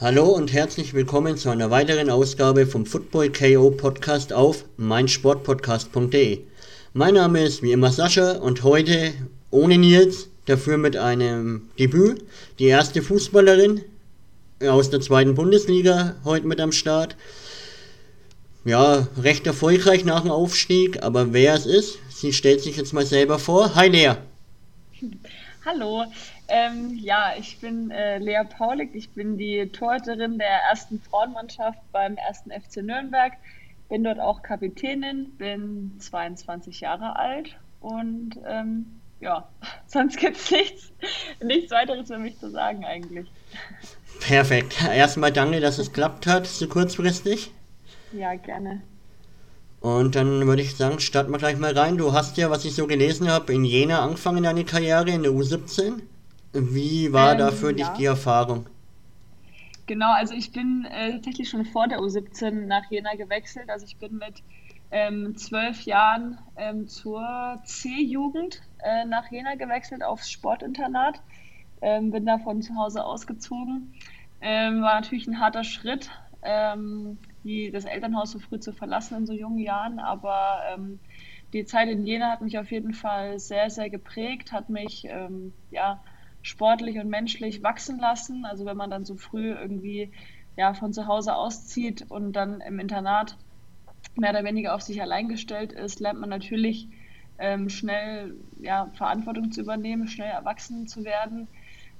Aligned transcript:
Hallo 0.00 0.26
und 0.26 0.52
herzlich 0.52 0.94
willkommen 0.94 1.36
zu 1.36 1.50
einer 1.50 1.72
weiteren 1.72 2.08
Ausgabe 2.08 2.66
vom 2.66 2.86
Football 2.86 3.32
KO 3.32 3.72
Podcast 3.72 4.32
auf 4.32 4.64
meinsportpodcast.de. 4.76 6.38
Mein 6.92 7.14
Name 7.14 7.42
ist 7.42 7.62
wie 7.62 7.72
immer 7.72 7.90
Sascha 7.90 8.36
und 8.36 8.62
heute 8.62 9.12
ohne 9.50 9.76
Nils, 9.76 10.28
dafür 10.46 10.78
mit 10.78 10.96
einem 10.96 11.68
Debüt, 11.80 12.24
die 12.60 12.66
erste 12.66 13.02
Fußballerin 13.02 13.80
aus 14.62 14.88
der 14.88 15.00
zweiten 15.00 15.34
Bundesliga 15.34 16.14
heute 16.24 16.46
mit 16.46 16.60
am 16.60 16.70
Start. 16.70 17.16
Ja, 18.64 19.08
recht 19.20 19.48
erfolgreich 19.48 20.04
nach 20.04 20.20
dem 20.20 20.30
Aufstieg, 20.30 21.02
aber 21.02 21.32
wer 21.32 21.54
es 21.54 21.66
ist, 21.66 21.98
sie 22.08 22.32
stellt 22.32 22.60
sich 22.60 22.76
jetzt 22.76 22.92
mal 22.92 23.04
selber 23.04 23.40
vor. 23.40 23.74
Hi 23.74 23.88
Lea. 23.88 24.12
Hallo, 25.64 26.04
ähm, 26.48 26.98
ja, 27.00 27.32
ich 27.38 27.60
bin 27.60 27.90
äh, 27.90 28.18
Lea 28.18 28.42
Paulik, 28.48 28.94
ich 28.94 29.10
bin 29.10 29.36
die 29.36 29.68
Torhüterin 29.68 30.38
der 30.38 30.62
ersten 30.70 31.00
Frauenmannschaft 31.00 31.78
beim 31.92 32.16
ersten 32.16 32.50
FC 32.50 32.78
Nürnberg, 32.82 33.34
bin 33.88 34.04
dort 34.04 34.18
auch 34.18 34.42
Kapitänin, 34.42 35.30
bin 35.36 35.96
22 35.98 36.80
Jahre 36.80 37.16
alt 37.16 37.56
und 37.80 38.38
ähm, 38.46 38.86
ja, 39.20 39.48
sonst 39.86 40.16
gibt 40.18 40.36
es 40.36 40.50
nichts, 40.50 40.92
nichts 41.42 41.70
weiteres 41.70 42.08
für 42.08 42.18
mich 42.18 42.38
zu 42.38 42.50
sagen 42.50 42.84
eigentlich. 42.84 43.30
Perfekt. 44.20 44.82
Erstmal 44.82 45.32
danke, 45.32 45.60
dass 45.60 45.78
es 45.78 45.92
klappt 45.92 46.26
hat, 46.26 46.46
so 46.46 46.66
kurzfristig. 46.66 47.52
Ja, 48.12 48.34
gerne. 48.34 48.82
Und 49.80 50.16
dann 50.16 50.46
würde 50.46 50.62
ich 50.62 50.76
sagen, 50.76 50.98
starten 50.98 51.30
wir 51.30 51.38
gleich 51.38 51.56
mal 51.56 51.76
rein. 51.76 51.98
Du 51.98 52.12
hast 52.12 52.36
ja, 52.36 52.50
was 52.50 52.64
ich 52.64 52.74
so 52.74 52.86
gelesen 52.86 53.30
habe, 53.30 53.52
in 53.52 53.64
Jena 53.64 54.02
angefangen 54.02 54.42
deine 54.42 54.64
Karriere 54.64 55.10
in 55.10 55.22
der 55.22 55.32
U17. 55.32 56.00
Wie 56.52 57.12
war 57.12 57.32
ähm, 57.32 57.38
da 57.38 57.50
für 57.50 57.74
dich 57.74 57.88
die 57.88 58.06
Erfahrung? 58.06 58.66
Genau, 59.86 60.12
also 60.12 60.34
ich 60.34 60.52
bin 60.52 60.86
äh, 60.90 61.12
tatsächlich 61.12 61.48
schon 61.48 61.64
vor 61.64 61.88
der 61.88 62.00
U17 62.00 62.66
nach 62.66 62.90
Jena 62.90 63.14
gewechselt. 63.14 63.70
Also 63.70 63.86
ich 63.86 63.96
bin 63.96 64.18
mit 64.18 64.42
ähm, 64.90 65.36
zwölf 65.36 65.82
Jahren 65.82 66.38
ähm, 66.56 66.86
zur 66.88 67.58
C-Jugend 67.64 68.60
äh, 68.82 69.04
nach 69.06 69.30
Jena 69.30 69.54
gewechselt 69.54 70.02
aufs 70.02 70.30
Sportinternat. 70.30 71.22
Ähm, 71.80 72.10
bin 72.10 72.26
da 72.26 72.38
von 72.38 72.60
zu 72.60 72.74
Hause 72.76 73.04
ausgezogen. 73.04 73.94
Ähm, 74.40 74.82
war 74.82 75.00
natürlich 75.00 75.26
ein 75.26 75.40
harter 75.40 75.64
Schritt, 75.64 76.10
ähm, 76.42 77.18
die, 77.44 77.70
das 77.70 77.84
Elternhaus 77.84 78.32
so 78.32 78.38
früh 78.38 78.60
zu 78.60 78.72
verlassen 78.72 79.16
in 79.16 79.26
so 79.26 79.32
jungen 79.32 79.58
Jahren, 79.58 79.98
aber 79.98 80.60
ähm, 80.72 80.98
die 81.52 81.64
Zeit 81.64 81.88
in 81.88 82.04
Jena 82.04 82.30
hat 82.30 82.42
mich 82.42 82.58
auf 82.58 82.70
jeden 82.70 82.92
Fall 82.92 83.38
sehr, 83.38 83.70
sehr 83.70 83.88
geprägt, 83.90 84.52
hat 84.52 84.68
mich 84.68 85.08
ja, 85.70 86.00
sportlich 86.48 86.98
und 86.98 87.08
menschlich 87.08 87.62
wachsen 87.62 87.98
lassen. 87.98 88.44
Also 88.44 88.64
wenn 88.64 88.76
man 88.76 88.90
dann 88.90 89.04
so 89.04 89.16
früh 89.16 89.52
irgendwie 89.52 90.12
ja, 90.56 90.74
von 90.74 90.92
zu 90.92 91.06
Hause 91.06 91.36
auszieht 91.36 92.06
und 92.08 92.32
dann 92.32 92.60
im 92.60 92.78
Internat 92.78 93.36
mehr 94.16 94.30
oder 94.30 94.44
weniger 94.44 94.74
auf 94.74 94.82
sich 94.82 95.00
allein 95.00 95.28
gestellt 95.28 95.72
ist, 95.72 96.00
lernt 96.00 96.20
man 96.20 96.30
natürlich 96.30 96.88
ähm, 97.38 97.68
schnell 97.68 98.34
ja, 98.60 98.90
Verantwortung 98.94 99.52
zu 99.52 99.60
übernehmen, 99.60 100.08
schnell 100.08 100.30
erwachsen 100.30 100.88
zu 100.88 101.04
werden 101.04 101.46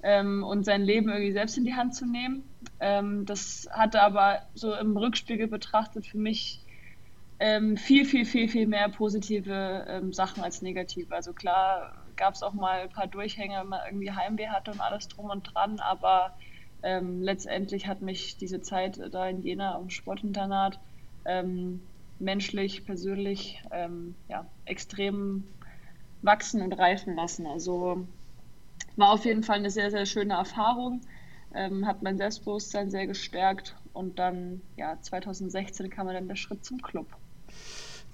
ähm, 0.02 0.42
und 0.42 0.64
sein 0.64 0.82
Leben 0.82 1.08
irgendwie 1.08 1.32
selbst 1.32 1.58
in 1.58 1.64
die 1.64 1.74
Hand 1.74 1.94
zu 1.94 2.06
nehmen. 2.06 2.42
Ähm, 2.80 3.26
das 3.26 3.68
hatte 3.70 4.02
aber 4.02 4.42
so 4.54 4.74
im 4.74 4.96
Rückspiegel 4.96 5.46
betrachtet 5.46 6.06
für 6.06 6.18
mich 6.18 6.64
ähm, 7.38 7.76
viel, 7.76 8.04
viel, 8.04 8.24
viel, 8.24 8.48
viel 8.48 8.66
mehr 8.66 8.88
positive 8.88 9.86
ähm, 9.88 10.12
Sachen 10.12 10.42
als 10.42 10.62
negative. 10.62 11.14
Also 11.14 11.32
klar 11.32 11.92
gab 12.18 12.34
es 12.34 12.42
auch 12.42 12.52
mal 12.52 12.80
ein 12.80 12.90
paar 12.90 13.06
Durchhänge, 13.06 13.58
wenn 13.60 13.68
man 13.68 13.80
irgendwie 13.86 14.10
Heimweh 14.10 14.48
hatte 14.48 14.72
und 14.72 14.80
alles 14.80 15.08
drum 15.08 15.30
und 15.30 15.54
dran, 15.54 15.80
aber 15.80 16.36
ähm, 16.82 17.22
letztendlich 17.22 17.86
hat 17.86 18.02
mich 18.02 18.36
diese 18.36 18.60
Zeit 18.60 19.00
da 19.10 19.26
in 19.28 19.42
Jena 19.42 19.74
am 19.74 19.88
Sportinternat 19.88 20.78
ähm, 21.24 21.88
menschlich, 22.18 22.84
persönlich 22.84 23.62
ähm, 23.70 24.14
ja, 24.28 24.46
extrem 24.64 25.44
wachsen 26.22 26.62
und 26.62 26.72
reifen 26.72 27.14
lassen. 27.16 27.46
Also 27.46 28.06
war 28.96 29.12
auf 29.12 29.24
jeden 29.24 29.42
Fall 29.42 29.56
eine 29.56 29.70
sehr, 29.70 29.90
sehr 29.90 30.06
schöne 30.06 30.34
Erfahrung, 30.34 31.00
ähm, 31.54 31.86
hat 31.86 32.02
mein 32.02 32.18
Selbstbewusstsein 32.18 32.90
sehr 32.90 33.06
gestärkt 33.06 33.76
und 33.92 34.18
dann, 34.18 34.62
ja, 34.76 35.00
2016 35.00 35.90
kam 35.90 36.08
dann 36.08 36.28
der 36.28 36.36
Schritt 36.36 36.64
zum 36.64 36.80
Club. 36.82 37.06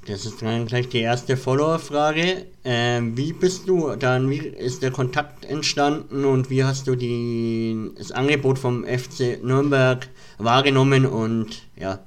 Das 0.07 0.27
ist 0.27 0.43
dann 0.43 0.67
gleich 0.67 0.89
die 0.91 1.01
erste 1.01 1.37
Follower-Frage. 1.37 2.47
Ähm, 2.65 3.17
wie 3.17 3.33
bist 3.33 3.67
du 3.69 3.97
dann, 3.97 4.29
wie 4.29 4.39
ist 4.39 4.83
der 4.83 4.91
Kontakt 4.91 5.47
entstanden 5.47 6.27
und 6.27 6.51
wie 6.51 6.63
hast 6.63 6.87
du 6.87 6.95
die, 6.95 7.91
das 7.97 8.13
Angebot 8.13 8.59
vom 8.59 8.85
FC 8.85 9.43
Nürnberg 9.43 10.07
wahrgenommen 10.37 11.07
und 11.07 11.63
ja? 11.77 12.01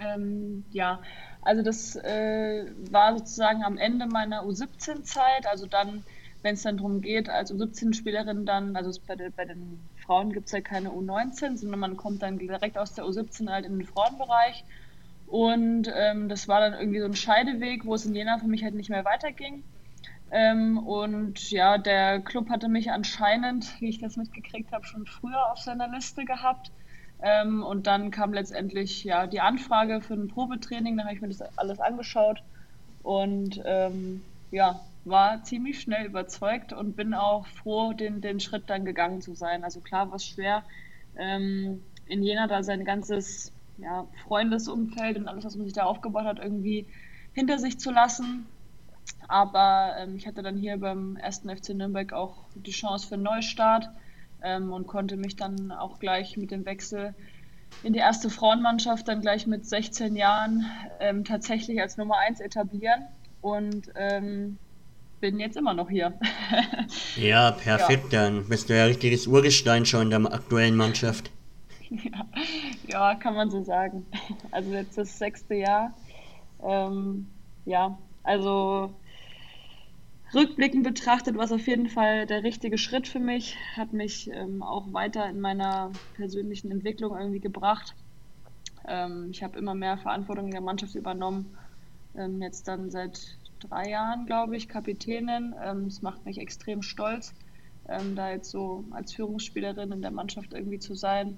Ähm, 0.00 0.64
ja, 0.72 1.00
also 1.42 1.62
das 1.62 1.94
äh, 1.94 2.64
war 2.90 3.16
sozusagen 3.16 3.62
am 3.62 3.78
Ende 3.78 4.06
meiner 4.06 4.42
U17-Zeit, 4.42 5.46
also 5.48 5.66
dann, 5.66 6.02
wenn 6.42 6.54
es 6.54 6.62
dann 6.62 6.78
darum 6.78 7.02
geht, 7.02 7.28
als 7.28 7.52
U17-Spielerin 7.52 8.44
dann, 8.44 8.74
also 8.74 8.90
bei, 9.06 9.14
bei 9.14 9.44
den 9.44 9.78
Frauen 10.04 10.32
gibt 10.32 10.46
es 10.46 10.52
ja 10.52 10.60
keine 10.60 10.90
U19, 10.90 11.56
sondern 11.56 11.78
man 11.78 11.96
kommt 11.96 12.22
dann 12.22 12.38
direkt 12.38 12.76
aus 12.76 12.94
der 12.94 13.04
U17 13.04 13.48
halt 13.48 13.64
in 13.64 13.78
den 13.78 13.86
Frauenbereich 13.86 14.64
und 15.26 15.90
ähm, 15.94 16.28
das 16.28 16.48
war 16.48 16.60
dann 16.60 16.74
irgendwie 16.74 17.00
so 17.00 17.06
ein 17.06 17.16
Scheideweg, 17.16 17.84
wo 17.84 17.94
es 17.94 18.06
in 18.06 18.14
Jena 18.14 18.38
für 18.38 18.46
mich 18.46 18.62
halt 18.62 18.74
nicht 18.74 18.90
mehr 18.90 19.04
weiterging. 19.04 19.64
Ähm, 20.30 20.78
und 20.78 21.50
ja, 21.50 21.78
der 21.78 22.20
Club 22.20 22.50
hatte 22.50 22.68
mich 22.68 22.90
anscheinend, 22.90 23.74
wie 23.80 23.88
ich 23.88 23.98
das 23.98 24.16
mitgekriegt 24.16 24.72
habe, 24.72 24.84
schon 24.84 25.06
früher 25.06 25.50
auf 25.52 25.58
seiner 25.58 25.88
Liste 25.88 26.24
gehabt. 26.24 26.70
Ähm, 27.22 27.62
und 27.62 27.86
dann 27.86 28.10
kam 28.10 28.32
letztendlich 28.32 29.02
ja 29.04 29.26
die 29.26 29.40
Anfrage 29.40 30.00
für 30.00 30.14
ein 30.14 30.28
Probetraining. 30.28 30.96
Da 30.96 31.04
habe 31.04 31.14
ich 31.14 31.20
mir 31.20 31.28
das 31.28 31.42
alles 31.56 31.80
angeschaut 31.80 32.42
und 33.02 33.60
ähm, 33.64 34.22
ja, 34.50 34.80
war 35.04 35.42
ziemlich 35.44 35.80
schnell 35.80 36.06
überzeugt 36.06 36.72
und 36.72 36.96
bin 36.96 37.14
auch 37.14 37.46
froh, 37.46 37.92
den, 37.92 38.20
den 38.20 38.40
Schritt 38.40 38.64
dann 38.68 38.84
gegangen 38.84 39.22
zu 39.22 39.34
sein. 39.34 39.64
Also 39.64 39.80
klar 39.80 40.08
war 40.10 40.16
es 40.16 40.26
schwer, 40.26 40.64
ähm, 41.16 41.82
in 42.06 42.22
Jena 42.22 42.46
da 42.46 42.62
sein 42.62 42.84
ganzes 42.84 43.52
ja, 43.78 44.06
Freundesumfeld 44.26 45.16
und 45.16 45.28
alles, 45.28 45.44
was 45.44 45.56
man 45.56 45.66
sich 45.66 45.74
da 45.74 45.84
aufgebaut 45.84 46.24
hat, 46.24 46.38
irgendwie 46.38 46.86
hinter 47.32 47.58
sich 47.58 47.78
zu 47.78 47.90
lassen. 47.90 48.46
Aber 49.28 49.94
ähm, 49.98 50.16
ich 50.16 50.26
hatte 50.26 50.42
dann 50.42 50.56
hier 50.56 50.78
beim 50.78 51.16
ersten 51.16 51.54
FC 51.54 51.70
Nürnberg 51.70 52.12
auch 52.12 52.44
die 52.54 52.70
Chance 52.70 53.06
für 53.06 53.14
einen 53.14 53.24
Neustart 53.24 53.88
ähm, 54.42 54.72
und 54.72 54.86
konnte 54.86 55.16
mich 55.16 55.36
dann 55.36 55.72
auch 55.72 55.98
gleich 55.98 56.36
mit 56.36 56.50
dem 56.50 56.64
Wechsel 56.64 57.14
in 57.82 57.92
die 57.92 57.98
erste 57.98 58.30
Frauenmannschaft 58.30 59.06
dann 59.08 59.20
gleich 59.20 59.46
mit 59.46 59.66
16 59.66 60.16
Jahren 60.16 60.66
ähm, 61.00 61.24
tatsächlich 61.24 61.80
als 61.80 61.96
Nummer 61.96 62.16
1 62.18 62.40
etablieren 62.40 63.06
und 63.42 63.90
ähm, 63.96 64.58
bin 65.20 65.38
jetzt 65.40 65.56
immer 65.56 65.74
noch 65.74 65.90
hier. 65.90 66.12
ja, 67.16 67.50
perfekt, 67.52 68.12
ja. 68.12 68.24
dann 68.24 68.48
bist 68.48 68.68
du 68.68 68.76
ja 68.76 68.84
richtiges 68.84 69.26
Urgestein 69.26 69.86
schon 69.86 70.10
in 70.10 70.10
der 70.10 70.32
aktuellen 70.32 70.76
Mannschaft. 70.76 71.30
Ja, 72.88 73.14
kann 73.14 73.34
man 73.34 73.50
so 73.50 73.62
sagen. 73.62 74.06
Also 74.50 74.72
jetzt 74.72 74.98
das 74.98 75.18
sechste 75.18 75.54
Jahr. 75.54 75.94
Ähm, 76.62 77.28
ja, 77.64 77.98
also 78.22 78.94
rückblickend 80.34 80.84
betrachtet 80.84 81.36
war 81.36 81.44
es 81.44 81.52
auf 81.52 81.66
jeden 81.66 81.88
Fall 81.88 82.26
der 82.26 82.42
richtige 82.42 82.78
Schritt 82.78 83.06
für 83.08 83.20
mich, 83.20 83.56
hat 83.76 83.92
mich 83.92 84.30
ähm, 84.32 84.62
auch 84.62 84.92
weiter 84.92 85.28
in 85.28 85.40
meiner 85.40 85.92
persönlichen 86.14 86.70
Entwicklung 86.70 87.16
irgendwie 87.16 87.40
gebracht. 87.40 87.94
Ähm, 88.88 89.28
ich 89.30 89.42
habe 89.42 89.58
immer 89.58 89.74
mehr 89.74 89.98
Verantwortung 89.98 90.46
in 90.46 90.52
der 90.52 90.60
Mannschaft 90.60 90.94
übernommen, 90.94 91.56
ähm, 92.16 92.40
jetzt 92.42 92.68
dann 92.68 92.90
seit 92.90 93.36
drei 93.60 93.90
Jahren, 93.90 94.26
glaube 94.26 94.56
ich, 94.56 94.68
Kapitänin. 94.68 95.54
Ähm, 95.62 95.86
es 95.86 96.02
macht 96.02 96.24
mich 96.24 96.38
extrem 96.38 96.82
stolz, 96.82 97.34
ähm, 97.88 98.14
da 98.16 98.30
jetzt 98.30 98.50
so 98.50 98.84
als 98.90 99.12
Führungsspielerin 99.14 99.92
in 99.92 100.02
der 100.02 100.10
Mannschaft 100.10 100.52
irgendwie 100.52 100.78
zu 100.78 100.94
sein 100.94 101.36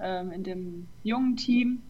ähm, 0.00 0.32
in 0.32 0.42
dem 0.44 0.88
jungen 1.02 1.36
Team 1.36 1.82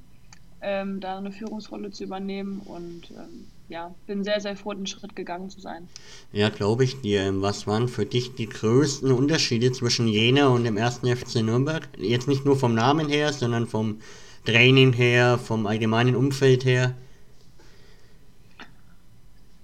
ähm, 0.61 1.01
da 1.01 1.19
eine 1.19 1.33
Führungsrolle 1.33 1.91
zu 1.91 2.05
übernehmen 2.05 2.61
und 2.65 3.11
ähm, 3.11 3.47
ja, 3.69 3.95
bin 4.07 4.25
sehr, 4.25 4.41
sehr 4.41 4.57
froh, 4.57 4.75
den 4.75 4.87
Schritt 4.87 5.17
gegangen 5.17 5.51
zu 5.51 5.61
sein. 5.61 5.89
Ja, 6.33 6.49
glaube 6.49 6.85
ich 6.85 7.01
dir. 7.01 7.41
Was 7.41 7.67
waren 7.67 7.89
für 7.89 8.07
dich 8.07 8.35
die 8.35 8.49
größten 8.49 9.11
Unterschiede 9.11 9.73
zwischen 9.73 10.07
Jena 10.07 10.49
und 10.49 10.65
dem 10.65 10.77
ersten 10.77 11.15
FC 11.15 11.37
Nürnberg? 11.37 11.89
Jetzt 11.97 12.29
nicht 12.29 12.45
nur 12.45 12.57
vom 12.57 12.75
Namen 12.75 13.09
her, 13.09 13.33
sondern 13.33 13.67
vom 13.67 14.01
Training 14.45 14.93
her, 14.93 15.39
vom 15.39 15.67
allgemeinen 15.67 16.15
Umfeld 16.15 16.65
her? 16.65 16.95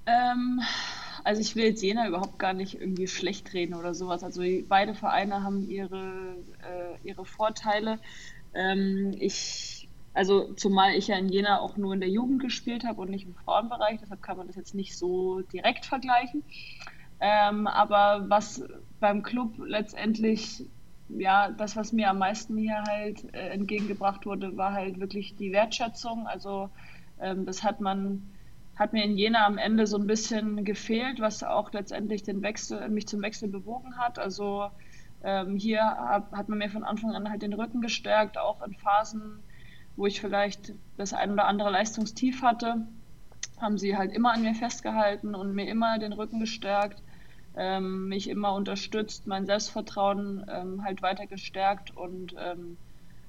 Ähm, 0.06 0.60
also 1.30 1.42
ich 1.42 1.54
will 1.54 1.66
jetzt 1.66 1.80
Jena 1.80 2.08
überhaupt 2.08 2.40
gar 2.40 2.54
nicht 2.54 2.80
irgendwie 2.80 3.06
schlecht 3.06 3.54
reden 3.54 3.74
oder 3.74 3.94
sowas. 3.94 4.24
Also 4.24 4.42
beide 4.68 4.96
Vereine 4.96 5.44
haben 5.44 5.62
ihre, 5.62 6.34
äh, 6.58 7.06
ihre 7.08 7.24
Vorteile. 7.24 8.00
Ähm, 8.52 9.14
ich, 9.16 9.88
also 10.12 10.52
zumal 10.54 10.96
ich 10.96 11.06
ja 11.06 11.16
in 11.16 11.28
Jena 11.28 11.60
auch 11.60 11.76
nur 11.76 11.94
in 11.94 12.00
der 12.00 12.08
Jugend 12.08 12.42
gespielt 12.42 12.82
habe 12.82 13.00
und 13.00 13.10
nicht 13.10 13.26
im 13.26 13.36
Frauenbereich, 13.36 14.00
deshalb 14.00 14.22
kann 14.22 14.38
man 14.38 14.48
das 14.48 14.56
jetzt 14.56 14.74
nicht 14.74 14.98
so 14.98 15.42
direkt 15.42 15.86
vergleichen. 15.86 16.42
Ähm, 17.20 17.68
aber 17.68 18.28
was 18.28 18.64
beim 18.98 19.22
Club 19.22 19.54
letztendlich 19.64 20.64
ja, 21.10 21.52
das, 21.52 21.76
was 21.76 21.92
mir 21.92 22.10
am 22.10 22.18
meisten 22.18 22.56
hier 22.56 22.82
halt 22.88 23.32
äh, 23.34 23.50
entgegengebracht 23.50 24.26
wurde, 24.26 24.56
war 24.56 24.72
halt 24.72 24.98
wirklich 24.98 25.36
die 25.36 25.52
Wertschätzung. 25.52 26.26
Also 26.26 26.70
ähm, 27.20 27.46
das 27.46 27.62
hat 27.62 27.80
man, 27.80 28.32
hat 28.80 28.92
mir 28.92 29.04
in 29.04 29.16
Jena 29.16 29.46
am 29.46 29.58
Ende 29.58 29.86
so 29.86 29.96
ein 29.96 30.08
bisschen 30.08 30.64
gefehlt, 30.64 31.20
was 31.20 31.44
auch 31.44 31.72
letztendlich 31.72 32.24
den 32.24 32.42
Wechsel, 32.42 32.88
mich 32.88 33.06
zum 33.06 33.22
Wechsel 33.22 33.48
bewogen 33.48 33.96
hat. 33.98 34.18
Also 34.18 34.70
ähm, 35.22 35.54
hier 35.54 35.82
hab, 35.82 36.32
hat 36.32 36.48
man 36.48 36.58
mir 36.58 36.70
von 36.70 36.82
Anfang 36.82 37.14
an 37.14 37.30
halt 37.30 37.42
den 37.42 37.52
Rücken 37.52 37.80
gestärkt, 37.82 38.38
auch 38.38 38.62
in 38.66 38.74
Phasen, 38.74 39.44
wo 39.96 40.06
ich 40.06 40.20
vielleicht 40.20 40.74
das 40.96 41.12
ein 41.12 41.30
oder 41.30 41.44
andere 41.46 41.70
Leistungstief 41.70 42.42
hatte, 42.42 42.88
haben 43.60 43.78
sie 43.78 43.96
halt 43.96 44.12
immer 44.12 44.32
an 44.32 44.42
mir 44.42 44.54
festgehalten 44.54 45.36
und 45.36 45.54
mir 45.54 45.68
immer 45.68 45.98
den 45.98 46.12
Rücken 46.12 46.40
gestärkt 46.40 47.02
ähm, 47.56 48.08
mich 48.08 48.28
immer 48.28 48.54
unterstützt, 48.54 49.26
mein 49.26 49.46
Selbstvertrauen 49.46 50.44
ähm, 50.48 50.84
halt 50.84 51.02
weiter 51.02 51.26
gestärkt 51.26 51.96
und 51.96 52.34
ähm, 52.38 52.76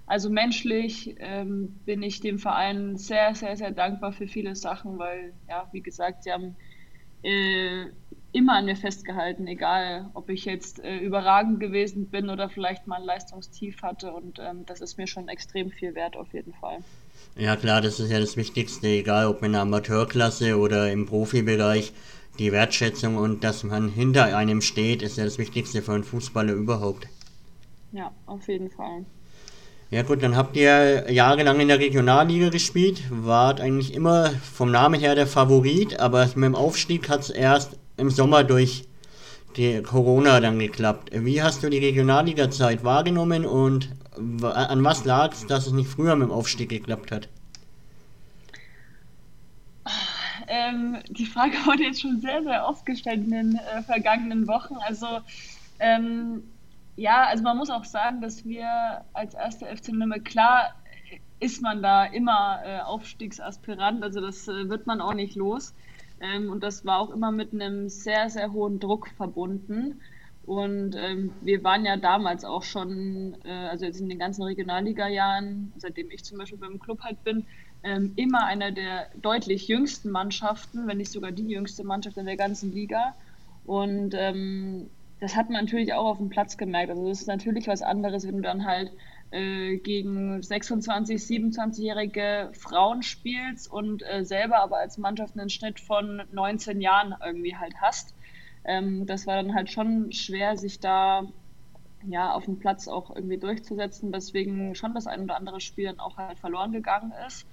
also 0.05 0.29
menschlich 0.29 1.15
ähm, 1.19 1.79
bin 1.85 2.03
ich 2.03 2.19
dem 2.19 2.39
Verein 2.39 2.97
sehr, 2.97 3.35
sehr, 3.35 3.55
sehr 3.55 3.71
dankbar 3.71 4.11
für 4.11 4.27
viele 4.27 4.55
Sachen, 4.55 4.97
weil, 4.97 5.33
ja, 5.47 5.69
wie 5.71 5.81
gesagt, 5.81 6.23
sie 6.23 6.31
haben 6.31 6.55
äh, 7.23 7.85
immer 8.31 8.57
an 8.57 8.65
mir 8.65 8.75
festgehalten, 8.75 9.47
egal 9.47 10.09
ob 10.13 10.29
ich 10.29 10.45
jetzt 10.45 10.79
äh, 10.83 10.97
überragend 10.97 11.59
gewesen 11.59 12.09
bin 12.09 12.29
oder 12.29 12.49
vielleicht 12.49 12.87
mal 12.87 12.97
ein 12.97 13.05
Leistungstief 13.05 13.81
hatte. 13.81 14.13
Und 14.13 14.39
ähm, 14.39 14.65
das 14.65 14.81
ist 14.81 14.97
mir 14.97 15.07
schon 15.07 15.27
extrem 15.27 15.69
viel 15.71 15.95
wert 15.95 16.15
auf 16.15 16.33
jeden 16.33 16.53
Fall. 16.53 16.79
Ja 17.35 17.55
klar, 17.55 17.81
das 17.81 17.99
ist 17.99 18.11
ja 18.11 18.19
das 18.19 18.37
Wichtigste, 18.37 18.87
egal 18.87 19.27
ob 19.27 19.43
in 19.43 19.53
der 19.53 19.61
Amateurklasse 19.61 20.57
oder 20.57 20.91
im 20.91 21.05
Profibereich 21.05 21.93
die 22.39 22.51
Wertschätzung 22.51 23.17
und 23.17 23.43
dass 23.43 23.63
man 23.63 23.89
hinter 23.89 24.35
einem 24.35 24.61
steht, 24.61 25.01
ist 25.01 25.17
ja 25.17 25.25
das 25.25 25.37
Wichtigste 25.37 25.81
für 25.81 25.93
einen 25.93 26.03
Fußballer 26.03 26.53
überhaupt. 26.53 27.07
Ja, 27.91 28.11
auf 28.25 28.47
jeden 28.47 28.69
Fall. 28.69 29.05
Ja 29.91 30.03
gut, 30.03 30.23
dann 30.23 30.37
habt 30.37 30.55
ihr 30.55 31.11
jahrelang 31.11 31.59
in 31.59 31.67
der 31.67 31.79
Regionalliga 31.79 32.47
gespielt, 32.47 33.03
wart 33.09 33.59
eigentlich 33.59 33.93
immer 33.93 34.29
vom 34.29 34.71
Namen 34.71 34.97
her 34.97 35.15
der 35.15 35.27
Favorit, 35.27 35.99
aber 35.99 36.25
mit 36.27 36.45
dem 36.45 36.55
Aufstieg 36.55 37.09
hat 37.09 37.19
es 37.19 37.29
erst 37.29 37.77
im 37.97 38.09
Sommer 38.09 38.45
durch 38.45 38.85
die 39.57 39.81
Corona 39.81 40.39
dann 40.39 40.59
geklappt. 40.59 41.09
Wie 41.11 41.43
hast 41.43 41.61
du 41.61 41.69
die 41.69 41.79
Regionalliga-Zeit 41.79 42.85
wahrgenommen 42.85 43.45
und 43.45 43.89
an 44.41 44.81
was 44.81 45.03
lag 45.03 45.33
es, 45.33 45.45
dass 45.45 45.67
es 45.67 45.73
nicht 45.73 45.89
früher 45.89 46.15
mit 46.15 46.29
dem 46.29 46.31
Aufstieg 46.31 46.69
geklappt 46.69 47.11
hat? 47.11 47.27
Ähm, 50.47 50.99
die 51.09 51.25
Frage 51.25 51.57
wurde 51.65 51.83
jetzt 51.83 51.99
schon 51.99 52.21
sehr, 52.21 52.41
sehr 52.43 52.65
oft 52.65 52.85
gestellt 52.85 53.25
in 53.25 53.31
den 53.31 53.55
äh, 53.55 53.81
vergangenen 53.81 54.47
Wochen. 54.47 54.75
Also 54.87 55.19
ähm, 55.79 56.43
ja, 56.95 57.25
also 57.25 57.43
man 57.43 57.57
muss 57.57 57.69
auch 57.69 57.85
sagen, 57.85 58.21
dass 58.21 58.45
wir 58.45 59.03
als 59.13 59.33
erste 59.33 59.65
FC 59.65 59.89
Nürnberg, 59.89 60.23
klar 60.25 60.75
ist 61.39 61.61
man 61.61 61.81
da 61.81 62.05
immer 62.05 62.59
äh, 62.63 62.79
Aufstiegsaspirant, 62.81 64.03
also 64.03 64.21
das 64.21 64.47
äh, 64.47 64.69
wird 64.69 64.85
man 64.85 65.01
auch 65.01 65.13
nicht 65.13 65.35
los. 65.35 65.73
Ähm, 66.21 66.51
und 66.51 66.61
das 66.61 66.85
war 66.85 66.99
auch 66.99 67.09
immer 67.09 67.31
mit 67.31 67.53
einem 67.53 67.89
sehr, 67.89 68.29
sehr 68.29 68.51
hohen 68.53 68.79
Druck 68.79 69.07
verbunden. 69.17 70.01
Und 70.45 70.95
ähm, 70.95 71.31
wir 71.41 71.63
waren 71.63 71.85
ja 71.85 71.97
damals 71.97 72.45
auch 72.45 72.63
schon, 72.63 73.37
äh, 73.43 73.49
also 73.49 73.85
jetzt 73.85 73.99
in 73.99 74.09
den 74.09 74.19
ganzen 74.19 74.43
Regionalliga-Jahren, 74.43 75.73
seitdem 75.77 76.11
ich 76.11 76.23
zum 76.23 76.37
Beispiel 76.37 76.59
beim 76.59 76.79
Club 76.79 77.01
halt 77.01 77.23
bin, 77.23 77.45
ähm, 77.83 78.13
immer 78.15 78.45
einer 78.45 78.71
der 78.71 79.07
deutlich 79.21 79.67
jüngsten 79.67 80.11
Mannschaften, 80.11 80.87
wenn 80.87 80.97
nicht 80.97 81.11
sogar 81.11 81.31
die 81.31 81.47
jüngste 81.47 81.83
Mannschaft 81.83 82.17
in 82.17 82.25
der 82.25 82.37
ganzen 82.37 82.71
Liga. 82.71 83.15
Und 83.65 84.13
ähm, 84.15 84.89
das 85.21 85.35
hat 85.35 85.51
man 85.51 85.65
natürlich 85.65 85.93
auch 85.93 86.05
auf 86.05 86.17
dem 86.17 86.29
Platz 86.29 86.57
gemerkt. 86.57 86.89
Also 86.89 87.07
das 87.07 87.21
ist 87.21 87.27
natürlich 87.27 87.67
was 87.67 87.83
anderes, 87.83 88.25
wenn 88.27 88.37
du 88.37 88.41
dann 88.41 88.65
halt 88.65 88.91
äh, 89.29 89.77
gegen 89.77 90.41
26, 90.41 91.21
27-jährige 91.21 92.49
Frauen 92.53 93.03
spielst 93.03 93.71
und 93.71 94.01
äh, 94.01 94.25
selber 94.25 94.59
aber 94.59 94.77
als 94.77 94.97
Mannschaft 94.97 95.37
einen 95.37 95.49
Schnitt 95.49 95.79
von 95.79 96.23
19 96.31 96.81
Jahren 96.81 97.15
irgendwie 97.23 97.55
halt 97.55 97.75
hast. 97.79 98.15
Ähm, 98.65 99.05
das 99.05 99.27
war 99.27 99.35
dann 99.35 99.53
halt 99.53 99.71
schon 99.71 100.11
schwer, 100.11 100.57
sich 100.57 100.79
da 100.79 101.31
ja 102.03 102.33
auf 102.33 102.45
dem 102.45 102.57
Platz 102.57 102.87
auch 102.87 103.15
irgendwie 103.15 103.37
durchzusetzen, 103.37 104.11
weswegen 104.11 104.73
schon 104.73 104.95
das 104.95 105.05
ein 105.05 105.21
oder 105.21 105.37
andere 105.37 105.61
Spiel 105.61 105.85
dann 105.85 105.99
auch 105.99 106.17
halt 106.17 106.39
verloren 106.39 106.71
gegangen 106.71 107.13
ist. 107.27 107.45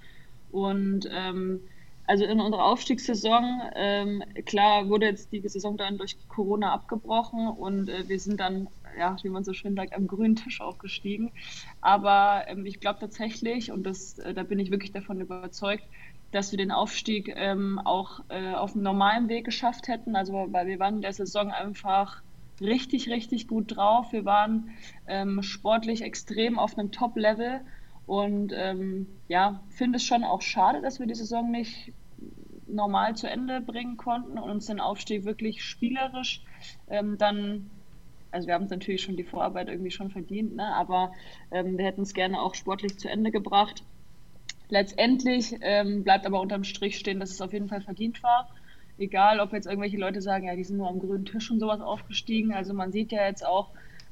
Und 0.51 1.07
ähm, 1.11 1.61
also 2.09 2.25
in 2.25 2.39
unserer 2.41 2.65
Aufstiegssaison, 2.65 3.61
ähm, 3.75 4.23
klar 4.45 4.89
wurde 4.89 5.05
jetzt 5.05 5.31
die 5.31 5.47
Saison 5.47 5.77
dann 5.77 5.99
durch 5.99 6.17
Corona 6.27 6.73
abgebrochen 6.73 7.47
und 7.47 7.87
äh, 7.87 8.09
wir 8.09 8.19
sind 8.19 8.39
dann, 8.39 8.67
ja, 8.97 9.15
wie 9.21 9.29
man 9.29 9.43
so 9.43 9.53
schön 9.53 9.75
sagt, 9.75 9.93
am 9.93 10.07
grünen 10.07 10.35
Tisch 10.35 10.59
aufgestiegen. 10.59 11.31
Aber 11.81 12.45
ähm, 12.47 12.65
ich 12.65 12.79
glaube 12.79 12.97
tatsächlich, 12.99 13.71
und 13.71 13.83
das, 13.83 14.17
äh, 14.17 14.33
da 14.33 14.41
bin 14.41 14.57
ich 14.57 14.71
wirklich 14.71 14.91
davon 14.91 15.21
überzeugt, 15.21 15.83
dass 16.31 16.49
wir 16.49 16.57
den 16.57 16.71
Aufstieg 16.71 17.31
ähm, 17.35 17.77
auch 17.77 18.21
äh, 18.29 18.55
auf 18.55 18.73
einem 18.73 18.81
normalen 18.85 19.29
Weg 19.29 19.45
geschafft 19.45 19.87
hätten. 19.87 20.15
Also 20.15 20.33
weil 20.49 20.65
wir 20.65 20.79
waren 20.79 20.95
in 20.95 21.01
der 21.01 21.13
Saison 21.13 21.51
einfach 21.51 22.23
richtig, 22.59 23.07
richtig 23.11 23.47
gut 23.47 23.75
drauf. 23.75 24.11
Wir 24.13 24.25
waren 24.25 24.71
ähm, 25.05 25.43
sportlich 25.43 26.01
extrem 26.01 26.57
auf 26.57 26.75
einem 26.75 26.91
Top-Level 26.91 27.61
und 28.07 28.51
ähm, 28.55 29.05
ja, 29.27 29.61
finde 29.69 29.97
es 29.97 30.03
schon 30.03 30.23
auch 30.23 30.41
schade, 30.41 30.81
dass 30.81 30.99
wir 30.99 31.05
die 31.05 31.13
Saison 31.13 31.51
nicht 31.51 31.93
normal 32.73 33.15
zu 33.15 33.29
Ende 33.29 33.61
bringen 33.61 33.97
konnten 33.97 34.37
und 34.37 34.49
uns 34.49 34.65
den 34.67 34.79
Aufstieg 34.79 35.25
wirklich 35.25 35.63
spielerisch 35.63 36.43
ähm, 36.89 37.17
dann, 37.17 37.69
also 38.31 38.47
wir 38.47 38.53
haben 38.53 38.65
es 38.65 38.69
natürlich 38.69 39.01
schon 39.01 39.17
die 39.17 39.23
Vorarbeit 39.23 39.69
irgendwie 39.69 39.91
schon 39.91 40.09
verdient, 40.09 40.55
ne? 40.55 40.73
aber 40.75 41.13
ähm, 41.51 41.77
wir 41.77 41.85
hätten 41.85 42.01
es 42.01 42.13
gerne 42.13 42.41
auch 42.41 42.55
sportlich 42.55 42.97
zu 42.97 43.09
Ende 43.09 43.31
gebracht. 43.31 43.83
Letztendlich 44.69 45.55
ähm, 45.61 46.03
bleibt 46.03 46.25
aber 46.25 46.41
unterm 46.41 46.63
Strich 46.63 46.97
stehen, 46.97 47.19
dass 47.19 47.31
es 47.31 47.41
auf 47.41 47.53
jeden 47.53 47.69
Fall 47.69 47.81
verdient 47.81 48.21
war. 48.21 48.49
Egal, 48.99 49.39
ob 49.39 49.53
jetzt 49.53 49.65
irgendwelche 49.65 49.97
Leute 49.97 50.21
sagen, 50.21 50.45
ja, 50.45 50.55
die 50.55 50.63
sind 50.63 50.77
nur 50.77 50.89
am 50.89 50.99
grünen 50.99 51.25
Tisch 51.25 51.49
und 51.49 51.59
sowas 51.59 51.81
aufgestiegen. 51.81 52.53
Also 52.53 52.73
man 52.73 52.91
sieht 52.91 53.11
ja 53.11 53.25
jetzt 53.25 53.45
auch, 53.45 53.69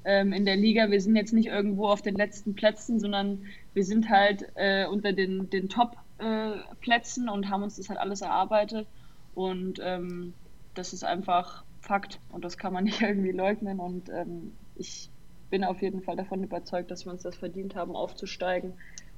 ähm, 0.08 0.32
in 0.32 0.46
der 0.46 0.56
Liga. 0.56 0.90
Wir 0.90 1.02
sind 1.02 1.16
jetzt 1.16 1.34
nicht 1.34 1.48
irgendwo 1.48 1.88
auf 1.88 2.02
den 2.02 2.16
letzten 2.16 2.56
Plätzen, 2.56 3.00
sondern 3.00 3.44
wir 3.74 3.84
sind 3.84 4.10
halt 4.10 4.46
äh, 4.56 4.88
unter 4.88 5.12
den, 5.14 5.50
den 5.50 5.70
Top-Plätzen 5.70 6.07
äh, 6.20 7.30
und 7.30 7.50
haben 7.50 7.64
uns 7.64 7.76
das 7.76 7.90
halt 7.90 8.00
alles 8.00 8.22
erarbeitet. 8.22 8.88
Und 9.36 9.80
ähm, 9.84 10.34
das 10.74 10.94
ist 10.94 11.04
einfach 11.04 11.64
Fakt 11.82 12.20
und 12.32 12.44
das 12.44 12.58
kann 12.58 12.74
man 12.74 12.84
nicht 12.86 13.02
irgendwie 13.02 13.32
leugnen. 13.32 13.80
Und 13.80 14.10
ähm, 14.10 14.54
ich 14.76 15.10
bin 15.50 15.64
auf 15.64 15.82
jeden 15.82 16.02
Fall 16.02 16.16
davon 16.16 16.44
überzeugt, 16.44 16.92
dass 16.92 17.06
wir 17.06 17.12
uns 17.12 17.24
das 17.24 17.36
verdient 17.36 17.76
haben, 17.76 17.96
aufzusteigen 17.96 18.74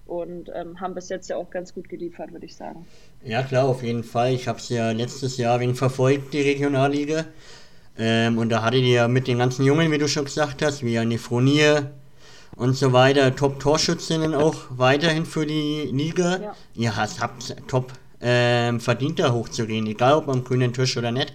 und 0.05 0.51
ähm, 0.53 0.79
haben 0.79 0.95
bis 0.95 1.09
jetzt 1.09 1.29
ja 1.29 1.37
auch 1.37 1.49
ganz 1.51 1.73
gut 1.73 1.87
geliefert, 1.87 2.31
würde 2.31 2.45
ich 2.45 2.55
sagen. 2.55 2.85
Ja, 3.23 3.43
klar, 3.43 3.65
auf 3.65 3.83
jeden 3.83 4.03
Fall. 4.03 4.33
Ich 4.33 4.47
habe 4.47 4.57
es 4.57 4.69
ja 4.69 4.91
letztes 4.91 5.37
Jahr 5.37 5.59
wegen 5.59 5.75
verfolgt, 5.75 6.33
die 6.33 6.41
Regionalliga. 6.41 7.25
Ähm, 7.97 8.37
und 8.37 8.49
da 8.49 8.63
hattet 8.63 8.81
ihr 8.81 8.93
ja 8.93 9.07
mit 9.07 9.27
den 9.27 9.37
ganzen 9.37 9.65
Jungen, 9.65 9.91
wie 9.91 9.97
du 9.97 10.07
schon 10.07 10.25
gesagt 10.25 10.61
hast, 10.61 10.83
wie 10.83 10.97
eine 10.97 11.17
Fronier 11.17 11.91
und 12.59 12.75
so 12.75 12.91
weiter, 12.91 13.33
Top-Torschützinnen 13.35 14.35
auch 14.35 14.55
weiterhin 14.69 15.25
für 15.25 15.45
die 15.45 15.89
Liga. 15.93 16.39
Ja. 16.41 16.55
Ihr 16.75 16.95
habt 16.97 17.55
top 17.67 17.93
ähm, 18.21 18.81
verdient, 18.81 19.19
da 19.19 19.31
hochzugehen, 19.31 19.87
egal 19.87 20.15
ob 20.15 20.27
am 20.27 20.43
grünen 20.43 20.73
Tisch 20.73 20.97
oder 20.97 21.11
nicht. 21.11 21.33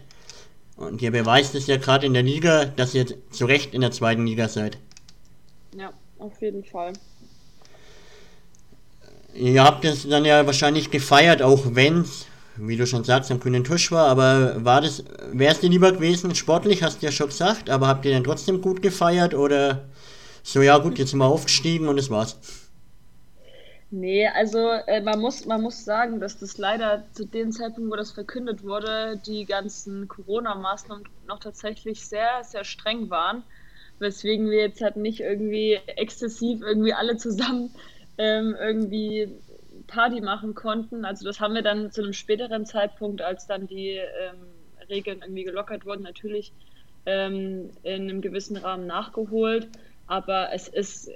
Und 0.76 1.00
ihr 1.00 1.11
beweist 1.11 1.54
es 1.54 1.66
ja 1.66 1.78
gerade 1.78 2.04
in 2.04 2.12
der 2.12 2.23
Liga, 2.23 2.66
dass 2.66 2.95
ihr 2.95 3.07
zu 3.31 3.47
Recht 3.47 3.73
in 3.73 3.81
der 3.81 3.90
zweiten 3.90 4.26
Liga 4.26 4.49
seid. 4.49 4.76
Ja, 5.75 5.93
auf 6.19 6.40
jeden 6.43 6.62
Fall. 6.62 6.93
Ihr 9.33 9.64
habt 9.64 9.85
es 9.87 10.07
dann 10.07 10.26
ja 10.26 10.45
wahrscheinlich 10.45 10.90
gefeiert, 10.90 11.40
auch 11.40 11.62
wenn 11.71 12.02
es 12.02 12.26
wie 12.57 12.76
du 12.76 12.87
schon 12.87 13.02
sagst, 13.02 13.33
am 13.33 13.40
grünen 13.40 13.64
Tisch 13.64 13.90
war, 13.90 14.07
aber 14.07 14.64
war 14.64 14.81
das, 14.81 15.02
wäre 15.33 15.52
es 15.52 15.61
dir 15.61 15.71
lieber 15.71 15.90
gewesen, 15.90 16.35
sportlich 16.37 16.85
hast 16.85 17.02
du 17.02 17.07
ja 17.07 17.11
schon 17.11 17.26
gesagt, 17.26 17.69
aber 17.69 17.88
habt 17.88 18.04
ihr 18.04 18.12
dann 18.12 18.23
trotzdem 18.23 18.61
gut 18.61 18.81
gefeiert 18.81 19.35
oder 19.35 19.87
so, 20.45 20.61
ja 20.61 20.77
gut, 20.77 20.99
jetzt 20.99 21.11
sind 21.11 21.19
wir 21.19 21.27
aufgestiegen 21.27 21.89
und 21.89 21.97
das 21.97 22.11
war's? 22.11 22.39
Nee, 23.91 24.27
also 24.29 24.59
äh, 24.87 25.01
man, 25.01 25.21
muss, 25.21 25.47
man 25.47 25.63
muss 25.63 25.85
sagen, 25.85 26.21
dass 26.21 26.39
das 26.39 26.59
leider 26.59 27.05
zu 27.13 27.25
dem 27.25 27.51
Zeitpunkt, 27.51 27.91
wo 27.91 27.97
das 27.97 28.11
verkündet 28.11 28.63
wurde, 28.63 29.21
die 29.27 29.47
ganzen 29.47 30.07
Corona-Maßnahmen 30.07 31.05
noch 31.27 31.39
tatsächlich 31.39 32.05
sehr, 32.05 32.43
sehr 32.43 32.65
streng 32.65 33.09
waren, 33.09 33.43
weswegen 34.01 34.51
wir 34.51 34.59
jetzt 34.59 34.83
halt 34.83 34.97
nicht 34.97 35.21
irgendwie 35.21 35.79
exzessiv 35.87 36.61
irgendwie 36.61 36.93
alle 36.93 37.17
zusammen 37.17 37.71
ähm, 38.19 38.55
irgendwie 38.61 39.29
Party 39.87 40.21
machen 40.21 40.55
konnten. 40.55 41.07
Also 41.07 41.25
das 41.25 41.41
haben 41.41 41.55
wir 41.55 41.63
dann 41.63 41.91
zu 41.91 42.03
einem 42.03 42.13
späteren 42.13 42.67
Zeitpunkt, 42.67 43.23
als 43.23 43.47
dann 43.47 43.67
die 43.67 43.91
ähm, 43.91 44.47
Regeln 44.91 45.23
irgendwie 45.23 45.45
gelockert 45.45 45.87
wurden, 45.87 46.03
natürlich 46.03 46.53
ähm, 47.07 47.71
in 47.83 48.03
einem 48.03 48.21
gewissen 48.21 48.57
Rahmen 48.57 48.87
nachgeholt. 48.87 49.69
Aber 50.06 50.52
es 50.52 50.68
ist, 50.68 51.11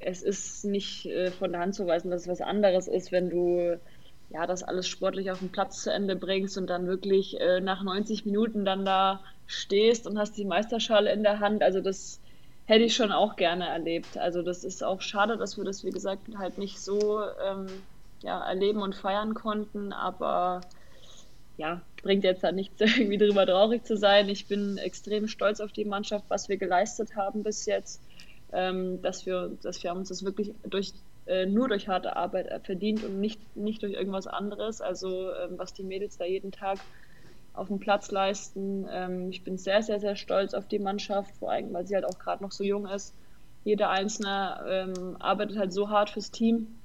es 0.00 0.22
ist 0.22 0.64
nicht 0.64 1.06
äh, 1.06 1.30
von 1.30 1.52
der 1.52 1.60
Hand 1.60 1.74
zu 1.74 1.86
weisen, 1.86 2.10
dass 2.10 2.22
es 2.22 2.28
was 2.28 2.40
anderes 2.40 2.88
ist, 2.88 3.12
wenn 3.12 3.30
du 3.30 3.80
ja 4.30 4.46
das 4.46 4.62
alles 4.62 4.86
sportlich 4.86 5.30
auf 5.30 5.38
den 5.38 5.50
Platz 5.50 5.82
zu 5.82 5.92
Ende 5.92 6.14
bringst 6.14 6.58
und 6.58 6.68
dann 6.68 6.86
wirklich 6.86 7.40
äh, 7.40 7.60
nach 7.60 7.82
90 7.82 8.26
Minuten 8.26 8.64
dann 8.64 8.84
da 8.84 9.22
stehst 9.46 10.06
und 10.06 10.18
hast 10.18 10.36
die 10.36 10.44
Meisterschale 10.44 11.12
in 11.12 11.22
der 11.22 11.40
Hand. 11.40 11.62
Also 11.62 11.80
das 11.80 12.20
hätte 12.66 12.84
ich 12.84 12.94
schon 12.94 13.12
auch 13.12 13.36
gerne 13.36 13.66
erlebt. 13.66 14.18
Also 14.18 14.42
das 14.42 14.64
ist 14.64 14.84
auch 14.84 15.00
schade, 15.00 15.38
dass 15.38 15.56
wir 15.56 15.64
das, 15.64 15.84
wie 15.84 15.90
gesagt, 15.90 16.20
halt 16.36 16.58
nicht 16.58 16.78
so 16.78 17.22
ähm, 17.42 17.66
ja, 18.22 18.46
erleben 18.46 18.82
und 18.82 18.94
feiern 18.94 19.32
konnten, 19.34 19.92
aber 19.92 20.60
ja, 21.56 21.80
bringt 22.02 22.24
jetzt 22.24 22.44
halt 22.44 22.54
nichts, 22.54 22.80
irgendwie 22.80 23.16
darüber 23.16 23.46
traurig 23.46 23.84
zu 23.84 23.96
sein. 23.96 24.28
Ich 24.28 24.46
bin 24.46 24.76
extrem 24.76 25.28
stolz 25.28 25.60
auf 25.60 25.72
die 25.72 25.86
Mannschaft, 25.86 26.26
was 26.28 26.48
wir 26.50 26.58
geleistet 26.58 27.16
haben 27.16 27.42
bis 27.42 27.64
jetzt, 27.64 28.02
ähm, 28.52 29.02
dass, 29.02 29.26
wir, 29.26 29.50
dass 29.62 29.82
wir 29.82 29.92
uns 29.94 30.08
das 30.08 30.24
wirklich 30.24 30.52
durch, 30.64 30.92
äh, 31.26 31.46
nur 31.46 31.68
durch 31.68 31.88
harte 31.88 32.16
Arbeit 32.16 32.64
verdient 32.64 33.04
und 33.04 33.20
nicht, 33.20 33.40
nicht 33.56 33.82
durch 33.82 33.94
irgendwas 33.94 34.26
anderes. 34.26 34.80
Also 34.80 35.32
ähm, 35.32 35.58
was 35.58 35.72
die 35.72 35.84
Mädels 35.84 36.16
da 36.16 36.24
jeden 36.24 36.52
Tag 36.52 36.78
auf 37.58 37.68
dem 37.68 37.78
Platz 37.78 38.10
leisten. 38.10 38.86
Ähm, 38.90 39.30
ich 39.30 39.42
bin 39.42 39.58
sehr, 39.58 39.82
sehr, 39.82 40.00
sehr 40.00 40.16
stolz 40.16 40.54
auf 40.54 40.68
die 40.68 40.78
Mannschaft, 40.78 41.34
vor 41.36 41.50
allem, 41.50 41.72
weil 41.72 41.86
sie 41.86 41.94
halt 41.94 42.04
auch 42.04 42.18
gerade 42.18 42.42
noch 42.42 42.52
so 42.52 42.64
jung 42.64 42.86
ist. 42.86 43.14
Jeder 43.64 43.90
Einzelne 43.90 44.64
ähm, 44.68 45.16
arbeitet 45.18 45.58
halt 45.58 45.72
so 45.72 45.90
hart 45.90 46.10
fürs 46.10 46.30
Team. 46.30 46.78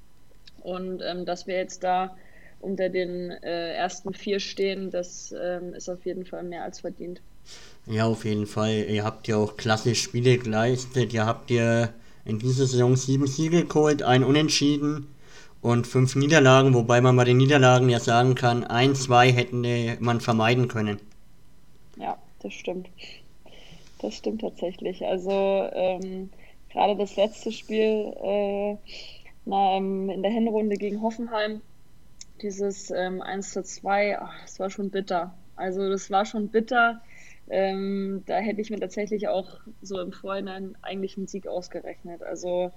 Und 0.61 1.01
ähm, 1.01 1.25
dass 1.25 1.47
wir 1.47 1.55
jetzt 1.55 1.83
da 1.83 2.15
unter 2.59 2.89
den 2.89 3.29
äh, 3.29 3.73
ersten 3.73 4.13
vier 4.13 4.39
stehen, 4.39 4.89
das 4.89 5.33
ähm, 5.37 5.73
ist 5.73 5.89
auf 5.89 6.05
jeden 6.05 6.25
Fall 6.25 6.43
mehr 6.43 6.63
als 6.63 6.79
verdient. 6.79 7.21
Ja, 7.85 8.05
auf 8.05 8.25
jeden 8.25 8.47
Fall. 8.47 8.85
Ihr 8.89 9.03
habt 9.03 9.27
ja 9.27 9.37
auch 9.37 9.57
klasse 9.57 9.95
Spiele 9.95 10.37
geleistet. 10.37 11.13
Ihr 11.13 11.25
habt 11.25 11.51
ja 11.51 11.89
in 12.25 12.39
dieser 12.39 12.65
Saison 12.65 12.95
sieben 12.95 13.27
Siege 13.27 13.65
geholt, 13.65 14.03
ein 14.03 14.23
Unentschieden 14.23 15.07
und 15.61 15.87
fünf 15.87 16.15
Niederlagen, 16.15 16.73
wobei 16.73 17.01
man 17.01 17.15
bei 17.15 17.23
den 17.23 17.37
Niederlagen 17.37 17.89
ja 17.89 17.99
sagen 17.99 18.35
kann, 18.35 18.63
ein, 18.63 18.95
zwei 18.95 19.31
hätten 19.31 19.65
man 19.99 20.21
vermeiden 20.21 20.67
können. 20.67 20.99
Ja, 21.97 22.17
das 22.41 22.53
stimmt. 22.53 22.89
Das 23.99 24.15
stimmt 24.15 24.41
tatsächlich. 24.41 25.05
Also 25.05 25.31
ähm, 25.31 26.29
gerade 26.69 26.95
das 26.97 27.15
letzte 27.15 27.51
Spiel 27.51 28.13
äh, 28.21 28.75
na, 29.45 29.77
ähm, 29.77 30.09
in 30.09 30.21
der 30.21 30.31
Hinrunde 30.31 30.75
gegen 30.75 31.01
Hoffenheim, 31.01 31.61
dieses 32.41 32.91
ähm, 32.91 33.21
1 33.21 33.51
zu 33.51 33.63
2, 33.63 34.19
ach, 34.19 34.33
das 34.41 34.59
war 34.59 34.69
schon 34.69 34.89
bitter. 34.89 35.33
Also 35.55 35.89
das 35.89 36.11
war 36.11 36.25
schon 36.25 36.49
bitter. 36.49 37.01
Ähm, 37.49 38.23
da 38.25 38.37
hätte 38.37 38.61
ich 38.61 38.69
mir 38.69 38.79
tatsächlich 38.79 39.27
auch 39.27 39.59
so 39.81 39.99
im 39.99 40.11
Vorhinein 40.11 40.75
eigentlich 40.81 41.17
einen 41.17 41.27
Sieg 41.27 41.47
ausgerechnet. 41.47 42.23
Also 42.23 42.71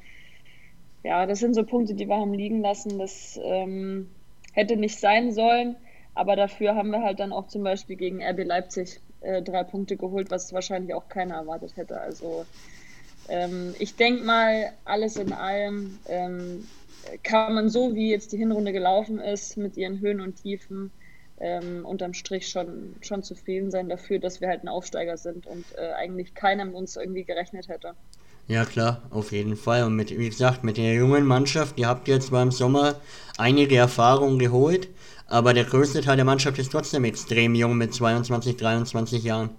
ja, 1.02 1.26
das 1.26 1.38
sind 1.38 1.54
so 1.54 1.64
Punkte, 1.64 1.94
die 1.94 2.08
wir 2.08 2.16
haben 2.16 2.34
liegen 2.34 2.60
lassen. 2.60 2.98
Das 2.98 3.38
ähm, 3.42 4.10
hätte 4.52 4.76
nicht 4.76 4.98
sein 4.98 5.32
sollen, 5.32 5.76
aber 6.14 6.34
dafür 6.34 6.74
haben 6.74 6.90
wir 6.90 7.02
halt 7.02 7.20
dann 7.20 7.32
auch 7.32 7.46
zum 7.46 7.62
Beispiel 7.62 7.96
gegen 7.96 8.22
RB 8.22 8.44
Leipzig 8.44 9.00
äh, 9.20 9.42
drei 9.42 9.62
Punkte 9.62 9.96
geholt, 9.96 10.30
was 10.30 10.52
wahrscheinlich 10.52 10.94
auch 10.94 11.08
keiner 11.08 11.36
erwartet 11.36 11.76
hätte. 11.76 12.00
Also 12.00 12.44
ähm, 13.28 13.74
ich 13.78 13.96
denke 13.96 14.24
mal, 14.24 14.72
alles 14.84 15.16
in 15.16 15.32
allem 15.32 15.98
ähm, 16.08 16.66
kann 17.22 17.54
man 17.54 17.68
so, 17.68 17.94
wie 17.94 18.10
jetzt 18.10 18.32
die 18.32 18.38
Hinrunde 18.38 18.72
gelaufen 18.72 19.18
ist, 19.18 19.56
mit 19.56 19.76
ihren 19.76 20.00
Höhen 20.00 20.20
und 20.20 20.42
Tiefen, 20.42 20.90
ähm, 21.38 21.84
unterm 21.84 22.14
Strich 22.14 22.48
schon, 22.48 22.96
schon 23.00 23.22
zufrieden 23.22 23.70
sein 23.70 23.88
dafür, 23.88 24.18
dass 24.18 24.40
wir 24.40 24.48
halt 24.48 24.62
ein 24.62 24.68
Aufsteiger 24.68 25.16
sind 25.16 25.46
und 25.46 25.64
äh, 25.76 25.92
eigentlich 25.92 26.34
keiner 26.34 26.64
mit 26.64 26.74
uns 26.74 26.96
irgendwie 26.96 27.24
gerechnet 27.24 27.68
hätte. 27.68 27.94
Ja 28.48 28.64
klar, 28.64 29.02
auf 29.10 29.32
jeden 29.32 29.56
Fall. 29.56 29.84
Und 29.84 29.96
mit, 29.96 30.16
wie 30.16 30.28
gesagt, 30.28 30.62
mit 30.62 30.76
der 30.76 30.94
jungen 30.94 31.26
Mannschaft, 31.26 31.78
ihr 31.78 31.88
habt 31.88 32.06
jetzt 32.06 32.30
beim 32.30 32.52
Sommer 32.52 32.94
einige 33.38 33.76
Erfahrungen 33.76 34.38
geholt, 34.38 34.88
aber 35.26 35.52
der 35.52 35.64
größte 35.64 36.00
Teil 36.00 36.16
der 36.16 36.24
Mannschaft 36.24 36.58
ist 36.58 36.70
trotzdem 36.70 37.04
extrem 37.04 37.54
jung 37.54 37.76
mit 37.76 37.92
22, 37.92 38.56
23 38.56 39.24
Jahren. 39.24 39.50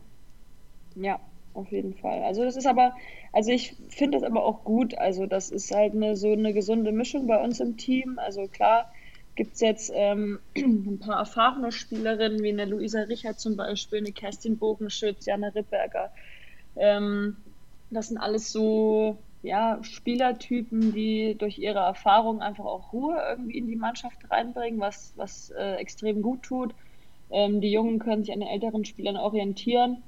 Ja, 0.96 1.20
auf 1.54 1.70
jeden 1.72 1.96
Fall. 1.96 2.24
Also 2.24 2.44
das 2.44 2.56
ist 2.56 2.66
aber, 2.66 2.94
also 3.34 3.52
ich 3.52 3.76
finde 3.90 4.20
das 4.20 4.28
aber 4.28 4.46
auch 4.46 4.64
gut. 4.64 4.98
Also 4.98 5.26
das 5.26 5.50
ist 5.50 5.76
halt 5.76 5.94
eine, 5.94 6.16
so 6.16 6.32
eine 6.32 6.54
gesunde 6.54 6.94
Mischung 6.94 7.28
bei 7.28 7.44
uns 7.44 7.60
im 7.60 7.76
Team. 7.76 8.18
Also 8.20 8.48
klar 8.48 8.90
gibt 9.38 9.54
es 9.54 9.62
jetzt 9.62 9.92
ähm, 9.96 10.40
ein 10.58 11.00
paar 11.00 11.20
erfahrene 11.20 11.72
Spielerinnen, 11.72 12.44
wie 12.44 12.50
eine 12.50 12.66
Luisa 12.66 13.02
Richard 13.04 13.40
zum 13.40 13.56
Beispiel, 13.56 14.00
eine 14.00 14.12
Kerstin 14.12 14.58
Bogenschütz, 14.58 15.26
Jana 15.26 15.48
Rippberger. 15.50 16.12
Ähm, 16.76 17.38
das 17.90 18.10
sind 18.10 18.18
alles 18.18 18.52
so 18.52 19.18
ja, 19.44 19.80
Spielertypen, 19.82 20.92
die 20.92 21.36
durch 21.38 21.58
ihre 21.58 21.80
Erfahrung 21.80 22.42
einfach 22.42 22.66
auch 22.66 22.92
Ruhe 22.92 23.18
irgendwie 23.30 23.58
in 23.58 23.68
die 23.68 23.78
Mannschaft 23.78 24.18
reinbringen, 24.30 24.82
was, 24.82 25.14
was 25.16 25.52
äh, 25.52 25.76
extrem 25.76 26.22
gut 26.22 26.44
tut. 26.44 26.74
Ähm, 27.30 27.62
die 27.62 27.72
Jungen 27.72 28.00
können 28.00 28.24
sich 28.24 28.34
an 28.34 28.42
den 28.42 28.50
älteren 28.50 28.84
Spielern 28.84 29.16
orientieren 29.16 30.04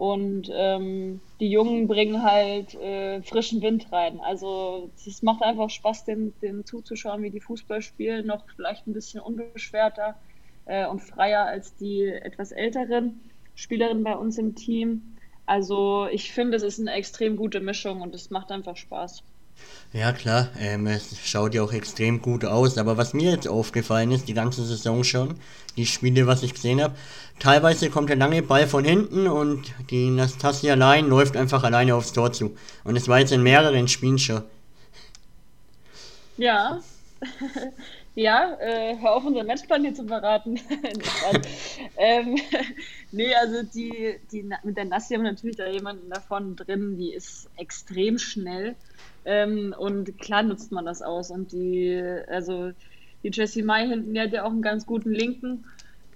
und 0.00 0.50
ähm, 0.50 1.20
die 1.40 1.50
Jungen 1.50 1.86
bringen 1.86 2.22
halt 2.22 2.74
äh, 2.76 3.20
frischen 3.20 3.60
Wind 3.60 3.92
rein. 3.92 4.18
Also 4.20 4.88
es 4.96 5.20
macht 5.20 5.42
einfach 5.42 5.68
Spaß, 5.68 6.06
den, 6.06 6.32
den 6.40 6.64
zuzuschauen, 6.64 7.22
wie 7.22 7.28
die 7.28 7.42
Fußball 7.42 7.82
spielen, 7.82 8.26
noch 8.26 8.46
vielleicht 8.56 8.86
ein 8.86 8.94
bisschen 8.94 9.20
unbeschwerter 9.20 10.18
äh, 10.64 10.86
und 10.86 11.00
freier 11.00 11.44
als 11.44 11.76
die 11.76 12.06
etwas 12.06 12.50
älteren 12.50 13.20
Spielerinnen 13.54 14.02
bei 14.02 14.16
uns 14.16 14.38
im 14.38 14.54
Team. 14.54 15.02
Also 15.44 16.06
ich 16.10 16.32
finde, 16.32 16.56
es 16.56 16.62
ist 16.62 16.80
eine 16.80 16.92
extrem 16.92 17.36
gute 17.36 17.60
Mischung 17.60 18.00
und 18.00 18.14
es 18.14 18.30
macht 18.30 18.50
einfach 18.52 18.78
Spaß. 18.78 19.22
Ja 19.92 20.12
klar, 20.12 20.48
ähm, 20.58 20.86
es 20.86 21.18
schaut 21.24 21.54
ja 21.54 21.62
auch 21.62 21.72
extrem 21.72 22.22
gut 22.22 22.44
aus, 22.44 22.78
aber 22.78 22.96
was 22.96 23.12
mir 23.12 23.32
jetzt 23.32 23.48
aufgefallen 23.48 24.12
ist, 24.12 24.28
die 24.28 24.34
ganze 24.34 24.64
Saison 24.64 25.02
schon, 25.02 25.34
die 25.76 25.86
Spiele, 25.86 26.28
was 26.28 26.44
ich 26.44 26.54
gesehen 26.54 26.80
habe, 26.80 26.94
teilweise 27.40 27.90
kommt 27.90 28.08
der 28.08 28.16
lange 28.16 28.42
Ball 28.42 28.68
von 28.68 28.84
hinten 28.84 29.26
und 29.26 29.72
die 29.90 30.10
Nastasia 30.10 30.74
allein 30.74 31.08
läuft 31.08 31.36
einfach 31.36 31.64
alleine 31.64 31.96
aufs 31.96 32.12
Tor 32.12 32.32
zu. 32.32 32.56
Und 32.84 32.96
es 32.96 33.08
war 33.08 33.18
jetzt 33.18 33.32
in 33.32 33.42
mehreren 33.42 33.88
Spielen 33.88 34.18
schon. 34.18 34.42
Ja, 36.36 36.80
Ja, 38.16 38.56
äh, 38.60 38.96
hör 38.98 39.12
auf, 39.12 39.24
unseren 39.24 39.46
Matchplan 39.46 39.82
hier 39.82 39.94
zu 39.94 40.04
verraten. 40.04 40.60
ähm, 41.96 42.36
nee, 43.12 43.34
also 43.34 43.62
die, 43.62 44.16
die 44.32 44.50
mit 44.64 44.76
der 44.76 44.86
Nassi 44.86 45.14
haben 45.14 45.22
natürlich 45.22 45.56
da 45.56 45.68
jemanden 45.68 46.10
davon 46.10 46.56
drin, 46.56 46.98
die 46.98 47.14
ist 47.14 47.48
extrem 47.56 48.18
schnell. 48.18 48.74
Ähm, 49.24 49.74
und 49.78 50.18
klar 50.18 50.42
nutzt 50.42 50.72
man 50.72 50.84
das 50.84 51.02
aus. 51.02 51.30
Und 51.30 51.52
die, 51.52 52.02
also 52.28 52.72
die 53.22 53.30
Jessie 53.32 53.62
Mai 53.62 53.86
hinten, 53.86 54.14
die 54.14 54.20
hat 54.20 54.32
ja 54.32 54.44
auch 54.44 54.50
einen 54.50 54.62
ganz 54.62 54.86
guten 54.86 55.10
Linken. 55.10 55.64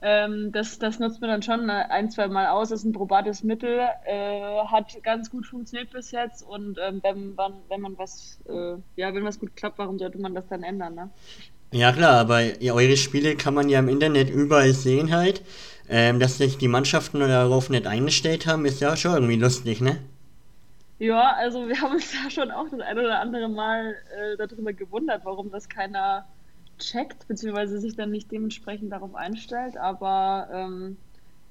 Ähm, 0.03 0.53
das, 0.53 0.79
das 0.79 0.99
nutzt 0.99 1.21
man 1.23 1.31
dann 1.31 1.43
schon 1.43 1.71
ein, 1.71 2.11
zwei 2.11 2.29
Mal 2.29 2.49
aus. 2.49 2.69
Das 2.69 2.81
ist 2.81 2.85
ein 2.85 2.93
probates 2.93 3.43
Mittel, 3.43 3.81
äh, 4.05 4.65
hat 4.67 5.03
ganz 5.03 5.31
gut 5.31 5.47
funktioniert 5.47 5.91
bis 5.91 6.11
jetzt. 6.11 6.43
Und 6.43 6.79
ähm, 6.87 7.01
wenn, 7.03 7.35
man, 7.35 7.55
wenn 7.69 7.81
man 7.81 7.97
was, 7.97 8.39
äh, 8.47 8.77
ja, 8.97 9.15
wenn 9.15 9.25
was 9.25 9.41
gut 9.41 9.57
klappt, 9.57 9.79
warum 9.79 9.99
sollte 9.99 10.19
man 10.19 10.35
das 10.35 10.47
dann 10.49 10.63
ändern, 10.63 10.95
ne? 10.95 11.11
Ja 11.73 11.91
klar, 11.91 12.21
aber 12.21 12.41
eure 12.63 12.97
Spiele 12.97 13.35
kann 13.35 13.55
man 13.55 13.69
ja 13.69 13.81
im 13.81 13.89
Internet 13.89 14.31
überall 14.31 14.75
sehen 14.75 15.13
halt. 15.13 15.43
Ähm, 15.89 16.19
dass 16.19 16.39
sich 16.39 16.57
die 16.57 16.69
Mannschaften 16.69 17.21
darauf 17.21 17.69
nicht 17.69 17.87
eingestellt 17.87 18.47
haben, 18.47 18.65
ist 18.65 18.81
ja 18.81 18.97
schon 18.97 19.13
irgendwie 19.13 19.37
lustig, 19.37 19.83
ne? 19.83 19.99
Ja, 20.99 21.33
also 21.37 21.69
wir 21.69 21.81
haben 21.81 21.95
uns 21.95 22.13
ja 22.25 22.31
schon 22.31 22.51
auch 22.51 22.69
das 22.71 22.81
ein 22.81 22.99
oder 22.99 23.21
andere 23.21 23.49
Mal 23.49 23.97
äh, 24.17 24.37
darüber 24.37 24.73
gewundert, 24.73 25.25
warum 25.25 25.51
das 25.51 25.69
keiner 25.69 26.27
checkt, 26.79 27.27
beziehungsweise 27.29 27.79
sich 27.79 27.97
dann 27.97 28.11
nicht 28.11 28.31
dementsprechend 28.31 28.93
darauf 28.93 29.15
einstellt. 29.15 29.77
Aber 29.77 30.49
ähm, 30.53 30.97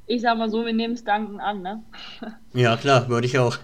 ich 0.06 0.22
sag 0.22 0.38
mal 0.38 0.50
so, 0.50 0.66
wir 0.66 0.74
nehmen 0.74 0.94
es 0.94 1.04
danken 1.04 1.40
an, 1.40 1.62
ne? 1.62 1.84
Ja, 2.54 2.78
klar, 2.78 3.10
würde 3.10 3.28
ich 3.28 3.40
auch. 3.40 3.58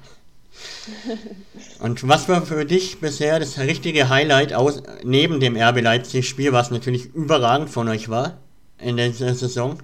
Und 1.79 2.07
was 2.07 2.27
war 2.27 2.41
für 2.41 2.65
dich 2.65 2.99
bisher 2.99 3.39
das 3.39 3.59
richtige 3.59 4.09
Highlight 4.09 4.53
aus, 4.53 4.81
neben 5.03 5.39
dem 5.39 5.55
RB 5.55 5.81
Leipzig-Spiel, 5.81 6.51
was 6.51 6.71
natürlich 6.71 7.13
überragend 7.13 7.69
von 7.69 7.87
euch 7.87 8.09
war 8.09 8.39
in 8.77 8.97
der 8.97 9.13
Saison? 9.13 9.79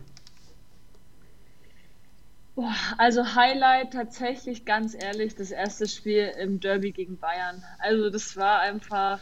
Also 2.97 3.35
Highlight 3.35 3.91
tatsächlich 3.91 4.63
ganz 4.63 4.95
ehrlich 4.95 5.35
das 5.35 5.51
erste 5.51 5.87
Spiel 5.87 6.31
im 6.39 6.59
Derby 6.59 6.91
gegen 6.91 7.17
Bayern. 7.19 7.63
Also 7.79 8.09
das 8.09 8.37
war 8.37 8.59
einfach, 8.61 9.19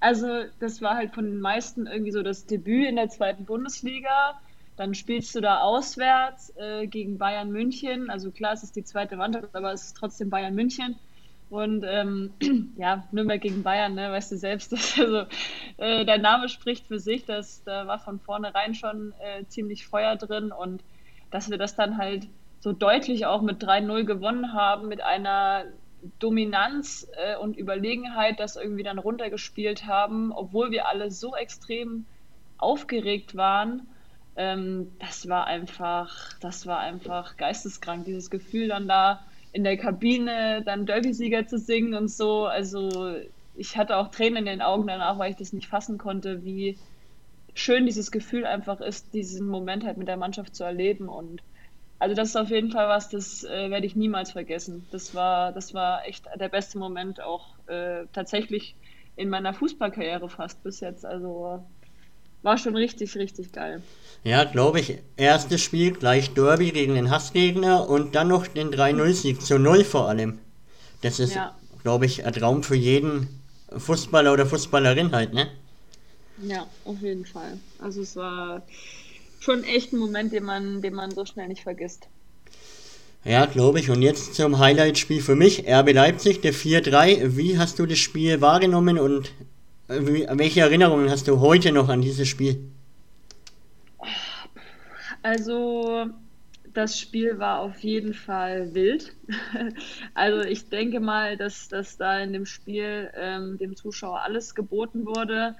also 0.00 0.44
das 0.60 0.80
war 0.80 0.96
halt 0.96 1.14
von 1.14 1.26
den 1.26 1.40
meisten 1.40 1.86
irgendwie 1.86 2.12
so 2.12 2.22
das 2.22 2.46
Debüt 2.46 2.86
in 2.86 2.96
der 2.96 3.10
zweiten 3.10 3.44
Bundesliga 3.44 4.40
dann 4.76 4.94
spielst 4.94 5.34
du 5.34 5.40
da 5.40 5.60
auswärts 5.60 6.52
äh, 6.56 6.86
gegen 6.86 7.18
Bayern 7.18 7.50
München. 7.50 8.10
Also 8.10 8.30
klar, 8.30 8.52
es 8.54 8.62
ist 8.62 8.76
die 8.76 8.84
zweite 8.84 9.16
Mannschaft, 9.16 9.54
aber 9.54 9.72
es 9.72 9.84
ist 9.86 9.96
trotzdem 9.96 10.30
Bayern 10.30 10.54
München. 10.54 10.96
Und 11.48 11.84
ähm, 11.86 12.32
ja, 12.76 13.06
Nürnberg 13.12 13.40
gegen 13.40 13.62
Bayern, 13.62 13.94
ne, 13.94 14.10
weißt 14.10 14.32
du 14.32 14.36
selbst, 14.36 14.72
dass, 14.72 14.98
also, 14.98 15.26
äh, 15.76 16.04
der 16.04 16.18
Name 16.18 16.48
spricht 16.48 16.86
für 16.86 16.98
sich, 16.98 17.24
dass 17.24 17.62
da 17.64 17.86
war 17.86 18.00
von 18.00 18.18
vornherein 18.18 18.74
schon 18.74 19.12
äh, 19.20 19.44
ziemlich 19.46 19.86
Feuer 19.86 20.16
drin 20.16 20.50
und 20.50 20.82
dass 21.34 21.50
wir 21.50 21.58
das 21.58 21.74
dann 21.74 21.98
halt 21.98 22.28
so 22.60 22.72
deutlich 22.72 23.26
auch 23.26 23.42
mit 23.42 23.62
3-0 23.62 24.04
gewonnen 24.04 24.54
haben, 24.54 24.88
mit 24.88 25.02
einer 25.02 25.64
Dominanz 26.18 27.06
äh, 27.16 27.36
und 27.36 27.58
Überlegenheit 27.58 28.40
das 28.40 28.56
irgendwie 28.56 28.82
dann 28.82 28.98
runtergespielt 28.98 29.86
haben, 29.86 30.32
obwohl 30.32 30.70
wir 30.70 30.88
alle 30.88 31.10
so 31.10 31.34
extrem 31.34 32.06
aufgeregt 32.58 33.36
waren 33.36 33.86
ähm, 34.36 34.90
das 34.98 35.28
war 35.28 35.46
einfach, 35.46 36.38
das 36.40 36.66
war 36.66 36.80
einfach 36.80 37.36
geisteskrank, 37.36 38.04
dieses 38.04 38.30
Gefühl 38.30 38.68
dann 38.68 38.88
da 38.88 39.24
in 39.52 39.62
der 39.62 39.76
Kabine 39.76 40.62
dann 40.64 40.86
Derby-Sieger 40.86 41.46
zu 41.46 41.58
singen 41.58 41.94
und 41.94 42.10
so. 42.10 42.46
Also 42.46 43.14
ich 43.54 43.76
hatte 43.76 43.96
auch 43.96 44.08
Tränen 44.08 44.38
in 44.38 44.46
den 44.46 44.62
Augen 44.62 44.88
danach, 44.88 45.18
weil 45.18 45.30
ich 45.30 45.36
das 45.36 45.52
nicht 45.52 45.68
fassen 45.68 45.98
konnte, 45.98 46.44
wie 46.44 46.76
schön 47.54 47.86
dieses 47.86 48.10
Gefühl 48.10 48.44
einfach 48.44 48.80
ist, 48.80 49.14
diesen 49.14 49.46
Moment 49.46 49.84
halt 49.84 49.96
mit 49.96 50.08
der 50.08 50.16
Mannschaft 50.16 50.54
zu 50.54 50.64
erleben. 50.64 51.08
Und 51.08 51.42
also 51.98 52.14
das 52.14 52.30
ist 52.30 52.36
auf 52.36 52.50
jeden 52.50 52.70
Fall 52.70 52.88
was, 52.88 53.08
das 53.08 53.44
äh, 53.44 53.70
werde 53.70 53.86
ich 53.86 53.96
niemals 53.96 54.32
vergessen. 54.32 54.86
Das 54.90 55.14
war, 55.14 55.52
das 55.52 55.72
war 55.72 56.06
echt 56.06 56.26
der 56.38 56.48
beste 56.48 56.78
Moment 56.78 57.22
auch 57.22 57.46
äh, 57.68 58.06
tatsächlich 58.12 58.74
in 59.16 59.28
meiner 59.28 59.54
Fußballkarriere 59.54 60.28
fast 60.28 60.62
bis 60.64 60.80
jetzt. 60.80 61.06
Also 61.06 61.64
war 62.42 62.58
schon 62.58 62.76
richtig, 62.76 63.14
richtig 63.14 63.52
geil. 63.52 63.82
Ja, 64.22 64.44
glaube 64.44 64.80
ich, 64.80 64.98
erstes 65.16 65.62
Spiel 65.62 65.92
gleich 65.92 66.34
Derby 66.34 66.72
gegen 66.72 66.94
den 66.94 67.10
Hassgegner 67.10 67.88
und 67.88 68.14
dann 68.14 68.28
noch 68.28 68.46
den 68.46 68.70
3-0-Sieg 68.70 69.40
zu 69.40 69.58
Null 69.58 69.84
vor 69.84 70.08
allem. 70.08 70.38
Das 71.00 71.20
ist, 71.20 71.34
ja. 71.34 71.54
glaube 71.82 72.06
ich, 72.06 72.26
ein 72.26 72.32
Traum 72.32 72.62
für 72.62 72.76
jeden 72.76 73.28
Fußballer 73.76 74.32
oder 74.32 74.46
Fußballerin 74.46 75.12
halt, 75.12 75.32
ne? 75.32 75.48
Ja, 76.42 76.66
auf 76.84 77.00
jeden 77.00 77.26
Fall. 77.26 77.58
Also 77.78 78.02
es 78.02 78.16
war 78.16 78.62
schon 79.40 79.64
echt 79.64 79.92
ein 79.92 79.98
Moment, 79.98 80.32
den 80.32 80.44
man, 80.44 80.82
den 80.82 80.94
man 80.94 81.10
so 81.10 81.24
schnell 81.24 81.48
nicht 81.48 81.62
vergisst. 81.62 82.08
Ja, 83.24 83.46
glaube 83.46 83.80
ich. 83.80 83.90
Und 83.90 84.02
jetzt 84.02 84.34
zum 84.34 84.58
Highlight-Spiel 84.58 85.22
für 85.22 85.34
mich. 85.34 85.66
RB 85.66 85.92
Leipzig, 85.92 86.42
der 86.42 86.52
4-3. 86.52 87.36
Wie 87.36 87.58
hast 87.58 87.78
du 87.78 87.86
das 87.86 87.98
Spiel 87.98 88.40
wahrgenommen 88.40 88.98
und 88.98 89.32
welche 89.88 90.60
Erinnerungen 90.60 91.10
hast 91.10 91.28
du 91.28 91.40
heute 91.40 91.72
noch 91.72 91.88
an 91.88 92.02
dieses 92.02 92.28
Spiel? 92.28 92.58
Also, 95.22 96.06
das 96.74 96.98
Spiel 96.98 97.38
war 97.38 97.60
auf 97.60 97.78
jeden 97.80 98.12
Fall 98.12 98.74
wild. 98.74 99.14
also, 100.14 100.40
ich 100.40 100.68
denke 100.68 101.00
mal, 101.00 101.38
dass, 101.38 101.68
dass 101.68 101.96
da 101.96 102.18
in 102.18 102.34
dem 102.34 102.44
Spiel 102.44 103.10
ähm, 103.16 103.56
dem 103.56 103.74
Zuschauer 103.74 104.20
alles 104.20 104.54
geboten 104.54 105.06
wurde, 105.06 105.54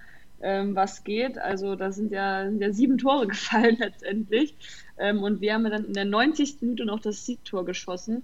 ähm, 0.45 0.77
was 0.77 1.03
geht. 1.03 1.39
Also, 1.39 1.75
da 1.75 1.91
sind 1.91 2.13
ja, 2.13 2.45
sind 2.45 2.61
ja 2.61 2.73
sieben 2.73 2.99
Tore 2.99 3.27
gefallen 3.29 3.77
letztendlich. 3.79 4.55
Ähm, 4.99 5.23
und 5.23 5.41
wir 5.41 5.55
haben 5.55 5.65
dann 5.65 5.87
in 5.87 5.95
der 5.95 6.05
90. 6.05 6.59
Minute 6.61 6.85
noch 6.85 7.01
das 7.01 7.25
Siegtor 7.27 7.65
geschossen. 7.65 8.23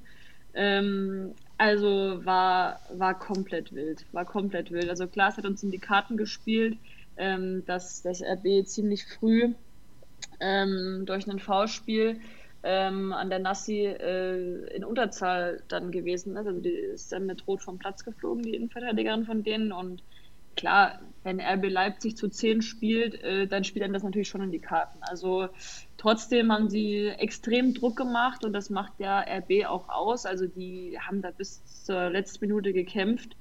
Ähm, 0.54 1.32
also 1.58 2.24
war, 2.24 2.80
war 2.94 3.18
komplett 3.18 3.72
wild, 3.74 4.04
war 4.12 4.24
komplett 4.24 4.70
wild. 4.70 4.88
Also 4.88 5.06
Klaas 5.06 5.36
hat 5.36 5.46
uns 5.46 5.62
in 5.62 5.70
die 5.70 5.78
Karten 5.78 6.16
gespielt, 6.16 6.78
ähm, 7.16 7.64
dass 7.66 8.02
das 8.02 8.22
RB 8.22 8.66
ziemlich 8.66 9.04
früh 9.04 9.52
ähm, 10.40 11.04
durch 11.06 11.26
ein 11.26 11.38
V-Spiel 11.38 12.20
ähm, 12.62 13.12
an 13.12 13.30
der 13.30 13.38
Nassi 13.38 13.86
äh, 13.86 14.74
in 14.74 14.84
Unterzahl 14.84 15.62
dann 15.68 15.92
gewesen 15.92 16.36
ist. 16.36 16.46
Also 16.46 16.60
die 16.60 16.70
ist 16.70 17.12
dann 17.12 17.26
mit 17.26 17.46
Rot 17.46 17.62
vom 17.62 17.78
Platz 17.78 18.04
geflogen, 18.04 18.42
die 18.42 18.54
Innenverteidigerin 18.54 19.24
von 19.24 19.42
denen. 19.42 19.72
Und 19.72 20.02
klar, 20.60 21.00
wenn 21.22 21.40
RB 21.40 21.70
Leipzig 21.70 22.16
zu 22.16 22.28
10 22.28 22.62
spielt, 22.62 23.22
äh, 23.22 23.46
dann 23.46 23.64
spielt 23.64 23.84
dann 23.84 23.92
das 23.92 24.02
natürlich 24.02 24.28
schon 24.28 24.42
in 24.42 24.50
die 24.50 24.58
Karten. 24.58 24.98
Also 25.02 25.48
trotzdem 25.96 26.52
haben 26.52 26.68
sie 26.68 27.08
extrem 27.08 27.74
Druck 27.74 27.96
gemacht 27.96 28.44
und 28.44 28.52
das 28.52 28.70
macht 28.70 28.92
ja 28.98 29.20
RB 29.20 29.66
auch 29.66 29.88
aus. 29.88 30.26
Also 30.26 30.46
die 30.46 30.98
haben 31.00 31.22
da 31.22 31.30
bis 31.30 31.84
zur 31.84 32.10
letzten 32.10 32.46
Minute 32.46 32.72
gekämpft. 32.72 33.36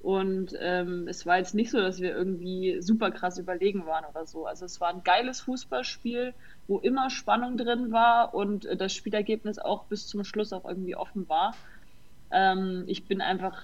Und 0.00 0.54
ähm, 0.60 1.08
es 1.08 1.24
war 1.24 1.38
jetzt 1.38 1.54
nicht 1.54 1.70
so, 1.70 1.78
dass 1.78 1.98
wir 1.98 2.14
irgendwie 2.14 2.82
super 2.82 3.10
krass 3.10 3.38
überlegen 3.38 3.86
waren 3.86 4.04
oder 4.04 4.26
so. 4.26 4.46
Also 4.46 4.66
es 4.66 4.78
war 4.80 4.90
ein 4.90 5.02
geiles 5.02 5.40
Fußballspiel, 5.40 6.34
wo 6.66 6.78
immer 6.78 7.08
Spannung 7.08 7.56
drin 7.56 7.90
war 7.90 8.34
und 8.34 8.66
äh, 8.66 8.76
das 8.76 8.92
Spielergebnis 8.92 9.58
auch 9.58 9.84
bis 9.84 10.06
zum 10.06 10.24
Schluss 10.24 10.52
auch 10.52 10.66
irgendwie 10.66 10.94
offen 10.94 11.26
war. 11.28 11.54
Ähm, 12.30 12.84
ich 12.86 13.06
bin 13.06 13.22
einfach 13.22 13.56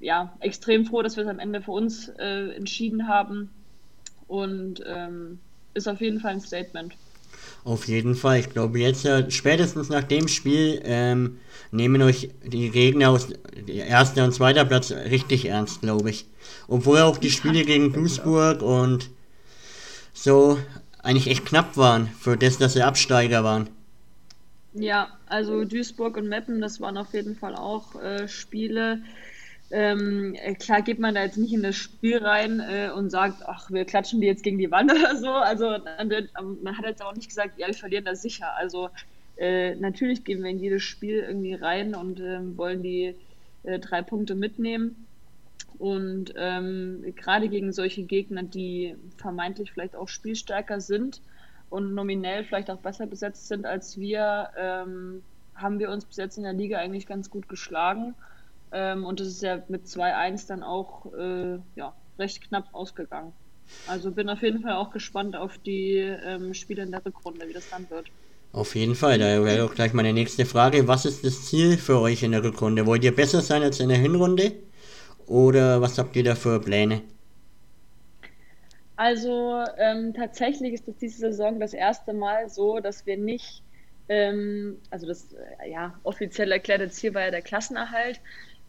ja, 0.00 0.34
extrem 0.40 0.86
froh, 0.86 1.02
dass 1.02 1.16
wir 1.16 1.24
es 1.24 1.30
am 1.30 1.38
Ende 1.38 1.62
für 1.62 1.72
uns 1.72 2.08
äh, 2.18 2.50
entschieden 2.54 3.06
haben. 3.08 3.50
Und 4.26 4.82
ähm, 4.86 5.38
ist 5.74 5.88
auf 5.88 6.00
jeden 6.00 6.20
Fall 6.20 6.32
ein 6.32 6.40
Statement. 6.40 6.94
Auf 7.64 7.86
jeden 7.86 8.14
Fall. 8.14 8.40
Ich 8.40 8.50
glaube, 8.50 8.78
jetzt 8.78 9.04
äh, 9.04 9.30
spätestens 9.30 9.88
nach 9.88 10.04
dem 10.04 10.28
Spiel 10.28 10.80
ähm, 10.84 11.38
nehmen 11.70 12.00
euch 12.02 12.30
die 12.44 12.70
Gegner 12.70 13.10
aus 13.10 13.28
erster 13.66 14.24
und 14.24 14.32
zweiter 14.32 14.64
Platz 14.64 14.90
richtig 14.90 15.46
ernst, 15.46 15.82
glaube 15.82 16.10
ich. 16.10 16.26
Obwohl 16.68 17.00
auch 17.00 17.18
die 17.18 17.30
Spiele 17.30 17.64
gegen 17.64 17.92
Duisburg 17.92 18.62
und 18.62 19.10
so 20.12 20.58
eigentlich 21.02 21.28
echt 21.28 21.46
knapp 21.46 21.76
waren, 21.76 22.08
für 22.08 22.36
das, 22.36 22.58
dass 22.58 22.74
sie 22.74 22.82
Absteiger 22.82 23.44
waren. 23.44 23.68
Ja, 24.72 25.08
also 25.26 25.64
Duisburg 25.64 26.16
und 26.16 26.28
Meppen, 26.28 26.60
das 26.60 26.80
waren 26.80 26.96
auf 26.96 27.12
jeden 27.12 27.36
Fall 27.36 27.56
auch 27.56 28.00
äh, 28.00 28.28
Spiele, 28.28 29.02
ähm, 29.70 30.34
äh, 30.34 30.54
klar 30.54 30.82
geht 30.82 30.98
man 30.98 31.14
da 31.14 31.22
jetzt 31.22 31.38
nicht 31.38 31.52
in 31.52 31.62
das 31.62 31.76
Spiel 31.76 32.18
rein 32.18 32.60
äh, 32.60 32.90
und 32.94 33.10
sagt, 33.10 33.42
ach, 33.46 33.70
wir 33.70 33.84
klatschen 33.84 34.20
die 34.20 34.26
jetzt 34.26 34.42
gegen 34.42 34.58
die 34.58 34.70
Wand 34.70 34.92
oder 34.96 35.16
so. 35.16 35.30
Also 35.30 35.76
man 36.62 36.76
hat 36.76 36.84
jetzt 36.84 37.02
auch 37.02 37.14
nicht 37.14 37.28
gesagt, 37.28 37.58
ja, 37.58 37.66
wir 37.68 37.74
verlieren 37.74 38.04
das 38.04 38.22
sicher. 38.22 38.56
Also 38.56 38.90
äh, 39.36 39.74
natürlich 39.76 40.24
gehen 40.24 40.42
wir 40.42 40.50
in 40.50 40.58
jedes 40.58 40.82
Spiel 40.82 41.20
irgendwie 41.20 41.54
rein 41.54 41.94
und 41.94 42.20
ähm, 42.20 42.56
wollen 42.56 42.82
die 42.82 43.14
äh, 43.62 43.78
drei 43.78 44.02
Punkte 44.02 44.34
mitnehmen. 44.34 45.06
Und 45.78 46.34
ähm, 46.36 47.04
gerade 47.16 47.48
gegen 47.48 47.72
solche 47.72 48.02
Gegner, 48.02 48.42
die 48.42 48.96
vermeintlich 49.16 49.72
vielleicht 49.72 49.96
auch 49.96 50.08
spielstärker 50.08 50.80
sind 50.80 51.22
und 51.70 51.94
nominell 51.94 52.44
vielleicht 52.44 52.70
auch 52.70 52.80
besser 52.80 53.06
besetzt 53.06 53.48
sind 53.48 53.64
als 53.64 53.98
wir, 53.98 54.50
ähm, 54.58 55.22
haben 55.54 55.78
wir 55.78 55.90
uns 55.90 56.04
bis 56.04 56.16
jetzt 56.16 56.36
in 56.36 56.42
der 56.42 56.52
Liga 56.52 56.78
eigentlich 56.78 57.06
ganz 57.06 57.30
gut 57.30 57.48
geschlagen. 57.48 58.14
Ähm, 58.72 59.04
und 59.04 59.20
es 59.20 59.28
ist 59.28 59.42
ja 59.42 59.62
mit 59.68 59.86
2-1 59.86 60.46
dann 60.48 60.62
auch 60.62 61.12
äh, 61.14 61.58
ja, 61.76 61.94
recht 62.18 62.42
knapp 62.42 62.68
ausgegangen. 62.72 63.32
Also 63.86 64.10
bin 64.10 64.28
auf 64.28 64.42
jeden 64.42 64.62
Fall 64.62 64.74
auch 64.74 64.90
gespannt 64.90 65.36
auf 65.36 65.58
die 65.58 65.96
ähm, 65.96 66.54
Spiele 66.54 66.82
in 66.82 66.90
der 66.90 67.04
Rückrunde, 67.04 67.48
wie 67.48 67.52
das 67.52 67.68
dann 67.70 67.88
wird. 67.90 68.06
Auf 68.52 68.74
jeden 68.74 68.96
Fall, 68.96 69.18
da 69.18 69.44
wäre 69.44 69.64
auch 69.64 69.74
gleich 69.74 69.92
meine 69.92 70.12
nächste 70.12 70.44
Frage. 70.44 70.88
Was 70.88 71.04
ist 71.04 71.24
das 71.24 71.46
Ziel 71.46 71.78
für 71.78 72.00
euch 72.00 72.24
in 72.24 72.32
der 72.32 72.42
Rückrunde? 72.42 72.84
Wollt 72.84 73.04
ihr 73.04 73.14
besser 73.14 73.42
sein 73.42 73.62
als 73.62 73.78
in 73.78 73.88
der 73.88 73.98
Hinrunde? 73.98 74.52
Oder 75.26 75.80
was 75.80 75.98
habt 75.98 76.16
ihr 76.16 76.24
da 76.24 76.34
für 76.34 76.60
Pläne? 76.60 77.02
Also 78.96 79.64
ähm, 79.78 80.12
tatsächlich 80.12 80.74
ist 80.74 80.88
es 80.88 80.96
diese 80.96 81.18
Saison 81.18 81.60
das 81.60 81.72
erste 81.72 82.12
Mal 82.12 82.50
so, 82.50 82.80
dass 82.80 83.06
wir 83.06 83.16
nicht, 83.16 83.62
ähm, 84.08 84.78
also 84.90 85.06
das 85.06 85.32
äh, 85.32 85.70
ja, 85.70 85.98
offiziell 86.02 86.50
erklärte 86.50 86.90
Ziel 86.90 87.14
war 87.14 87.22
ja 87.22 87.30
der 87.30 87.42
Klassenerhalt, 87.42 88.20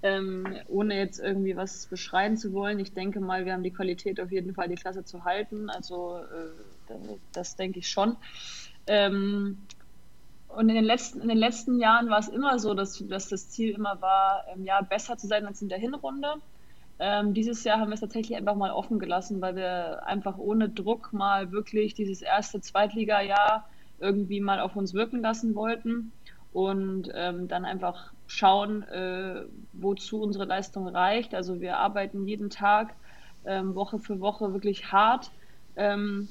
ähm, 0.04 0.56
ohne 0.68 0.98
jetzt 0.98 1.20
irgendwie 1.20 1.56
was 1.56 1.86
beschreien 1.88 2.38
zu 2.38 2.54
wollen, 2.54 2.80
ich 2.80 2.94
denke 2.94 3.20
mal, 3.20 3.46
wir 3.46 3.54
haben 3.54 3.64
die 3.64 3.72
Qualität 3.72 4.20
auf 4.20 4.32
jeden 4.32 4.54
Fall, 4.54 4.68
die 4.68 4.76
Klasse 4.76 5.04
zu 5.04 5.24
halten. 5.24 5.70
Also 5.70 6.18
äh, 6.18 6.96
das, 7.34 7.56
denke 7.56 7.80
ich 7.80 7.90
schon. 7.90 8.18
Ähm, 8.88 9.60
und 10.48 10.70
in 10.70 10.76
den, 10.76 10.84
letzten, 10.84 11.22
in 11.22 11.30
den 11.30 11.38
letzten 11.38 11.80
Jahren 11.80 12.10
war 12.10 12.20
es 12.20 12.28
immer 12.28 12.60
so, 12.60 12.74
dass, 12.74 13.04
dass 13.08 13.30
das 13.30 13.50
Ziel 13.50 13.74
immer 13.76 14.02
war, 14.02 14.46
ähm, 14.54 14.66
ja, 14.66 14.82
besser 14.82 15.18
zu 15.18 15.28
sein 15.28 15.46
als 15.46 15.62
in 15.62 15.70
der 15.70 15.78
Hinrunde. 15.78 16.34
Ähm, 17.00 17.34
dieses 17.34 17.64
Jahr 17.64 17.80
haben 17.80 17.90
wir 17.90 17.96
es 17.96 18.02
tatsächlich 18.02 18.38
einfach 18.38 18.56
mal 18.56 18.72
offen 18.72 19.00
gelassen, 19.00 19.42
weil 19.42 19.56
wir 19.56 20.06
einfach 20.06 20.38
ohne 20.38 20.70
Druck 20.70 21.14
mal 21.14 21.52
wirklich 21.52 21.94
dieses 21.94 22.22
erste 22.22 22.60
Zweitliga-Jahr 22.60 23.68
irgendwie 24.00 24.42
mal 24.42 24.60
auf 24.60 24.76
uns 24.76 24.94
wirken 24.94 25.22
lassen 25.22 25.56
wollten 25.56 26.12
und 26.54 27.10
ähm, 27.14 27.48
dann 27.48 27.66
einfach 27.66 28.12
schauen, 28.32 28.84
äh, 28.84 29.44
wozu 29.74 30.22
unsere 30.22 30.46
Leistung 30.46 30.88
reicht. 30.88 31.36
Also 31.36 31.60
wir 31.60 31.78
arbeiten 31.78 32.26
jeden 32.28 32.50
Tag, 32.50 32.96
ähm, 33.46 33.76
Woche 33.76 34.00
für 34.00 34.20
Woche 34.22 34.54
wirklich 34.54 34.92
hart 34.92 35.32
ähm, 35.76 36.30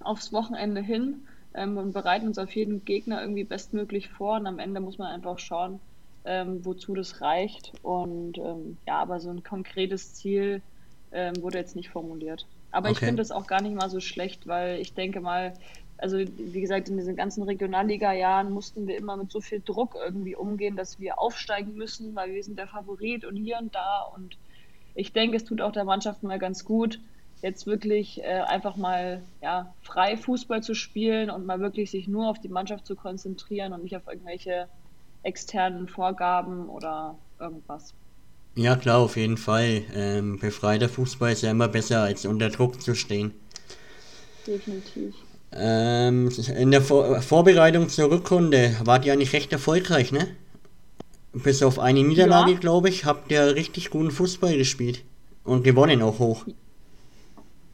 aufs 0.00 0.32
Wochenende 0.32 0.80
hin 0.80 1.26
ähm, 1.54 1.76
und 1.76 1.92
bereiten 1.92 2.26
uns 2.26 2.38
auf 2.38 2.54
jeden 2.56 2.84
Gegner 2.84 3.20
irgendwie 3.20 3.44
bestmöglich 3.44 4.08
vor. 4.08 4.36
Und 4.36 4.46
am 4.46 4.58
Ende 4.58 4.80
muss 4.80 4.96
man 4.96 5.08
einfach 5.08 5.38
schauen, 5.38 5.78
ähm, 6.24 6.64
wozu 6.64 6.94
das 6.94 7.20
reicht. 7.20 7.72
Und 7.82 8.38
ähm, 8.38 8.78
ja, 8.86 9.00
aber 9.00 9.20
so 9.20 9.30
ein 9.30 9.42
konkretes 9.42 10.14
Ziel 10.14 10.62
wurde 11.40 11.56
jetzt 11.56 11.76
nicht 11.76 11.88
formuliert. 11.88 12.46
Aber 12.72 12.90
okay. 12.90 12.92
ich 12.92 12.98
finde 12.98 13.22
das 13.22 13.30
auch 13.30 13.46
gar 13.46 13.62
nicht 13.62 13.74
mal 13.74 13.88
so 13.88 14.00
schlecht, 14.00 14.46
weil 14.46 14.80
ich 14.80 14.92
denke 14.92 15.20
mal, 15.22 15.54
also 15.98 16.18
wie 16.18 16.60
gesagt, 16.60 16.88
in 16.88 16.96
diesen 16.96 17.16
ganzen 17.16 17.42
Regionalliga-Jahren 17.42 18.52
mussten 18.52 18.86
wir 18.86 18.96
immer 18.96 19.16
mit 19.16 19.30
so 19.30 19.40
viel 19.40 19.62
Druck 19.64 19.96
irgendwie 20.02 20.36
umgehen, 20.36 20.76
dass 20.76 21.00
wir 21.00 21.18
aufsteigen 21.18 21.74
müssen, 21.74 22.14
weil 22.14 22.32
wir 22.32 22.42
sind 22.42 22.58
der 22.58 22.66
Favorit 22.66 23.24
und 23.24 23.36
hier 23.36 23.58
und 23.58 23.74
da. 23.74 24.02
Und 24.14 24.36
ich 24.94 25.12
denke, 25.12 25.36
es 25.36 25.44
tut 25.44 25.60
auch 25.60 25.72
der 25.72 25.84
Mannschaft 25.84 26.22
mal 26.22 26.38
ganz 26.38 26.64
gut, 26.64 27.00
jetzt 27.42 27.66
wirklich 27.66 28.22
äh, 28.22 28.42
einfach 28.46 28.76
mal 28.76 29.22
ja, 29.42 29.74
frei 29.82 30.16
Fußball 30.16 30.62
zu 30.62 30.74
spielen 30.74 31.30
und 31.30 31.46
mal 31.46 31.60
wirklich 31.60 31.90
sich 31.90 32.08
nur 32.08 32.28
auf 32.28 32.40
die 32.40 32.48
Mannschaft 32.48 32.86
zu 32.86 32.94
konzentrieren 32.94 33.72
und 33.72 33.82
nicht 33.82 33.96
auf 33.96 34.06
irgendwelche 34.06 34.68
externen 35.22 35.88
Vorgaben 35.88 36.68
oder 36.68 37.18
irgendwas. 37.40 37.94
Ja, 38.54 38.74
klar, 38.76 38.98
auf 38.98 39.16
jeden 39.16 39.36
Fall. 39.36 39.82
Ähm, 39.94 40.38
befreiter 40.38 40.88
Fußball 40.88 41.32
ist 41.32 41.42
ja 41.42 41.50
immer 41.50 41.68
besser, 41.68 42.02
als 42.02 42.24
unter 42.24 42.48
Druck 42.48 42.80
zu 42.80 42.94
stehen. 42.94 43.32
Definitiv. 44.46 45.14
Ähm, 45.52 46.30
in 46.56 46.70
der 46.70 46.82
Vor 46.82 47.22
Vorbereitung 47.22 47.88
zur 47.88 48.10
Rückrunde 48.10 48.76
wart 48.84 49.04
ihr 49.04 49.12
eigentlich 49.12 49.32
recht 49.32 49.52
erfolgreich, 49.52 50.12
ne? 50.12 50.28
bis 51.42 51.62
auf 51.62 51.78
eine 51.78 52.02
Niederlage, 52.02 52.52
ja. 52.52 52.58
glaube 52.58 52.88
ich, 52.88 53.04
habt 53.04 53.30
ihr 53.30 53.54
richtig 53.54 53.90
guten 53.90 54.10
Fußball 54.10 54.56
gespielt 54.56 55.04
und 55.44 55.64
gewonnen 55.64 56.02
auch 56.02 56.18
hoch. 56.18 56.46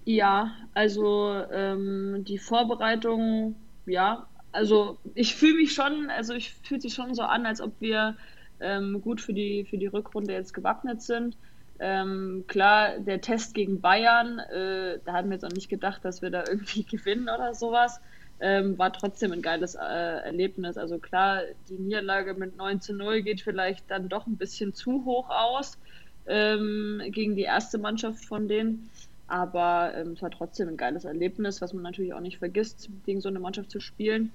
Ja, 0.05 0.53
also 0.75 1.33
ähm, 1.53 2.25
die 2.27 2.39
Vorbereitung, 2.39 3.55
ja, 3.87 4.27
also 4.51 4.99
ich 5.15 5.37
fühle 5.37 5.55
mich 5.55 5.75
schon, 5.75 6.11
also 6.11 6.35
ich 6.35 6.55
fühle 6.65 6.81
sich 6.81 6.95
schon 6.95 7.15
so 7.15 7.23
an, 7.23 7.47
als 7.47 7.61
ob 7.61 7.73
wir 7.81 8.17
ähm, 8.61 9.01
gut 9.01 9.21
für 9.21 9.33
die, 9.33 9.65
für 9.65 9.79
die 9.79 9.87
Rückrunde 9.87 10.33
jetzt 10.33 10.55
gewappnet 10.55 11.03
sind. 11.03 11.37
Ähm, 11.79 12.45
klar, 12.47 12.99
der 12.99 13.21
Test 13.21 13.55
gegen 13.55 13.81
Bayern, 13.81 14.39
äh, 14.39 14.99
da 15.05 15.15
hatten 15.15 15.29
wir 15.31 15.35
jetzt 15.35 15.45
auch 15.45 15.53
nicht 15.53 15.69
gedacht, 15.69 16.05
dass 16.05 16.23
wir 16.23 16.31
da 16.31 16.45
irgendwie 16.49 16.85
gewinnen 16.85 17.29
oder 17.29 17.55
sowas. 17.55 18.01
Ähm, 18.41 18.77
war 18.77 18.93
trotzdem 18.93 19.31
ein 19.33 19.43
geiles 19.43 19.77
äh, 19.77 19.79
Erlebnis. 19.79 20.77
Also 20.77 20.99
klar, 20.99 21.43
die 21.69 21.75
Niederlage 21.75 22.35
mit 22.35 22.57
9 22.57 22.81
zu 22.81 22.93
0 22.93 23.23
geht 23.23 23.41
vielleicht 23.41 23.89
dann 23.91 24.09
doch 24.09 24.27
ein 24.27 24.37
bisschen 24.37 24.75
zu 24.75 25.05
hoch 25.05 25.31
aus 25.31 25.79
ähm, 26.27 27.03
gegen 27.09 27.37
die 27.37 27.43
erste 27.43 27.79
Mannschaft 27.79 28.25
von 28.25 28.49
denen. 28.49 28.91
Aber 29.29 29.93
ähm, 29.95 30.13
es 30.13 30.23
war 30.23 30.31
trotzdem 30.31 30.69
ein 30.69 30.77
geiles 30.77 31.05
Erlebnis, 31.05 31.63
was 31.63 31.73
man 31.73 31.83
natürlich 31.83 32.15
auch 32.15 32.21
nicht 32.21 32.39
vergisst, 32.39 32.91
gegen 33.07 33.21
so 33.21 33.29
eine 33.29 33.41
Mannschaft 33.41 33.71
zu 33.71 33.81
spielen. 33.81 34.33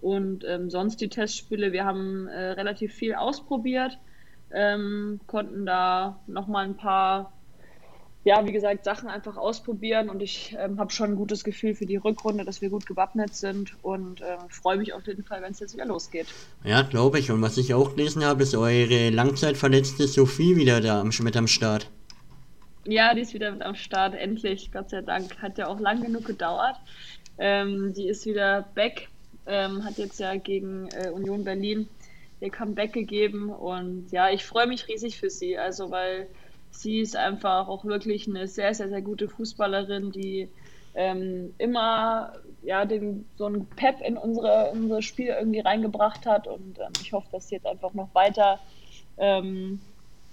Und 0.00 0.44
ähm, 0.44 0.68
sonst 0.68 1.00
die 1.00 1.08
Testspiele, 1.08 1.72
wir 1.72 1.84
haben 1.84 2.26
äh, 2.28 2.50
relativ 2.50 2.92
viel 2.92 3.14
ausprobiert, 3.14 3.98
ähm, 4.54 5.20
konnten 5.26 5.66
da 5.66 6.20
nochmal 6.26 6.64
ein 6.64 6.76
paar 6.76 7.32
ja, 8.24 8.44
wie 8.46 8.52
gesagt, 8.52 8.84
Sachen 8.84 9.08
einfach 9.08 9.36
ausprobieren 9.36 10.08
und 10.08 10.22
ich 10.22 10.56
ähm, 10.58 10.80
habe 10.80 10.90
schon 10.90 11.10
ein 11.10 11.16
gutes 11.16 11.44
Gefühl 11.44 11.74
für 11.74 11.84
die 11.84 11.96
Rückrunde, 11.96 12.44
dass 12.44 12.62
wir 12.62 12.70
gut 12.70 12.86
gewappnet 12.86 13.34
sind 13.34 13.76
und 13.82 14.22
äh, 14.22 14.38
freue 14.48 14.78
mich 14.78 14.94
auf 14.94 15.06
jeden 15.06 15.24
Fall, 15.24 15.42
wenn 15.42 15.52
es 15.52 15.60
jetzt 15.60 15.74
wieder 15.74 15.84
losgeht. 15.84 16.26
Ja, 16.64 16.80
glaube 16.82 17.18
ich. 17.18 17.30
Und 17.30 17.42
was 17.42 17.58
ich 17.58 17.74
auch 17.74 17.94
gelesen 17.94 18.24
habe, 18.24 18.42
ist 18.42 18.54
eure 18.54 19.10
langzeitverletzte 19.10 20.08
Sophie 20.08 20.56
wieder 20.56 20.80
da 20.80 21.04
mit 21.04 21.36
am 21.36 21.46
Start. 21.46 21.90
Ja, 22.86 23.14
die 23.14 23.20
ist 23.20 23.34
wieder 23.34 23.52
mit 23.52 23.62
am 23.62 23.74
Start, 23.74 24.14
endlich, 24.14 24.72
Gott 24.72 24.88
sei 24.88 25.02
Dank. 25.02 25.42
Hat 25.42 25.58
ja 25.58 25.66
auch 25.66 25.78
lang 25.78 26.02
genug 26.02 26.24
gedauert. 26.24 26.76
Ähm, 27.36 27.92
die 27.94 28.08
ist 28.08 28.24
wieder 28.24 28.64
back, 28.74 29.08
ähm, 29.46 29.84
hat 29.84 29.98
jetzt 29.98 30.18
ja 30.18 30.34
gegen 30.36 30.88
äh, 30.92 31.10
Union 31.10 31.44
Berlin 31.44 31.88
ihr 32.44 32.50
Comeback 32.50 32.92
gegeben 32.92 33.50
und 33.50 34.12
ja, 34.12 34.30
ich 34.30 34.44
freue 34.44 34.66
mich 34.66 34.86
riesig 34.88 35.18
für 35.18 35.30
sie, 35.30 35.58
also 35.58 35.90
weil 35.90 36.28
sie 36.70 37.00
ist 37.00 37.16
einfach 37.16 37.68
auch 37.68 37.84
wirklich 37.84 38.28
eine 38.28 38.46
sehr, 38.46 38.74
sehr, 38.74 38.88
sehr 38.88 39.02
gute 39.02 39.28
Fußballerin, 39.28 40.12
die 40.12 40.48
ähm, 40.94 41.54
immer 41.58 42.34
ja, 42.62 42.84
den, 42.84 43.26
so 43.36 43.46
ein 43.46 43.66
Pep 43.66 44.00
in 44.00 44.16
unsere, 44.16 44.70
in 44.72 44.84
unser 44.84 45.02
Spiel 45.02 45.28
irgendwie 45.28 45.60
reingebracht 45.60 46.26
hat. 46.26 46.46
Und 46.46 46.78
ähm, 46.78 46.92
ich 47.02 47.12
hoffe, 47.12 47.28
dass 47.32 47.48
sie 47.48 47.56
jetzt 47.56 47.66
einfach 47.66 47.92
noch 47.94 48.14
weiter 48.14 48.58
ähm, 49.18 49.80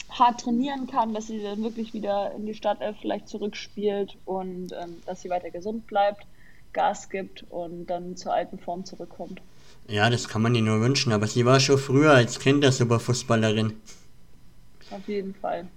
hart 0.09 0.41
trainieren 0.41 0.87
kann, 0.87 1.13
dass 1.13 1.27
sie 1.27 1.41
dann 1.41 1.63
wirklich 1.63 1.93
wieder 1.93 2.33
in 2.33 2.45
die 2.45 2.53
Startelf 2.53 2.97
vielleicht 2.99 3.27
zurückspielt 3.27 4.17
und 4.25 4.71
ähm, 4.73 5.01
dass 5.05 5.21
sie 5.21 5.29
weiter 5.29 5.51
gesund 5.51 5.87
bleibt, 5.87 6.25
Gas 6.73 7.09
gibt 7.09 7.45
und 7.49 7.87
dann 7.87 8.15
zur 8.15 8.33
alten 8.33 8.57
Form 8.57 8.85
zurückkommt. 8.85 9.41
Ja, 9.87 10.09
das 10.09 10.29
kann 10.29 10.41
man 10.41 10.55
ihr 10.55 10.61
nur 10.61 10.81
wünschen, 10.81 11.11
aber 11.11 11.27
sie 11.27 11.45
war 11.45 11.59
schon 11.59 11.77
früher 11.77 12.11
als 12.11 12.39
Kind 12.39 12.63
der 12.63 12.71
Superfußballerin. 12.71 13.73
Auf 14.89 15.07
jeden 15.07 15.33
Fall 15.35 15.67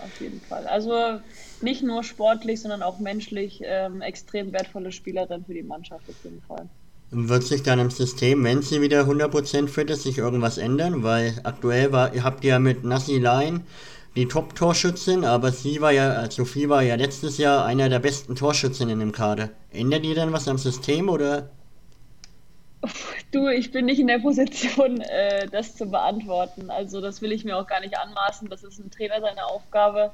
auf 0.00 0.20
jeden 0.20 0.40
Fall. 0.40 0.66
Also 0.66 1.20
nicht 1.60 1.82
nur 1.82 2.02
sportlich, 2.04 2.60
sondern 2.60 2.82
auch 2.82 2.98
menschlich 2.98 3.60
ähm, 3.64 4.00
extrem 4.00 4.52
wertvolle 4.52 4.92
Spielerin 4.92 5.44
für 5.44 5.54
die 5.54 5.62
Mannschaft 5.62 6.08
auf 6.08 6.16
jeden 6.24 6.42
Fall. 6.42 6.68
Wird 7.10 7.42
sich 7.44 7.62
dann 7.62 7.78
im 7.78 7.90
System, 7.90 8.44
wenn 8.44 8.62
sie 8.62 8.82
wieder 8.82 9.02
100% 9.02 9.68
fit 9.68 9.88
ist, 9.90 10.02
sich 10.02 10.18
irgendwas 10.18 10.58
ändern? 10.58 11.02
Weil 11.02 11.34
aktuell 11.42 11.90
war, 11.90 12.12
habt 12.22 12.44
ihr 12.44 12.50
ja 12.50 12.58
mit 12.58 12.84
Nassi 12.84 13.18
Line 13.18 13.62
die 14.14 14.26
Top-Torschützin, 14.26 15.24
aber 15.24 15.52
sie 15.52 15.80
war 15.80 15.92
ja, 15.92 16.30
Sophie 16.30 16.68
war 16.68 16.82
ja 16.82 16.96
letztes 16.96 17.38
Jahr 17.38 17.64
einer 17.64 17.88
der 17.88 18.00
besten 18.00 18.34
Torschützinnen 18.34 19.00
im 19.00 19.12
Kader. 19.12 19.50
Ändert 19.70 20.04
ihr 20.04 20.14
dann 20.14 20.32
was 20.32 20.48
am 20.48 20.58
System 20.58 21.08
oder 21.08 21.50
Du, 23.32 23.48
ich 23.48 23.72
bin 23.72 23.86
nicht 23.86 24.00
in 24.00 24.06
der 24.06 24.20
Position, 24.20 25.00
äh, 25.00 25.46
das 25.48 25.74
zu 25.76 25.86
beantworten. 25.90 26.70
Also 26.70 27.00
das 27.00 27.20
will 27.22 27.32
ich 27.32 27.44
mir 27.44 27.56
auch 27.56 27.66
gar 27.66 27.80
nicht 27.80 27.98
anmaßen. 27.98 28.48
Das 28.48 28.62
ist 28.62 28.78
ein 28.78 28.90
Trainer 28.90 29.20
seine 29.20 29.46
Aufgabe. 29.46 30.12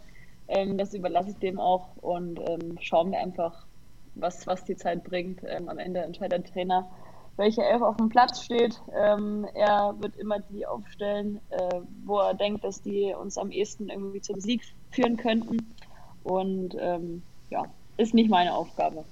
Ähm, 0.48 0.76
das 0.76 0.94
überlasse 0.94 1.30
ich 1.30 1.36
dem 1.36 1.58
auch 1.58 1.96
und 1.96 2.38
ähm, 2.40 2.76
schauen 2.80 3.12
wir 3.12 3.18
einfach, 3.18 3.66
was, 4.14 4.46
was 4.46 4.64
die 4.64 4.76
Zeit 4.76 5.04
bringt. 5.04 5.42
Ähm, 5.46 5.68
am 5.68 5.78
Ende 5.78 6.00
entscheidet 6.00 6.32
der 6.32 6.52
Trainer, 6.52 6.90
welche 7.36 7.62
Elf 7.62 7.82
auf 7.82 7.96
dem 7.96 8.08
Platz 8.08 8.42
steht. 8.42 8.80
Ähm, 8.94 9.46
er 9.54 9.94
wird 9.98 10.16
immer 10.16 10.40
die 10.40 10.66
aufstellen, 10.66 11.40
äh, 11.50 11.80
wo 12.04 12.18
er 12.18 12.34
denkt, 12.34 12.64
dass 12.64 12.82
die 12.82 13.14
uns 13.14 13.38
am 13.38 13.50
ehesten 13.50 13.88
irgendwie 13.88 14.20
zum 14.20 14.40
Sieg 14.40 14.62
führen 14.90 15.16
könnten. 15.16 15.74
Und 16.22 16.76
ähm, 16.78 17.22
ja, 17.50 17.64
ist 17.96 18.14
nicht 18.14 18.30
meine 18.30 18.52
Aufgabe. 18.54 19.04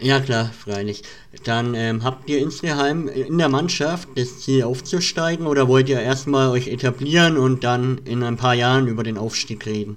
ja, 0.00 0.20
klar, 0.20 0.46
freilich. 0.46 1.02
Dann 1.44 1.74
ähm, 1.74 2.02
habt 2.02 2.28
ihr 2.28 2.38
insgeheim 2.38 3.08
in 3.08 3.38
der 3.38 3.48
Mannschaft 3.48 4.08
das 4.16 4.40
Ziel 4.40 4.64
aufzusteigen 4.64 5.46
oder 5.46 5.68
wollt 5.68 5.88
ihr 5.88 6.00
erstmal 6.00 6.50
euch 6.50 6.68
etablieren 6.68 7.36
und 7.36 7.62
dann 7.62 7.98
in 8.04 8.22
ein 8.22 8.36
paar 8.36 8.54
Jahren 8.54 8.88
über 8.88 9.04
den 9.04 9.18
Aufstieg 9.18 9.66
reden? 9.66 9.96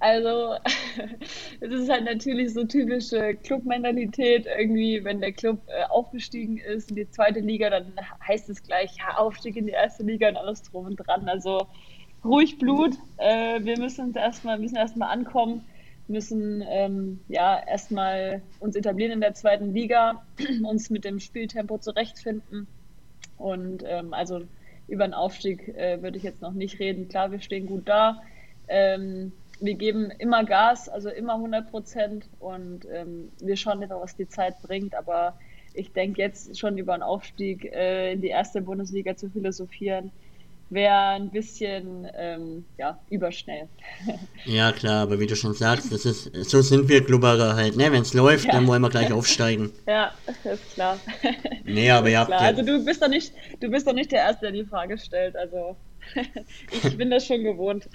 Also, 0.00 0.56
es 1.60 1.70
ist 1.70 1.88
halt 1.88 2.04
natürlich 2.04 2.52
so 2.52 2.64
typische 2.64 3.34
Clubmentalität. 3.44 4.46
Irgendwie, 4.58 5.04
wenn 5.04 5.20
der 5.20 5.32
Club 5.32 5.60
äh, 5.68 5.84
aufgestiegen 5.90 6.58
ist 6.58 6.90
in 6.90 6.96
die 6.96 7.08
zweite 7.08 7.38
Liga, 7.38 7.70
dann 7.70 7.94
heißt 8.26 8.50
es 8.50 8.62
gleich, 8.64 8.96
ja, 8.98 9.16
Aufstieg 9.16 9.56
in 9.56 9.66
die 9.66 9.72
erste 9.72 10.02
Liga 10.02 10.28
und 10.28 10.36
alles 10.36 10.62
drum 10.62 10.86
und 10.86 10.96
dran. 10.96 11.28
Also, 11.28 11.68
ruhig 12.24 12.58
Blut. 12.58 12.96
Äh, 13.18 13.62
wir 13.62 13.78
müssen 13.78 14.06
uns 14.06 14.16
erstmal, 14.16 14.58
müssen 14.58 14.76
erstmal 14.76 15.10
ankommen 15.10 15.64
müssen 16.08 16.64
ähm, 16.68 17.20
ja 17.28 17.62
erstmal 17.66 18.42
uns 18.60 18.76
etablieren 18.76 19.12
in 19.12 19.20
der 19.20 19.34
zweiten 19.34 19.72
Liga, 19.72 20.24
uns 20.62 20.90
mit 20.90 21.04
dem 21.04 21.20
Spieltempo 21.20 21.78
zurechtfinden. 21.78 22.66
Und 23.38 23.84
ähm, 23.86 24.12
also 24.14 24.42
über 24.88 25.04
einen 25.04 25.14
Aufstieg 25.14 25.68
äh, 25.68 26.02
würde 26.02 26.18
ich 26.18 26.22
jetzt 26.22 26.42
noch 26.42 26.52
nicht 26.52 26.78
reden. 26.78 27.08
Klar, 27.08 27.32
wir 27.32 27.40
stehen 27.40 27.66
gut 27.66 27.88
da. 27.88 28.22
Ähm, 28.68 29.32
wir 29.60 29.74
geben 29.74 30.10
immer 30.18 30.44
Gas, 30.44 30.88
also 30.88 31.08
immer 31.08 31.34
100 31.34 31.70
Prozent. 31.70 32.28
Und 32.40 32.86
ähm, 32.92 33.30
wir 33.40 33.56
schauen 33.56 33.82
einfach, 33.82 34.00
was 34.00 34.16
die 34.16 34.28
Zeit 34.28 34.60
bringt. 34.62 34.94
Aber 34.94 35.38
ich 35.74 35.92
denke 35.92 36.20
jetzt 36.20 36.58
schon 36.58 36.78
über 36.78 36.94
einen 36.94 37.02
Aufstieg 37.02 37.64
äh, 37.72 38.12
in 38.12 38.20
die 38.20 38.28
erste 38.28 38.60
Bundesliga 38.60 39.16
zu 39.16 39.30
philosophieren, 39.30 40.10
wäre 40.72 41.10
ein 41.10 41.30
bisschen 41.30 42.06
ähm, 42.16 42.64
ja, 42.78 42.98
überschnell. 43.10 43.68
Ja, 44.44 44.72
klar, 44.72 45.02
aber 45.02 45.20
wie 45.20 45.26
du 45.26 45.36
schon 45.36 45.54
sagst, 45.54 45.92
das 45.92 46.04
ist, 46.04 46.34
so 46.50 46.62
sind 46.62 46.88
wir 46.88 47.02
Glubberer 47.02 47.54
halt, 47.54 47.76
ne? 47.76 47.92
Wenn 47.92 48.02
es 48.02 48.12
läuft, 48.12 48.46
ja. 48.46 48.52
dann 48.52 48.66
wollen 48.66 48.82
wir 48.82 48.90
gleich 48.90 49.12
aufsteigen. 49.12 49.70
Ja, 49.86 50.12
ist 50.44 50.74
klar. 50.74 50.98
Nee, 51.64 51.90
aber 51.90 52.08
ihr 52.08 52.18
habt 52.18 52.30
ja... 52.30 52.38
Also 52.38 52.62
du 52.62 52.84
bist 52.84 53.02
doch 53.02 53.08
nicht, 53.08 53.32
du 53.60 53.68
bist 53.68 53.86
doch 53.86 53.92
nicht 53.92 54.10
der 54.10 54.20
Erste, 54.20 54.46
der 54.46 54.52
die 54.52 54.64
Frage 54.64 54.98
stellt, 54.98 55.36
also 55.36 55.76
ich 56.84 56.96
bin 56.96 57.10
das 57.10 57.26
schon 57.26 57.44
gewohnt. 57.44 57.88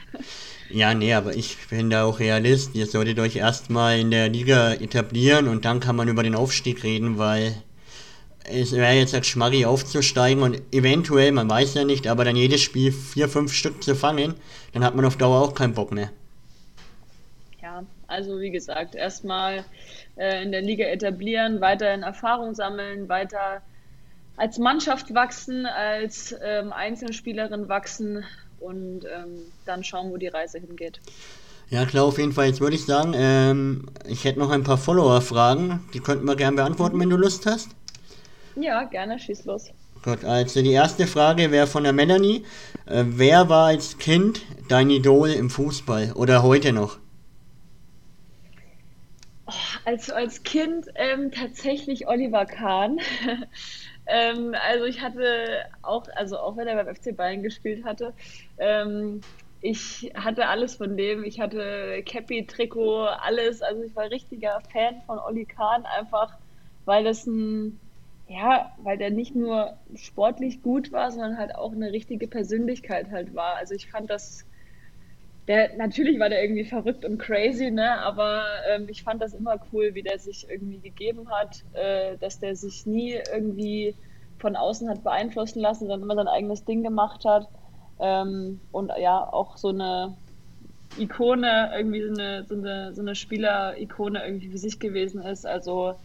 Ja, 0.70 0.94
nee, 0.94 1.14
aber 1.14 1.36
ich 1.36 1.58
bin 1.70 1.90
da 1.90 2.06
auch 2.06 2.20
Realist. 2.20 2.76
Ihr 2.76 2.86
solltet 2.86 3.20
euch 3.20 3.36
erstmal 3.36 4.00
in 4.00 4.12
der 4.12 4.30
Liga 4.30 4.74
etablieren 4.74 5.48
und 5.48 5.66
dann 5.66 5.80
kann 5.80 5.96
man 5.96 6.08
über 6.08 6.24
den 6.24 6.36
Aufstieg 6.36 6.84
reden, 6.84 7.18
weil 7.18 7.56
es 8.48 8.72
wäre 8.72 8.94
jetzt 8.94 9.14
als 9.14 9.28
Schmarri 9.28 9.66
aufzusteigen 9.66 10.44
und 10.44 10.62
eventuell, 10.72 11.32
man 11.32 11.50
weiß 11.50 11.74
ja 11.76 11.84
nicht, 11.84 12.08
aber 12.08 12.26
dann 12.26 12.36
jedes 12.36 12.62
Spiel 12.62 12.92
vier, 12.92 13.30
fünf 13.30 13.54
Stück 13.54 13.84
zu 13.84 13.96
fangen, 13.96 14.36
dann 14.74 14.84
hat 14.84 14.96
man 14.96 15.06
auf 15.06 15.18
Dauer 15.18 15.42
auch 15.42 15.54
keinen 15.54 15.74
Bock 15.74 15.92
mehr. 15.92 16.10
Ja, 17.62 17.84
also 18.08 18.40
wie 18.40 18.52
gesagt, 18.52 18.96
erstmal 18.96 19.66
äh, 20.16 20.44
in 20.44 20.52
der 20.52 20.62
Liga 20.62 20.86
etablieren, 20.86 21.62
weiter 21.62 21.94
in 21.94 22.04
Erfahrung 22.04 22.56
sammeln, 22.56 23.10
weiter 23.10 23.62
als 24.38 24.58
Mannschaft 24.60 25.14
wachsen, 25.14 25.66
als 25.66 26.36
ähm, 26.44 26.72
Einzelspielerin 26.72 27.68
wachsen 27.70 28.24
und 28.60 29.06
ähm, 29.06 29.40
dann 29.66 29.84
schauen, 29.84 30.12
wo 30.12 30.18
die 30.18 30.28
Reise 30.28 30.60
hingeht. 30.60 31.00
Ja, 31.70 31.86
klar, 31.86 32.06
auf 32.06 32.18
jeden 32.18 32.32
Fall. 32.32 32.48
Jetzt 32.48 32.62
würde 32.62 32.76
ich 32.76 32.86
sagen, 32.86 33.14
ähm, 33.16 33.88
ich 34.08 34.24
hätte 34.24 34.40
noch 34.40 34.52
ein 34.52 34.64
paar 34.64 34.78
Follower-Fragen. 34.78 35.84
Die 35.94 36.00
könnten 36.00 36.26
wir 36.26 36.38
gerne 36.38 36.56
beantworten, 36.56 37.00
wenn 37.00 37.10
du 37.10 37.18
Lust 37.18 37.46
hast. 37.46 37.70
Ja, 38.60 38.84
gerne, 38.84 39.20
schieß 39.20 39.46
los. 39.46 39.72
Gut, 40.04 40.24
also 40.24 40.62
die 40.62 40.72
erste 40.72 41.06
Frage 41.06 41.52
wäre 41.52 41.68
von 41.68 41.84
der 41.84 41.94
Melanie. 41.94 42.44
Äh, 42.86 43.04
wer 43.06 43.50
war 43.50 43.68
als 43.68 43.98
Kind 43.98 44.42
dein 44.68 44.90
Idol 44.90 45.30
im 45.30 45.50
Fußball 45.50 46.14
oder 46.14 46.44
heute 46.44 46.74
noch? 46.74 46.98
Oh, 49.46 49.54
also 49.86 50.14
als 50.14 50.44
Kind 50.44 50.88
ähm, 50.96 51.32
tatsächlich 51.32 52.08
Oliver 52.08 52.46
Kahn. 52.46 53.00
ähm, 54.08 54.56
also 54.68 54.86
ich 54.86 55.02
hatte 55.02 55.66
auch, 55.84 56.08
also 56.16 56.38
auch 56.38 56.58
wenn 56.58 56.68
er 56.68 56.84
beim 56.84 56.96
FC 56.96 57.16
Bayern 57.16 57.44
gespielt 57.44 57.86
hatte, 57.86 58.14
ähm, 58.58 59.22
ich 59.62 60.12
hatte 60.16 60.48
alles 60.48 60.76
von 60.76 60.98
dem. 60.98 61.24
Ich 61.24 61.40
hatte 61.40 62.04
Cappy, 62.06 62.46
Trikot, 62.46 63.06
alles. 63.06 63.62
Also 63.62 63.84
ich 63.84 63.96
war 63.96 64.10
richtiger 64.10 64.62
Fan 64.72 65.02
von 65.06 65.20
Oli 65.20 65.46
Kahn, 65.46 65.86
einfach 65.86 66.38
weil 66.86 67.04
das 67.04 67.26
ein 67.26 67.80
ja, 68.28 68.72
weil 68.84 68.98
der 68.98 69.10
nicht 69.10 69.36
nur 69.36 69.78
sportlich 69.96 70.62
gut 70.62 70.92
war, 70.92 71.12
sondern 71.12 71.38
halt 71.38 71.56
auch 71.56 71.72
eine 71.72 71.92
richtige 71.92 72.28
Persönlichkeit 72.28 73.10
halt 73.10 73.34
war. 73.34 73.56
Also 73.56 73.74
ich 73.74 73.90
fand 73.90 74.10
das, 74.10 74.46
der, 75.48 75.76
natürlich 75.78 76.20
war 76.20 76.30
der 76.30 76.44
irgendwie 76.44 76.66
verrückt 76.66 77.06
und 77.06 77.20
crazy, 77.20 77.72
ne, 77.72 78.00
aber 78.02 78.44
ähm, 78.70 78.88
ich 78.90 79.04
fand 79.04 79.22
das 79.22 79.34
immer 79.34 79.58
cool, 79.72 79.96
wie 79.96 80.04
der 80.04 80.20
sich 80.20 80.50
irgendwie 80.50 80.80
gegeben 80.80 81.30
hat, 81.30 81.64
äh, 81.74 82.18
dass 82.18 82.40
der 82.40 82.56
sich 82.58 82.86
nie 82.86 83.18
irgendwie 83.34 83.96
von 84.40 84.56
außen 84.58 84.90
hat 84.90 85.04
beeinflussen 85.04 85.62
lassen, 85.62 85.88
sondern 85.88 86.04
immer 86.04 86.16
sein 86.16 86.28
eigenes 86.28 86.66
Ding 86.66 86.84
gemacht 86.84 87.24
hat. 87.24 87.48
Ähm, 88.00 88.60
und 88.72 88.92
ja, 89.00 89.24
auch 89.32 89.58
so 89.58 89.70
eine 89.70 90.18
Ikone, 90.98 91.72
irgendwie 91.76 92.02
so 92.02 92.14
eine, 92.14 92.44
so 92.44 92.56
eine, 92.56 92.94
so 92.94 93.02
eine 93.02 93.16
Spieler-Ikone 93.16 94.24
irgendwie 94.24 94.50
für 94.50 94.58
sich 94.58 94.80
gewesen 94.80 95.22
ist. 95.22 95.46
Also 95.46 95.96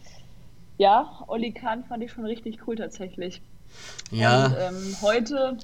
ja, 0.83 1.23
Olli 1.29 1.53
Kahn 1.53 1.85
fand 1.85 2.03
ich 2.03 2.11
schon 2.11 2.25
richtig 2.25 2.66
cool 2.66 2.75
tatsächlich. 2.75 3.40
Ja. 4.11 4.47
Und, 4.47 4.57
ähm, 4.59 4.97
heute, 5.01 5.57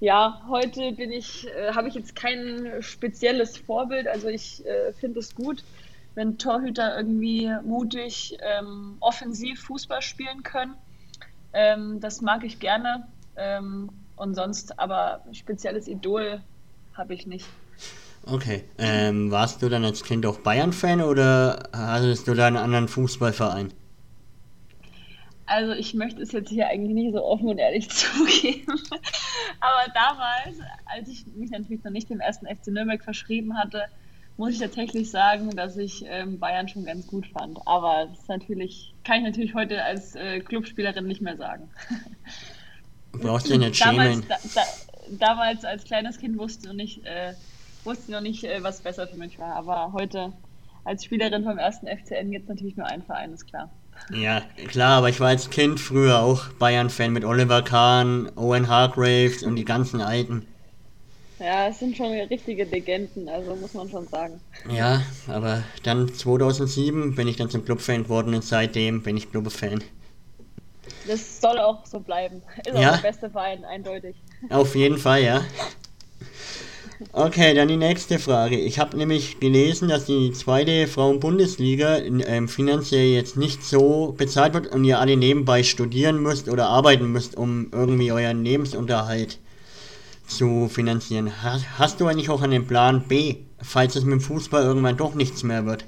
ja, 0.00 0.42
heute 0.48 0.90
bin 0.90 1.12
ich, 1.12 1.46
äh, 1.46 1.72
habe 1.72 1.86
ich 1.86 1.94
jetzt 1.94 2.16
kein 2.16 2.72
spezielles 2.80 3.56
Vorbild. 3.56 4.08
Also 4.08 4.26
ich 4.26 4.66
äh, 4.66 4.92
finde 4.92 5.20
es 5.20 5.36
gut, 5.36 5.62
wenn 6.16 6.36
Torhüter 6.36 6.96
irgendwie 6.96 7.48
mutig, 7.62 8.38
ähm, 8.40 8.96
offensiv 8.98 9.62
Fußball 9.62 10.02
spielen 10.02 10.42
können. 10.42 10.74
Ähm, 11.52 12.00
das 12.00 12.20
mag 12.20 12.42
ich 12.42 12.58
gerne. 12.58 13.06
Ähm, 13.36 13.90
und 14.16 14.34
sonst 14.34 14.80
aber 14.80 15.22
spezielles 15.30 15.86
Idol 15.86 16.40
habe 16.94 17.14
ich 17.14 17.28
nicht. 17.28 17.46
Okay. 18.24 18.64
Ähm, 18.78 19.30
warst 19.30 19.62
du 19.62 19.68
dann 19.68 19.84
als 19.84 20.02
Kind 20.02 20.26
auch 20.26 20.40
Bayern-Fan 20.40 21.02
oder 21.02 21.68
hattest 21.72 22.26
du 22.26 22.34
da 22.34 22.48
einen 22.48 22.56
anderen 22.56 22.88
Fußballverein? 22.88 23.72
Also 25.46 25.72
ich 25.72 25.94
möchte 25.94 26.20
es 26.20 26.32
jetzt 26.32 26.48
hier 26.48 26.68
eigentlich 26.68 26.94
nicht 26.94 27.12
so 27.12 27.24
offen 27.24 27.48
und 27.48 27.58
ehrlich 27.58 27.88
zugeben. 27.90 28.80
Aber 29.60 29.92
damals, 29.94 30.58
als 30.84 31.08
ich 31.08 31.26
mich 31.34 31.50
natürlich 31.50 31.84
noch 31.84 31.92
nicht 31.92 32.10
dem 32.10 32.20
ersten 32.20 32.46
FC 32.46 32.68
Nürnberg 32.68 33.02
verschrieben 33.02 33.56
hatte, 33.56 33.84
muss 34.36 34.52
ich 34.52 34.58
tatsächlich 34.58 35.10
sagen, 35.10 35.50
dass 35.56 35.76
ich 35.76 36.04
ähm, 36.06 36.38
Bayern 36.38 36.68
schon 36.68 36.84
ganz 36.84 37.06
gut 37.06 37.26
fand. 37.26 37.58
Aber 37.66 38.06
das 38.08 38.18
ist 38.18 38.28
natürlich, 38.28 38.94
kann 39.04 39.18
ich 39.18 39.24
natürlich 39.24 39.54
heute 39.54 39.82
als 39.82 40.14
äh, 40.14 40.40
Clubspielerin 40.40 41.06
nicht 41.06 41.22
mehr 41.22 41.36
sagen. 41.36 41.70
Du 43.12 43.20
brauchst 43.20 43.48
dich 43.48 43.58
nicht 43.58 43.76
schämen. 43.76 44.22
Damals, 44.28 44.54
da, 44.54 44.60
da, 44.60 44.66
damals 45.18 45.64
als 45.64 45.84
kleines 45.84 46.18
Kind 46.18 46.38
wusste 46.38 46.64
ich 46.64 46.66
noch 46.68 46.76
nicht, 46.76 47.06
äh, 47.06 47.32
wusste 47.84 48.12
noch 48.12 48.20
nicht 48.20 48.44
äh, 48.44 48.62
was 48.62 48.82
besser 48.82 49.06
für 49.06 49.16
mich 49.16 49.38
war. 49.38 49.54
Aber 49.54 49.92
heute 49.92 50.32
als 50.84 51.04
Spielerin 51.04 51.44
vom 51.44 51.56
ersten 51.56 51.86
FCN 51.86 52.30
gibt 52.30 52.44
es 52.44 52.48
natürlich 52.48 52.76
nur 52.76 52.86
einen 52.86 53.02
Verein, 53.02 53.32
ist 53.32 53.46
klar. 53.46 53.70
Ja, 54.10 54.42
klar, 54.68 54.98
aber 54.98 55.08
ich 55.08 55.20
war 55.20 55.28
als 55.28 55.50
Kind 55.50 55.80
früher 55.80 56.20
auch 56.20 56.48
Bayern-Fan 56.58 57.12
mit 57.12 57.24
Oliver 57.24 57.62
Kahn, 57.62 58.30
Owen 58.36 58.68
Hargraves 58.68 59.42
und 59.42 59.56
die 59.56 59.64
ganzen 59.64 60.00
Alten. 60.00 60.46
Ja, 61.38 61.68
es 61.68 61.80
sind 61.80 61.96
schon 61.96 62.12
richtige 62.12 62.64
Legenden, 62.64 63.28
also 63.28 63.54
muss 63.56 63.74
man 63.74 63.90
schon 63.90 64.08
sagen. 64.08 64.40
Ja, 64.70 65.02
aber 65.28 65.62
dann 65.82 66.12
2007 66.12 67.14
bin 67.14 67.28
ich 67.28 67.36
dann 67.36 67.50
zum 67.50 67.64
Clubfan 67.64 68.04
geworden 68.04 68.34
und 68.34 68.42
seitdem 68.42 69.02
bin 69.02 69.16
ich 69.16 69.30
Clubfan. 69.30 69.84
Das 71.06 71.40
soll 71.40 71.58
auch 71.58 71.84
so 71.84 72.00
bleiben. 72.00 72.42
Ist 72.66 72.78
ja? 72.78 72.90
auch 72.90 72.96
der 72.96 73.08
beste 73.10 73.30
Verein, 73.30 73.64
eindeutig. 73.64 74.16
Auf 74.48 74.74
jeden 74.74 74.98
Fall, 74.98 75.22
ja. 75.22 75.44
Okay, 77.12 77.52
dann 77.52 77.68
die 77.68 77.76
nächste 77.76 78.18
Frage. 78.18 78.58
Ich 78.58 78.78
habe 78.78 78.96
nämlich 78.96 79.38
gelesen, 79.38 79.88
dass 79.88 80.06
die 80.06 80.32
zweite 80.32 80.86
Frauen-Bundesliga 80.86 81.98
ähm, 81.98 82.48
finanziell 82.48 83.08
jetzt 83.08 83.36
nicht 83.36 83.62
so 83.62 84.14
bezahlt 84.16 84.54
wird 84.54 84.68
und 84.68 84.82
ihr 84.84 84.98
alle 84.98 85.18
nebenbei 85.18 85.62
studieren 85.62 86.22
müsst 86.22 86.48
oder 86.48 86.68
arbeiten 86.68 87.12
müsst, 87.12 87.36
um 87.36 87.68
irgendwie 87.70 88.12
euren 88.12 88.42
Lebensunterhalt 88.44 89.38
zu 90.26 90.68
finanzieren. 90.68 91.42
Hast, 91.42 91.78
hast 91.78 92.00
du 92.00 92.06
eigentlich 92.06 92.30
auch 92.30 92.40
einen 92.40 92.66
Plan 92.66 93.04
B, 93.06 93.36
falls 93.60 93.94
es 93.94 94.04
mit 94.04 94.12
dem 94.12 94.20
Fußball 94.20 94.62
irgendwann 94.62 94.96
doch 94.96 95.14
nichts 95.14 95.42
mehr 95.42 95.66
wird? 95.66 95.84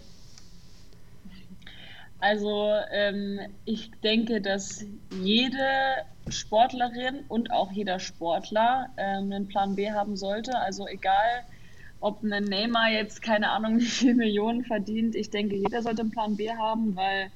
Also 2.29 2.75
ähm, 2.91 3.41
ich 3.65 3.91
denke, 4.03 4.43
dass 4.43 4.85
jede 5.23 5.65
Sportlerin 6.29 7.25
und 7.29 7.51
auch 7.51 7.73
jeder 7.73 8.01
Sportler 8.01 8.91
ähm, 8.99 9.33
einen 9.33 9.49
Plan 9.49 9.77
B 9.77 9.91
haben 9.93 10.15
sollte. 10.15 10.59
Also 10.59 10.87
egal, 10.87 11.47
ob 12.01 12.23
ein 12.23 12.45
Neymar 12.45 12.91
jetzt 12.91 13.23
keine 13.23 13.49
Ahnung 13.49 13.79
wie 13.79 13.87
viele 13.87 14.15
Millionen 14.15 14.63
verdient. 14.67 15.15
Ich 15.15 15.31
denke, 15.31 15.57
jeder 15.57 15.81
sollte 15.81 16.03
einen 16.03 16.11
Plan 16.11 16.37
B 16.37 16.51
haben, 16.51 16.97
weil 16.97 17.31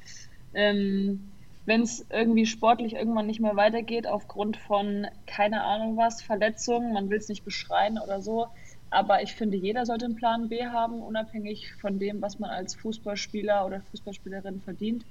ähm, 0.52 1.32
wenn 1.64 1.80
es 1.80 2.04
irgendwie 2.10 2.44
sportlich 2.44 2.92
irgendwann 2.92 3.26
nicht 3.26 3.40
mehr 3.40 3.56
weitergeht 3.56 4.06
aufgrund 4.06 4.58
von 4.58 5.06
keine 5.24 5.62
Ahnung 5.64 5.96
was, 5.96 6.20
Verletzungen, 6.20 6.92
man 6.92 7.08
will 7.08 7.16
es 7.16 7.30
nicht 7.30 7.46
beschreien 7.46 7.98
oder 7.98 8.20
so, 8.20 8.48
aber 8.92 9.22
ich 9.22 9.32
finde, 9.32 9.56
jeder 9.56 9.86
sollte 9.86 10.04
einen 10.04 10.16
Plan 10.16 10.50
B 10.50 10.66
haben, 10.66 11.00
unabhängig 11.02 11.72
von 11.80 11.98
dem, 11.98 12.20
was 12.20 12.38
man 12.38 12.50
als 12.50 12.74
Fußballspieler 12.74 13.64
oder 13.64 13.80
Fußballspielerin 13.90 14.60
verdient, 14.60 15.06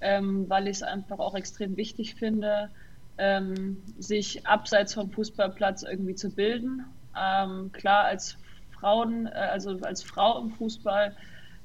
ähm, 0.00 0.48
weil 0.48 0.68
ich 0.68 0.78
es 0.78 0.82
einfach 0.82 1.18
auch 1.18 1.34
extrem 1.34 1.76
wichtig 1.76 2.14
finde, 2.14 2.70
ähm, 3.18 3.82
sich 3.98 4.46
abseits 4.46 4.94
vom 4.94 5.10
Fußballplatz 5.10 5.82
irgendwie 5.82 6.14
zu 6.14 6.30
bilden. 6.30 6.86
Ähm, 7.14 7.72
klar, 7.72 8.04
als 8.04 8.38
Frauen, 8.80 9.26
äh, 9.26 9.30
also 9.30 9.78
als 9.82 10.02
Frau 10.02 10.40
im 10.40 10.50
Fußball 10.52 11.14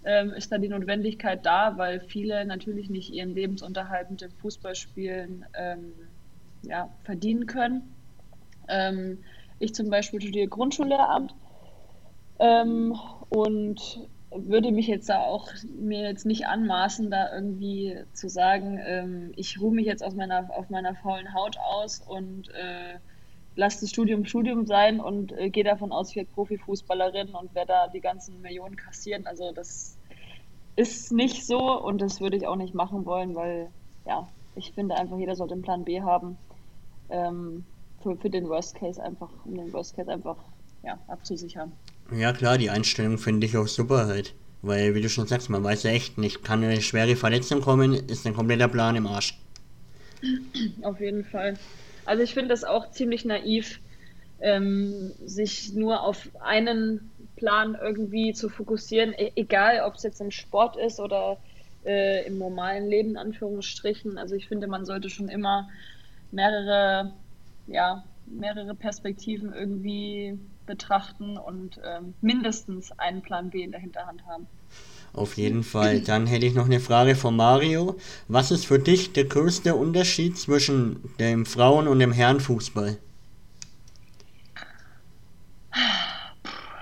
ähm, 0.04 0.32
ist 0.32 0.52
da 0.52 0.58
die 0.58 0.68
Notwendigkeit 0.68 1.46
da, 1.46 1.78
weil 1.78 2.02
viele 2.02 2.44
natürlich 2.46 2.90
nicht 2.90 3.14
ihren 3.14 3.34
Lebensunterhalt 3.34 4.12
mit 4.12 4.20
dem 4.20 4.32
Fußballspielen 4.32 5.46
ähm, 5.54 5.94
ja, 6.64 6.90
verdienen 7.06 7.46
können. 7.46 7.96
Ähm, 8.68 9.20
ich 9.60 9.74
zum 9.74 9.90
Beispiel 9.90 10.20
studiere 10.20 10.48
Grundschullehramt 10.48 11.34
ähm, 12.42 12.98
und 13.30 14.08
würde 14.34 14.72
mich 14.72 14.88
jetzt 14.88 15.10
da 15.10 15.20
auch 15.20 15.50
mir 15.80 16.02
jetzt 16.02 16.26
nicht 16.26 16.48
anmaßen, 16.48 17.12
da 17.12 17.34
irgendwie 17.34 17.98
zu 18.14 18.30
sagen, 18.30 18.80
ähm, 18.84 19.32
ich 19.36 19.60
ruhe 19.60 19.74
mich 19.74 19.86
jetzt 19.86 20.04
aus 20.04 20.16
meiner, 20.16 20.50
auf 20.58 20.70
meiner 20.70 20.96
faulen 20.96 21.34
Haut 21.34 21.58
aus 21.60 22.02
und 22.08 22.50
äh, 22.50 22.98
lasse 23.56 23.82
das 23.82 23.90
Studium 23.90 24.26
Studium 24.26 24.66
sein 24.66 25.00
und 25.00 25.34
äh, 25.34 25.50
gehe 25.50 25.64
davon 25.64 25.92
aus, 25.92 26.10
ich 26.10 26.16
werde 26.16 26.30
Profifußballerin 26.34 27.30
und 27.30 27.54
werde 27.54 27.68
da 27.68 27.88
die 27.88 28.02
ganzen 28.02 28.42
Millionen 28.42 28.76
kassieren. 28.76 29.28
Also 29.28 29.52
das 29.52 29.98
ist 30.78 31.12
nicht 31.12 31.46
so 31.46 31.80
und 31.80 32.02
das 32.02 32.22
würde 32.22 32.38
ich 32.38 32.48
auch 32.48 32.56
nicht 32.56 32.74
machen 32.74 33.06
wollen, 33.06 33.36
weil 33.36 33.70
ja, 34.08 34.28
ich 34.56 34.72
finde 34.72 34.96
einfach, 34.96 35.18
jeder 35.18 35.36
sollte 35.36 35.54
einen 35.54 35.64
Plan 35.64 35.84
B 35.84 36.02
haben. 36.02 36.38
Ähm, 37.10 37.66
für, 38.02 38.16
für 38.18 38.30
den 38.30 38.50
Worst 38.50 38.76
Case 38.76 39.02
einfach, 39.02 39.30
um 39.46 39.56
den 39.56 39.72
Worst 39.74 39.96
Case 39.96 40.12
einfach 40.12 40.38
ja, 40.84 40.98
abzusichern. 41.08 41.72
Ja 42.13 42.34
klar, 42.34 42.58
die 42.58 42.69
Einstellung 42.69 43.17
finde 43.17 43.47
ich 43.47 43.56
auch 43.56 43.67
super 43.67 44.08
halt. 44.08 44.34
Weil, 44.62 44.93
wie 44.93 45.02
du 45.02 45.10
schon 45.10 45.28
sagst, 45.28 45.50
man 45.50 45.63
weiß 45.63 45.84
ja 45.84 45.91
echt 45.91 46.17
nicht, 46.17 46.43
kann 46.43 46.63
eine 46.63 46.82
schwere 46.82 47.15
Verletzung 47.15 47.62
kommen, 47.62 47.93
ist 47.93 48.28
ein 48.28 48.36
kompletter 48.36 48.67
Plan 48.67 48.95
im 48.95 49.08
Arsch. 49.08 49.39
Auf 50.84 51.00
jeden 51.00 51.24
Fall. 51.24 51.58
Also 52.06 52.21
ich 52.21 52.34
finde 52.34 52.50
das 52.50 52.63
auch 52.63 52.91
ziemlich 52.91 53.26
naiv, 53.26 53.80
ähm, 54.39 55.12
sich 55.24 55.74
nur 55.74 56.02
auf 56.02 56.30
einen 56.43 57.12
Plan 57.36 57.78
irgendwie 57.80 58.34
zu 58.34 58.50
fokussieren, 58.50 59.13
e 59.13 59.32
egal 59.36 59.82
ob 59.86 59.95
es 59.95 60.04
jetzt 60.04 60.19
im 60.19 60.32
Sport 60.32 60.78
ist 60.78 61.00
oder 61.00 61.38
äh, 61.86 62.26
im 62.26 62.38
normalen 62.38 62.88
Leben, 62.88 63.17
Anführungsstrichen. 63.17 64.17
Also 64.17 64.36
ich 64.36 64.47
finde, 64.47 64.67
man 64.67 64.86
sollte 64.86 65.10
schon 65.10 65.30
immer 65.30 65.69
mehrere, 66.32 67.13
ja, 67.67 68.04
mehrere 68.26 68.76
Perspektiven 68.76 69.54
irgendwie 69.54 70.39
betrachten 70.65 71.38
und 71.38 71.80
ähm, 71.84 72.13
mindestens 72.21 72.91
einen 72.93 73.21
Plan 73.21 73.50
B 73.50 73.63
in 73.63 73.71
der 73.71 73.80
Hinterhand 73.80 74.26
haben. 74.26 74.47
Auf 75.13 75.36
jeden 75.36 75.63
Fall. 75.63 76.00
Dann 76.02 76.26
hätte 76.26 76.45
ich 76.45 76.54
noch 76.54 76.65
eine 76.65 76.80
Frage 76.80 77.15
von 77.15 77.36
Mario. 77.36 77.97
Was 78.30 78.52
ist 78.52 78.65
für 78.65 78.80
dich 78.80 79.12
der 79.12 79.26
größte 79.26 79.76
Unterschied 79.76 80.38
zwischen 80.38 81.02
dem 81.19 81.45
Frauen- 81.45 81.88
und 81.88 82.00
dem 82.00 82.13
Herrenfußball? 82.13 82.97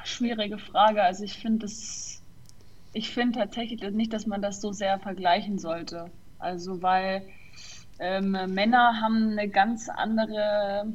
Schwierige 0.03 0.59
Frage. 0.59 1.01
Also 1.01 1.23
ich 1.23 1.39
finde 1.39 1.65
es, 1.65 2.21
ich 2.93 3.09
finde 3.09 3.39
tatsächlich 3.39 3.81
nicht, 3.91 4.13
dass 4.13 4.27
man 4.27 4.41
das 4.41 4.61
so 4.61 4.73
sehr 4.73 4.99
vergleichen 4.99 5.57
sollte. 5.57 6.11
Also 6.37 6.83
weil 6.83 7.23
ähm, 7.97 8.31
Männer 8.31 9.01
haben 9.01 9.31
eine 9.31 9.49
ganz 9.49 9.89
andere 9.89 10.93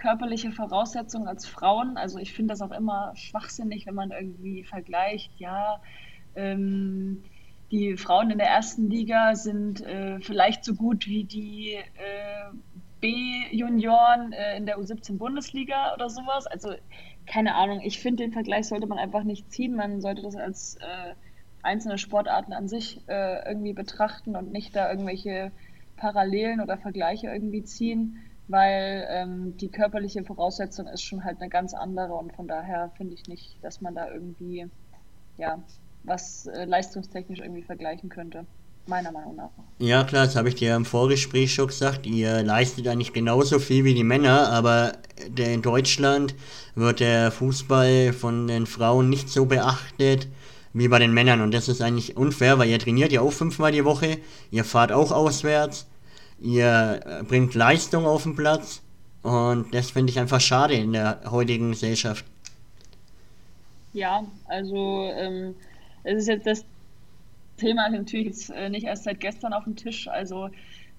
körperliche 0.00 0.50
Voraussetzungen 0.50 1.28
als 1.28 1.46
Frauen. 1.46 1.96
Also 1.96 2.18
ich 2.18 2.32
finde 2.32 2.52
das 2.52 2.62
auch 2.62 2.72
immer 2.72 3.12
schwachsinnig, 3.14 3.86
wenn 3.86 3.94
man 3.94 4.10
irgendwie 4.10 4.64
vergleicht, 4.64 5.32
ja, 5.38 5.80
ähm, 6.34 7.22
die 7.70 7.96
Frauen 7.96 8.30
in 8.30 8.38
der 8.38 8.48
ersten 8.48 8.90
Liga 8.90 9.36
sind 9.36 9.80
äh, 9.82 10.18
vielleicht 10.20 10.64
so 10.64 10.74
gut 10.74 11.06
wie 11.06 11.24
die 11.24 11.74
äh, 11.74 12.50
B-Junioren 13.00 14.32
äh, 14.32 14.56
in 14.56 14.66
der 14.66 14.78
U17-Bundesliga 14.78 15.94
oder 15.94 16.10
sowas. 16.10 16.46
Also 16.46 16.74
keine 17.26 17.54
Ahnung, 17.54 17.80
ich 17.82 18.00
finde, 18.00 18.24
den 18.24 18.32
Vergleich 18.32 18.66
sollte 18.66 18.88
man 18.88 18.98
einfach 18.98 19.22
nicht 19.22 19.52
ziehen. 19.52 19.76
Man 19.76 20.00
sollte 20.00 20.22
das 20.22 20.34
als 20.34 20.76
äh, 20.76 21.14
einzelne 21.62 21.98
Sportarten 21.98 22.52
an 22.52 22.66
sich 22.66 23.06
äh, 23.08 23.48
irgendwie 23.48 23.72
betrachten 23.72 24.34
und 24.34 24.50
nicht 24.50 24.74
da 24.74 24.90
irgendwelche 24.90 25.52
Parallelen 25.96 26.60
oder 26.60 26.78
Vergleiche 26.78 27.28
irgendwie 27.28 27.62
ziehen, 27.62 28.18
weil 28.50 29.06
ähm, 29.08 29.56
die 29.56 29.68
körperliche 29.68 30.24
Voraussetzung 30.24 30.88
ist 30.88 31.02
schon 31.02 31.24
halt 31.24 31.40
eine 31.40 31.48
ganz 31.48 31.72
andere 31.72 32.14
und 32.14 32.32
von 32.34 32.48
daher 32.48 32.90
finde 32.96 33.14
ich 33.14 33.28
nicht, 33.28 33.56
dass 33.62 33.80
man 33.80 33.94
da 33.94 34.10
irgendwie 34.10 34.66
ja 35.38 35.62
was 36.02 36.46
äh, 36.46 36.64
leistungstechnisch 36.64 37.38
irgendwie 37.38 37.62
vergleichen 37.62 38.08
könnte 38.08 38.44
meiner 38.86 39.12
Meinung 39.12 39.36
nach. 39.36 39.50
Ja, 39.78 40.02
klar, 40.04 40.24
das 40.24 40.34
habe 40.34 40.48
ich 40.48 40.56
dir 40.56 40.74
im 40.74 40.84
Vorgespräch 40.84 41.54
schon 41.54 41.68
gesagt. 41.68 42.06
Ihr 42.06 42.42
leistet 42.42 42.88
eigentlich 42.88 43.12
genauso 43.12 43.58
viel 43.58 43.84
wie 43.84 43.94
die 43.94 44.04
Männer, 44.04 44.50
aber 44.50 44.94
in 45.36 45.62
Deutschland 45.62 46.34
wird 46.74 47.00
der 47.00 47.30
Fußball 47.30 48.12
von 48.12 48.48
den 48.48 48.66
Frauen 48.66 49.08
nicht 49.08 49.28
so 49.28 49.46
beachtet 49.46 50.28
wie 50.72 50.88
bei 50.88 50.98
den 50.98 51.12
Männern. 51.12 51.40
Und 51.40 51.52
das 51.52 51.68
ist 51.68 51.82
eigentlich 51.82 52.16
unfair, 52.16 52.58
weil 52.58 52.68
ihr 52.68 52.78
trainiert 52.78 53.12
ja 53.12 53.20
auch 53.20 53.32
fünfmal 53.32 53.70
die 53.70 53.84
Woche, 53.84 54.18
ihr 54.50 54.64
fahrt 54.64 54.92
auch 54.92 55.12
auswärts, 55.12 55.86
ihr 56.40 57.00
äh, 57.04 57.22
bringt 57.22 57.54
Leistung 57.54 58.06
auf 58.06 58.24
den 58.24 58.36
Platz. 58.36 58.82
Und 59.22 59.74
das 59.74 59.90
finde 59.90 60.10
ich 60.10 60.18
einfach 60.18 60.40
schade 60.40 60.74
in 60.74 60.92
der 60.92 61.20
heutigen 61.30 61.72
Gesellschaft. 61.72 62.24
Ja, 63.92 64.24
also 64.46 65.10
ähm, 65.14 65.54
es 66.04 66.22
ist 66.22 66.28
jetzt 66.28 66.46
das 66.46 66.64
Thema 67.56 67.88
natürlich 67.90 68.26
jetzt 68.26 68.50
äh, 68.50 68.70
nicht 68.70 68.86
erst 68.86 69.04
seit 69.04 69.20
gestern 69.20 69.52
auf 69.52 69.64
dem 69.64 69.76
Tisch. 69.76 70.08
Also 70.08 70.48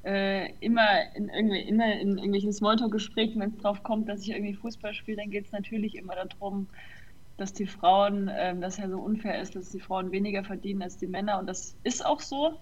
äh, 0.04 0.52
immer 0.60 0.88
in 1.16 1.30
irgendwie 1.30 1.62
immer 1.62 1.92
in 1.94 2.18
irgendwelchen 2.18 2.54
Smalltalk-Gesprächen, 2.54 3.40
wenn 3.40 3.52
es 3.52 3.58
drauf 3.58 3.84
kommt, 3.84 4.10
dass 4.10 4.22
ich 4.22 4.30
irgendwie 4.30 4.54
Fußball 4.54 4.94
spiele, 4.94 5.18
dann 5.18 5.32
geht 5.32 5.46
es 5.46 5.52
natürlich 5.52 5.96
immer 5.96 6.16
darum, 6.16 6.68
dass 7.38 7.54
die 7.54 7.66
Frauen, 7.66 8.28
äh, 8.28 8.56
dass 8.58 8.78
ja 8.78 8.90
so 8.90 9.00
unfair 9.00 9.42
ist, 9.42 9.56
dass 9.56 9.72
die 9.72 9.80
Frauen 9.80 10.12
weniger 10.12 10.44
verdienen 10.44 10.82
als 10.84 10.98
die 10.98 11.08
Männer. 11.08 11.40
Und 11.40 11.48
das 11.48 11.76
ist 11.84 12.06
auch 12.06 12.20
so. 12.20 12.60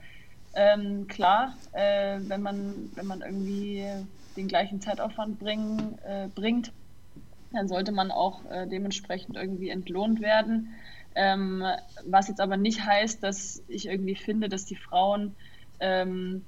Ähm, 0.53 1.07
klar, 1.07 1.59
äh, 1.73 2.19
wenn 2.23 2.41
man 2.41 2.91
wenn 2.95 3.05
man 3.05 3.21
irgendwie 3.21 4.05
den 4.35 4.47
gleichen 4.47 4.81
Zeitaufwand 4.81 5.39
bringen, 5.39 5.97
äh, 5.99 6.29
bringt, 6.33 6.73
dann 7.51 7.67
sollte 7.67 7.91
man 7.91 8.11
auch 8.11 8.45
äh, 8.45 8.67
dementsprechend 8.67 9.35
irgendwie 9.37 9.69
entlohnt 9.69 10.21
werden. 10.21 10.75
Ähm, 11.15 11.63
was 12.05 12.27
jetzt 12.27 12.41
aber 12.41 12.57
nicht 12.57 12.85
heißt, 12.85 13.23
dass 13.23 13.63
ich 13.67 13.87
irgendwie 13.87 14.15
finde, 14.15 14.49
dass 14.49 14.65
die 14.65 14.75
Frauen, 14.75 15.35
ähm, 15.79 16.45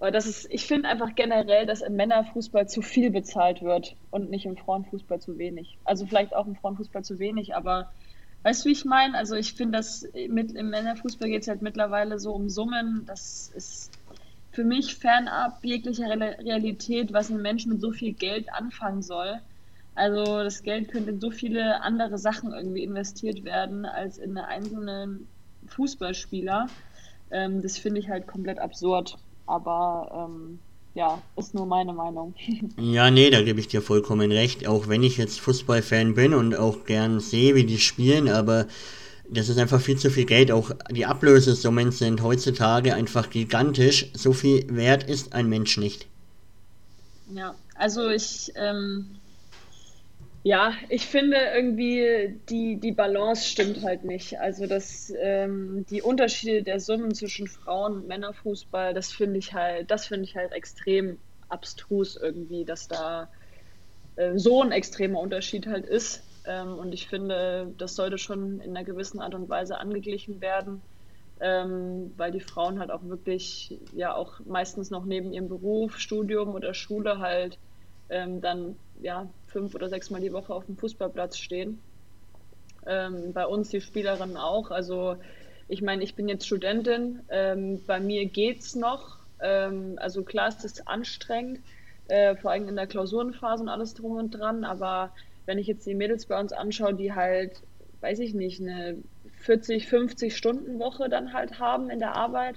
oder 0.00 0.10
das 0.10 0.26
ist, 0.26 0.46
ich 0.50 0.66
finde 0.66 0.88
einfach 0.88 1.14
generell, 1.14 1.66
dass 1.66 1.80
im 1.80 1.94
Männerfußball 1.96 2.68
zu 2.68 2.82
viel 2.82 3.10
bezahlt 3.10 3.62
wird 3.62 3.96
und 4.10 4.30
nicht 4.30 4.46
im 4.46 4.56
Frauenfußball 4.56 5.20
zu 5.20 5.38
wenig. 5.38 5.78
Also 5.84 6.06
vielleicht 6.06 6.34
auch 6.34 6.46
im 6.46 6.56
Frauenfußball 6.56 7.04
zu 7.04 7.18
wenig, 7.18 7.54
aber 7.54 7.90
weißt 8.44 8.64
du, 8.64 8.68
wie 8.68 8.72
ich 8.72 8.84
meine? 8.84 9.18
Also 9.18 9.34
ich 9.34 9.54
finde, 9.54 9.78
dass 9.78 10.06
mit, 10.28 10.52
im 10.52 10.70
Männerfußball 10.70 11.28
geht 11.28 11.42
es 11.42 11.48
halt 11.48 11.62
mittlerweile 11.62 12.20
so 12.20 12.32
um 12.32 12.48
Summen, 12.48 13.04
das 13.06 13.50
ist 13.54 13.90
für 14.52 14.64
mich 14.64 14.94
fernab 14.94 15.64
jeglicher 15.64 16.08
Realität, 16.08 17.12
was 17.12 17.30
ein 17.30 17.42
Mensch 17.42 17.66
mit 17.66 17.80
so 17.80 17.90
viel 17.90 18.12
Geld 18.12 18.52
anfangen 18.52 19.02
soll. 19.02 19.40
Also 19.96 20.24
das 20.42 20.62
Geld 20.62 20.90
könnte 20.90 21.10
in 21.10 21.20
so 21.20 21.30
viele 21.30 21.82
andere 21.82 22.18
Sachen 22.18 22.52
irgendwie 22.52 22.84
investiert 22.84 23.44
werden 23.44 23.84
als 23.84 24.18
in 24.18 24.38
einen 24.38 24.64
einzelnen 24.64 25.28
Fußballspieler. 25.66 26.68
Ähm, 27.30 27.62
das 27.62 27.78
finde 27.78 28.00
ich 28.00 28.08
halt 28.08 28.26
komplett 28.26 28.58
absurd. 28.58 29.18
Aber 29.46 30.28
ähm, 30.28 30.60
ja, 30.94 31.20
ist 31.36 31.54
nur 31.54 31.66
meine 31.66 31.92
Meinung. 31.92 32.34
ja, 32.78 33.10
nee, 33.10 33.30
da 33.30 33.42
gebe 33.42 33.60
ich 33.60 33.68
dir 33.68 33.82
vollkommen 33.82 34.30
recht. 34.30 34.66
Auch 34.66 34.88
wenn 34.88 35.02
ich 35.02 35.16
jetzt 35.16 35.40
Fußballfan 35.40 36.14
bin 36.14 36.34
und 36.34 36.54
auch 36.56 36.84
gern 36.84 37.20
sehe, 37.20 37.54
wie 37.54 37.64
die 37.64 37.78
spielen, 37.78 38.28
aber 38.28 38.66
das 39.28 39.48
ist 39.48 39.58
einfach 39.58 39.80
viel 39.80 39.98
zu 39.98 40.10
viel 40.10 40.26
Geld. 40.26 40.52
Auch 40.52 40.70
die 40.90 41.06
Ablösesummen 41.06 41.90
sind 41.90 42.22
heutzutage 42.22 42.94
einfach 42.94 43.30
gigantisch. 43.30 44.10
So 44.14 44.32
viel 44.32 44.66
wert 44.74 45.02
ist 45.04 45.32
ein 45.32 45.48
Mensch 45.48 45.78
nicht. 45.78 46.06
Ja, 47.32 47.54
also 47.74 48.08
ich 48.10 48.52
ähm, 48.54 49.16
ja, 50.46 50.74
ich 50.90 51.06
finde 51.06 51.38
irgendwie, 51.54 52.38
die, 52.50 52.78
die 52.78 52.92
Balance 52.92 53.48
stimmt 53.48 53.82
halt 53.82 54.04
nicht. 54.04 54.38
Also 54.38 54.66
das, 54.66 55.10
ähm, 55.18 55.86
die 55.88 56.02
Unterschiede 56.02 56.62
der 56.62 56.80
Summen 56.80 57.14
zwischen 57.14 57.46
Frauen- 57.48 57.94
und 57.94 58.08
Männerfußball, 58.08 58.92
das 58.92 59.10
finde 59.10 59.38
ich 59.38 59.54
halt, 59.54 59.90
das 59.90 60.06
finde 60.06 60.24
ich 60.24 60.36
halt 60.36 60.52
extrem 60.52 61.18
abstrus 61.48 62.16
irgendwie, 62.16 62.66
dass 62.66 62.88
da 62.88 63.30
äh, 64.16 64.36
so 64.38 64.62
ein 64.62 64.72
extremer 64.72 65.20
Unterschied 65.20 65.66
halt 65.66 65.86
ist. 65.86 66.22
Ähm, 66.46 66.76
und 66.78 66.92
ich 66.92 67.08
finde, 67.08 67.72
das 67.78 67.94
sollte 67.96 68.18
schon 68.18 68.60
in 68.60 68.76
einer 68.76 68.84
gewissen 68.84 69.20
Art 69.20 69.34
und 69.34 69.48
Weise 69.48 69.78
angeglichen 69.78 70.42
werden, 70.42 70.82
ähm, 71.40 72.12
weil 72.18 72.32
die 72.32 72.40
Frauen 72.40 72.80
halt 72.80 72.90
auch 72.90 73.04
wirklich, 73.04 73.80
ja 73.94 74.14
auch 74.14 74.40
meistens 74.44 74.90
noch 74.90 75.06
neben 75.06 75.32
ihrem 75.32 75.48
Beruf, 75.48 75.98
Studium 75.98 76.50
oder 76.54 76.74
Schule 76.74 77.18
halt 77.18 77.58
ähm, 78.10 78.40
dann 78.40 78.76
ja, 79.00 79.28
fünf 79.54 79.74
oder 79.76 79.88
sechs 79.88 80.10
Mal 80.10 80.20
die 80.20 80.32
Woche 80.32 80.52
auf 80.52 80.66
dem 80.66 80.76
Fußballplatz 80.76 81.38
stehen. 81.38 81.78
Ähm, 82.86 83.32
bei 83.32 83.46
uns 83.46 83.70
die 83.70 83.80
Spielerinnen 83.80 84.36
auch. 84.36 84.72
Also 84.72 85.16
ich 85.68 85.80
meine, 85.80 86.02
ich 86.02 86.16
bin 86.16 86.28
jetzt 86.28 86.44
Studentin, 86.44 87.20
ähm, 87.30 87.80
bei 87.86 88.00
mir 88.00 88.26
geht's 88.26 88.74
noch. 88.74 89.20
Ähm, 89.40 89.94
also 89.96 90.24
klar 90.24 90.48
ist 90.48 90.64
es 90.64 90.86
anstrengend, 90.86 91.60
äh, 92.08 92.34
vor 92.34 92.50
allem 92.50 92.68
in 92.68 92.76
der 92.76 92.88
Klausurenphase 92.88 93.62
und 93.62 93.68
alles 93.68 93.94
drum 93.94 94.16
und 94.16 94.32
dran, 94.32 94.64
aber 94.64 95.12
wenn 95.46 95.58
ich 95.58 95.66
jetzt 95.66 95.86
die 95.86 95.94
Mädels 95.94 96.26
bei 96.26 96.38
uns 96.38 96.52
anschaue, 96.52 96.94
die 96.94 97.14
halt, 97.14 97.62
weiß 98.00 98.18
ich 98.18 98.34
nicht, 98.34 98.60
eine 98.60 98.98
40, 99.36 99.88
50 99.88 100.36
Stunden 100.36 100.78
Woche 100.80 101.08
dann 101.08 101.32
halt 101.32 101.60
haben 101.60 101.90
in 101.90 102.00
der 102.00 102.14
Arbeit 102.16 102.56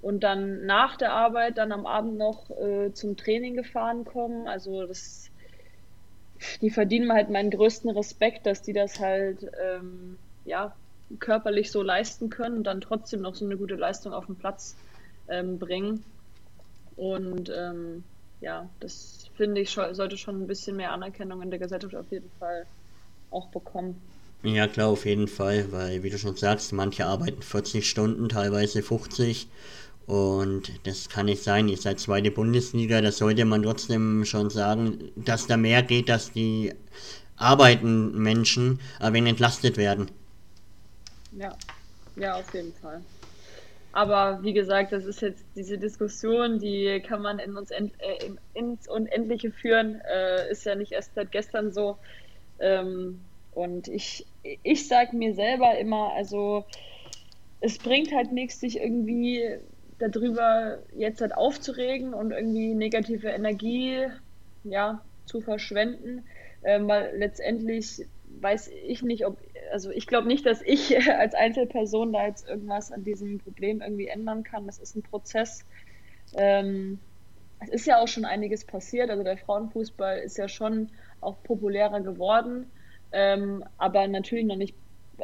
und 0.00 0.22
dann 0.22 0.64
nach 0.64 0.96
der 0.96 1.12
Arbeit 1.12 1.58
dann 1.58 1.72
am 1.72 1.86
Abend 1.86 2.16
noch 2.16 2.50
äh, 2.50 2.92
zum 2.92 3.16
Training 3.16 3.56
gefahren 3.56 4.04
kommen. 4.04 4.46
Also 4.46 4.86
das 4.86 5.30
die 6.60 6.70
verdienen 6.70 7.12
halt 7.12 7.30
meinen 7.30 7.50
größten 7.50 7.90
Respekt, 7.90 8.46
dass 8.46 8.62
die 8.62 8.72
das 8.72 9.00
halt 9.00 9.50
ähm, 9.62 10.18
ja, 10.44 10.74
körperlich 11.18 11.70
so 11.70 11.82
leisten 11.82 12.30
können 12.30 12.58
und 12.58 12.64
dann 12.64 12.80
trotzdem 12.80 13.20
noch 13.20 13.34
so 13.34 13.44
eine 13.44 13.56
gute 13.56 13.74
Leistung 13.74 14.12
auf 14.12 14.26
den 14.26 14.36
Platz 14.36 14.74
ähm, 15.28 15.58
bringen. 15.58 16.04
Und 16.96 17.52
ähm, 17.54 18.04
ja, 18.40 18.68
das 18.80 19.30
finde 19.36 19.60
ich 19.60 19.70
sollte 19.70 20.16
schon 20.16 20.42
ein 20.42 20.46
bisschen 20.46 20.76
mehr 20.76 20.92
Anerkennung 20.92 21.42
in 21.42 21.50
der 21.50 21.58
Gesellschaft 21.58 21.94
auf 21.94 22.10
jeden 22.10 22.30
Fall 22.38 22.66
auch 23.30 23.48
bekommen. 23.48 24.00
Ja, 24.42 24.68
klar, 24.68 24.88
auf 24.88 25.06
jeden 25.06 25.28
Fall, 25.28 25.72
weil, 25.72 26.02
wie 26.02 26.10
du 26.10 26.18
schon 26.18 26.36
sagst, 26.36 26.72
manche 26.72 27.06
arbeiten 27.06 27.42
40 27.42 27.88
Stunden, 27.88 28.28
teilweise 28.28 28.82
50 28.82 29.48
und 30.06 30.86
das 30.86 31.08
kann 31.08 31.26
nicht 31.26 31.42
sein. 31.42 31.68
Ihr 31.68 31.76
seid 31.76 31.98
zweite 31.98 32.30
Bundesliga, 32.30 33.00
da 33.00 33.10
sollte 33.10 33.44
man 33.44 33.62
trotzdem 33.62 34.24
schon 34.24 34.50
sagen, 34.50 35.10
dass 35.16 35.46
da 35.46 35.56
mehr 35.56 35.82
geht, 35.82 36.08
dass 36.08 36.32
die 36.32 36.72
arbeitenden 37.36 38.22
Menschen 38.22 38.80
ein 39.00 39.12
wenig 39.12 39.30
entlastet 39.30 39.76
werden. 39.76 40.10
Ja, 41.32 41.56
ja, 42.16 42.36
auf 42.36 42.54
jeden 42.54 42.72
Fall. 42.74 43.02
Aber 43.92 44.42
wie 44.42 44.52
gesagt, 44.52 44.92
das 44.92 45.06
ist 45.06 45.22
jetzt 45.22 45.44
diese 45.54 45.78
Diskussion, 45.78 46.58
die 46.58 47.02
kann 47.06 47.22
man 47.22 47.38
in 47.38 47.56
uns 47.56 47.70
end, 47.70 47.92
äh, 47.98 48.30
ins 48.52 48.86
Unendliche 48.88 49.50
führen. 49.50 50.00
Äh, 50.02 50.50
ist 50.50 50.64
ja 50.66 50.74
nicht 50.74 50.92
erst 50.92 51.14
seit 51.14 51.32
gestern 51.32 51.72
so. 51.72 51.96
Ähm, 52.58 53.20
und 53.52 53.88
ich, 53.88 54.26
ich 54.62 54.86
sage 54.86 55.16
mir 55.16 55.34
selber 55.34 55.78
immer, 55.78 56.12
also 56.14 56.66
es 57.60 57.78
bringt 57.78 58.12
halt 58.12 58.32
nichts, 58.32 58.60
sich 58.60 58.78
irgendwie 58.78 59.58
darüber 59.98 60.78
jetzt 60.96 61.20
halt 61.20 61.34
aufzuregen 61.34 62.14
und 62.14 62.32
irgendwie 62.32 62.74
negative 62.74 63.28
Energie 63.28 64.06
ja, 64.64 65.02
zu 65.24 65.40
verschwenden, 65.40 66.24
ähm, 66.64 66.88
weil 66.88 67.16
letztendlich 67.16 68.06
weiß 68.40 68.68
ich 68.86 69.02
nicht, 69.02 69.26
ob, 69.26 69.38
also 69.72 69.90
ich 69.90 70.06
glaube 70.06 70.28
nicht, 70.28 70.44
dass 70.46 70.62
ich 70.62 70.96
als 71.10 71.34
Einzelperson 71.34 72.12
da 72.12 72.26
jetzt 72.26 72.48
irgendwas 72.48 72.92
an 72.92 73.04
diesem 73.04 73.38
Problem 73.38 73.80
irgendwie 73.80 74.08
ändern 74.08 74.42
kann. 74.42 74.66
Das 74.66 74.78
ist 74.78 74.96
ein 74.96 75.02
Prozess. 75.02 75.64
Ähm, 76.36 76.98
es 77.60 77.70
ist 77.70 77.86
ja 77.86 77.98
auch 77.98 78.08
schon 78.08 78.24
einiges 78.24 78.64
passiert. 78.64 79.10
Also 79.10 79.22
der 79.22 79.38
Frauenfußball 79.38 80.18
ist 80.18 80.36
ja 80.36 80.48
schon 80.48 80.90
auch 81.20 81.42
populärer 81.42 82.00
geworden, 82.00 82.70
ähm, 83.12 83.64
aber 83.78 84.06
natürlich 84.06 84.44
noch 84.44 84.56
nicht, 84.56 84.76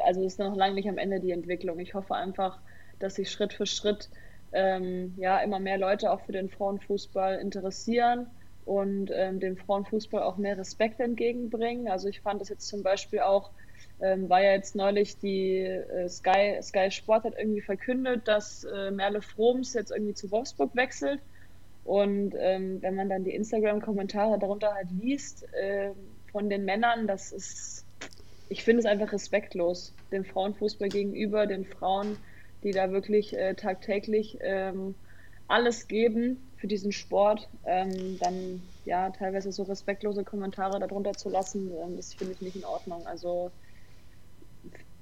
also 0.03 0.25
ist 0.25 0.39
noch 0.39 0.55
lange 0.55 0.75
nicht 0.75 0.89
am 0.89 0.97
Ende 0.97 1.19
die 1.19 1.31
Entwicklung. 1.31 1.79
Ich 1.79 1.93
hoffe 1.93 2.15
einfach, 2.15 2.59
dass 2.99 3.15
sich 3.15 3.29
Schritt 3.29 3.53
für 3.53 3.65
Schritt 3.65 4.09
ähm, 4.53 5.13
ja, 5.17 5.39
immer 5.39 5.59
mehr 5.59 5.77
Leute 5.77 6.11
auch 6.11 6.21
für 6.21 6.31
den 6.31 6.49
Frauenfußball 6.49 7.39
interessieren 7.39 8.27
und 8.65 9.11
ähm, 9.13 9.39
dem 9.39 9.57
Frauenfußball 9.57 10.23
auch 10.23 10.37
mehr 10.37 10.57
Respekt 10.57 10.99
entgegenbringen. 10.99 11.87
Also 11.87 12.07
ich 12.07 12.21
fand 12.21 12.39
das 12.39 12.49
jetzt 12.49 12.67
zum 12.67 12.83
Beispiel 12.83 13.19
auch, 13.19 13.51
ähm, 14.01 14.29
war 14.29 14.41
ja 14.41 14.51
jetzt 14.51 14.75
neulich 14.75 15.17
die 15.17 15.59
äh, 15.59 16.07
Sky, 16.07 16.59
Sky 16.61 16.91
Sport 16.91 17.25
hat 17.25 17.33
irgendwie 17.37 17.61
verkündet, 17.61 18.27
dass 18.27 18.63
äh, 18.63 18.91
Merle 18.91 19.21
Froms 19.21 19.73
jetzt 19.73 19.91
irgendwie 19.91 20.13
zu 20.13 20.31
Wolfsburg 20.31 20.75
wechselt. 20.75 21.19
Und 21.83 22.33
ähm, 22.37 22.81
wenn 22.81 22.95
man 22.95 23.09
dann 23.09 23.25
die 23.25 23.35
Instagram-Kommentare 23.35 24.39
darunter 24.39 24.73
halt 24.73 24.87
liest 24.91 25.43
äh, 25.53 25.91
von 26.31 26.49
den 26.49 26.63
Männern, 26.63 27.07
das 27.07 27.33
ist, 27.33 27.85
ich 28.47 28.63
finde 28.63 28.79
es 28.79 28.85
einfach 28.85 29.11
respektlos 29.11 29.93
dem 30.11 30.23
Frauenfußball 30.23 30.87
gegenüber, 30.87 31.45
den 31.45 31.65
Frauen 31.65 32.17
die 32.63 32.71
da 32.71 32.91
wirklich 32.91 33.35
äh, 33.37 33.53
tagtäglich 33.55 34.37
ähm, 34.41 34.95
alles 35.47 35.87
geben 35.87 36.37
für 36.57 36.67
diesen 36.67 36.91
Sport, 36.91 37.49
ähm, 37.65 38.17
dann 38.19 38.61
ja 38.85 39.09
teilweise 39.09 39.51
so 39.51 39.63
respektlose 39.63 40.23
Kommentare 40.23 40.79
darunter 40.79 41.13
zu 41.13 41.29
lassen, 41.29 41.71
ähm, 41.83 41.95
das 41.95 42.13
finde 42.13 42.33
ich 42.33 42.41
nicht 42.41 42.55
in 42.55 42.65
Ordnung. 42.65 43.05
Also 43.05 43.51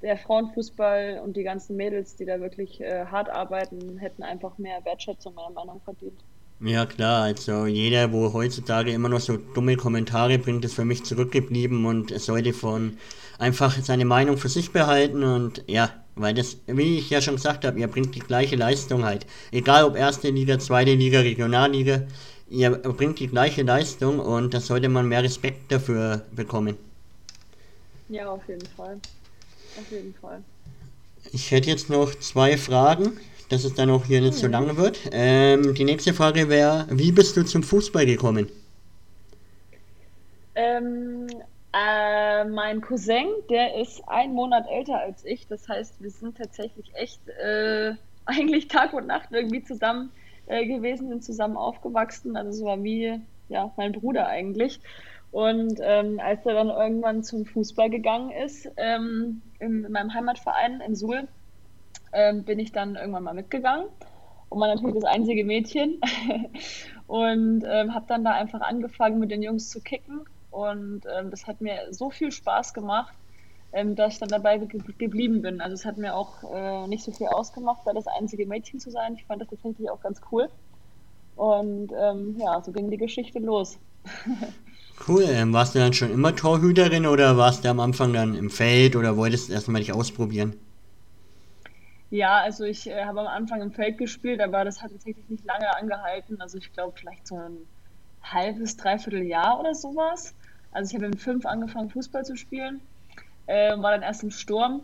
der 0.01 0.17
Frauenfußball 0.17 1.21
und 1.23 1.37
die 1.37 1.43
ganzen 1.43 1.77
Mädels, 1.77 2.15
die 2.15 2.25
da 2.25 2.39
wirklich 2.39 2.81
äh, 2.81 3.05
hart 3.05 3.29
arbeiten, 3.29 3.97
hätten 3.97 4.23
einfach 4.23 4.57
mehr 4.57 4.83
Wertschätzung 4.83 5.35
meiner 5.35 5.51
Meinung 5.51 5.77
nach 5.77 5.83
verdient. 5.83 6.19
Ja 6.63 6.85
klar, 6.85 7.23
also 7.23 7.65
jeder, 7.65 8.13
wo 8.13 8.33
heutzutage 8.33 8.91
immer 8.91 9.09
noch 9.09 9.19
so 9.19 9.37
dumme 9.37 9.77
Kommentare 9.77 10.37
bringt, 10.37 10.63
ist 10.63 10.75
für 10.75 10.85
mich 10.85 11.03
zurückgeblieben 11.03 11.85
und 11.85 12.19
sollte 12.19 12.53
von 12.53 12.97
einfach 13.39 13.75
seine 13.81 14.05
Meinung 14.05 14.37
für 14.37 14.49
sich 14.49 14.71
behalten 14.71 15.23
und 15.23 15.63
ja, 15.67 16.00
weil 16.15 16.33
das, 16.33 16.57
wie 16.67 16.97
ich 16.97 17.09
ja 17.09 17.21
schon 17.21 17.35
gesagt 17.35 17.65
habe, 17.65 17.79
ihr 17.79 17.87
bringt 17.87 18.15
die 18.15 18.19
gleiche 18.19 18.55
Leistung 18.55 19.03
halt. 19.05 19.25
Egal 19.51 19.83
ob 19.85 19.95
erste 19.95 20.29
Liga, 20.29 20.59
zweite 20.59 20.93
Liga, 20.93 21.19
Regionalliga, 21.19 22.03
ihr 22.49 22.71
bringt 22.71 23.19
die 23.19 23.27
gleiche 23.27 23.63
Leistung 23.63 24.19
und 24.19 24.53
da 24.53 24.59
sollte 24.59 24.89
man 24.89 25.07
mehr 25.07 25.23
Respekt 25.23 25.71
dafür 25.71 26.23
bekommen. 26.35 26.77
Ja, 28.09 28.29
auf 28.29 28.47
jeden 28.47 28.67
Fall. 28.75 28.99
Auf 29.79 29.91
jeden 29.91 30.13
Fall. 30.15 30.43
Ich 31.31 31.51
hätte 31.51 31.69
jetzt 31.69 31.89
noch 31.89 32.13
zwei 32.15 32.57
Fragen 32.57 33.19
dass 33.51 33.65
es 33.65 33.73
dann 33.73 33.89
auch 33.89 34.05
hier 34.05 34.21
nicht 34.21 34.35
so 34.35 34.47
mhm. 34.47 34.53
lange 34.53 34.77
wird. 34.77 34.99
Ähm, 35.11 35.73
die 35.73 35.83
nächste 35.83 36.13
Frage 36.13 36.47
wäre, 36.47 36.87
wie 36.89 37.11
bist 37.11 37.35
du 37.35 37.43
zum 37.43 37.63
Fußball 37.63 38.05
gekommen? 38.05 38.47
Ähm, 40.55 41.27
äh, 41.73 42.43
mein 42.45 42.81
Cousin, 42.81 43.27
der 43.49 43.75
ist 43.75 44.07
ein 44.07 44.33
Monat 44.33 44.65
älter 44.69 44.99
als 44.99 45.23
ich. 45.25 45.47
Das 45.47 45.67
heißt, 45.69 46.01
wir 46.01 46.09
sind 46.11 46.37
tatsächlich 46.37 46.91
echt 46.95 47.27
äh, 47.27 47.93
eigentlich 48.25 48.67
Tag 48.67 48.93
und 48.93 49.07
Nacht 49.07 49.29
irgendwie 49.31 49.63
zusammen 49.63 50.11
äh, 50.47 50.65
gewesen, 50.65 51.09
sind 51.09 51.23
zusammen 51.23 51.57
aufgewachsen. 51.57 52.35
Also 52.35 52.49
es 52.49 52.63
war 52.63 52.83
wie 52.83 53.21
ja, 53.49 53.71
mein 53.77 53.91
Bruder 53.91 54.27
eigentlich. 54.27 54.79
Und 55.31 55.79
ähm, 55.81 56.19
als 56.19 56.45
er 56.45 56.55
dann 56.55 56.69
irgendwann 56.69 57.23
zum 57.23 57.45
Fußball 57.45 57.89
gegangen 57.89 58.31
ist, 58.31 58.69
ähm, 58.75 59.41
in, 59.59 59.85
in 59.85 59.91
meinem 59.91 60.13
Heimatverein 60.13 60.81
in 60.81 60.95
Suhl, 60.95 61.27
ähm, 62.11 62.43
bin 62.43 62.59
ich 62.59 62.73
dann 62.73 62.95
irgendwann 62.95 63.23
mal 63.23 63.33
mitgegangen 63.33 63.85
und 64.49 64.59
war 64.59 64.67
natürlich 64.67 64.95
das 64.95 65.05
einzige 65.05 65.45
Mädchen 65.45 66.01
und 67.07 67.63
ähm, 67.65 67.93
habe 67.93 68.05
dann 68.09 68.25
da 68.25 68.31
einfach 68.31 68.59
angefangen 68.59 69.19
mit 69.19 69.31
den 69.31 69.41
Jungs 69.41 69.69
zu 69.69 69.81
kicken 69.81 70.25
und 70.51 71.01
ähm, 71.11 71.31
das 71.31 71.47
hat 71.47 71.61
mir 71.61 71.87
so 71.91 72.11
viel 72.11 72.31
Spaß 72.31 72.73
gemacht, 72.73 73.13
ähm, 73.73 73.95
dass 73.95 74.13
ich 74.13 74.19
dann 74.19 74.29
dabei 74.29 74.57
ge 74.59 74.81
geblieben 74.97 75.41
bin. 75.41 75.61
Also 75.61 75.73
es 75.75 75.85
hat 75.85 75.97
mir 75.97 76.15
auch 76.15 76.43
äh, 76.53 76.87
nicht 76.87 77.03
so 77.03 77.11
viel 77.11 77.27
ausgemacht, 77.27 77.81
da 77.85 77.93
das 77.93 78.07
einzige 78.07 78.45
Mädchen 78.45 78.79
zu 78.79 78.91
sein. 78.91 79.15
Ich 79.15 79.25
fand 79.25 79.41
das 79.41 79.49
tatsächlich 79.49 79.89
auch 79.89 80.01
ganz 80.01 80.21
cool 80.31 80.49
und 81.35 81.91
ähm, 81.97 82.35
ja, 82.37 82.61
so 82.63 82.71
ging 82.71 82.91
die 82.91 82.97
Geschichte 82.97 83.39
los. 83.39 83.79
Cool. 85.07 85.23
Ähm, 85.27 85.53
warst 85.53 85.73
du 85.73 85.79
dann 85.79 85.93
schon 85.93 86.11
immer 86.11 86.35
Torhüterin 86.35 87.07
oder 87.07 87.35
warst 87.37 87.65
du 87.65 87.69
am 87.69 87.79
Anfang 87.79 88.13
dann 88.13 88.35
im 88.35 88.51
Feld 88.51 88.95
oder 88.95 89.17
wolltest 89.17 89.49
du 89.49 89.53
erstmal 89.53 89.81
dich 89.81 89.93
ausprobieren? 89.93 90.55
Ja, 92.11 92.39
also 92.41 92.65
ich 92.65 92.87
äh, 92.87 93.05
habe 93.05 93.21
am 93.21 93.27
Anfang 93.27 93.61
im 93.61 93.71
Feld 93.71 93.97
gespielt, 93.97 94.41
aber 94.41 94.65
das 94.65 94.81
hat 94.81 94.91
tatsächlich 94.91 95.29
nicht 95.29 95.45
lange 95.45 95.75
angehalten. 95.75 96.41
Also 96.41 96.57
ich 96.57 96.71
glaube 96.73 96.93
vielleicht 96.97 97.25
so 97.25 97.35
ein 97.37 97.67
halbes, 98.21 98.77
dreiviertel 98.77 99.23
Jahr 99.23 99.59
oder 99.59 99.73
sowas. 99.73 100.35
Also 100.71 100.89
ich 100.89 100.95
habe 100.95 101.09
mit 101.09 101.19
fünf 101.19 101.45
angefangen, 101.45 101.89
Fußball 101.89 102.23
zu 102.23 102.35
spielen, 102.35 102.81
äh, 103.45 103.77
war 103.77 103.91
dann 103.91 104.03
erst 104.03 104.23
im 104.23 104.31
Sturm 104.31 104.81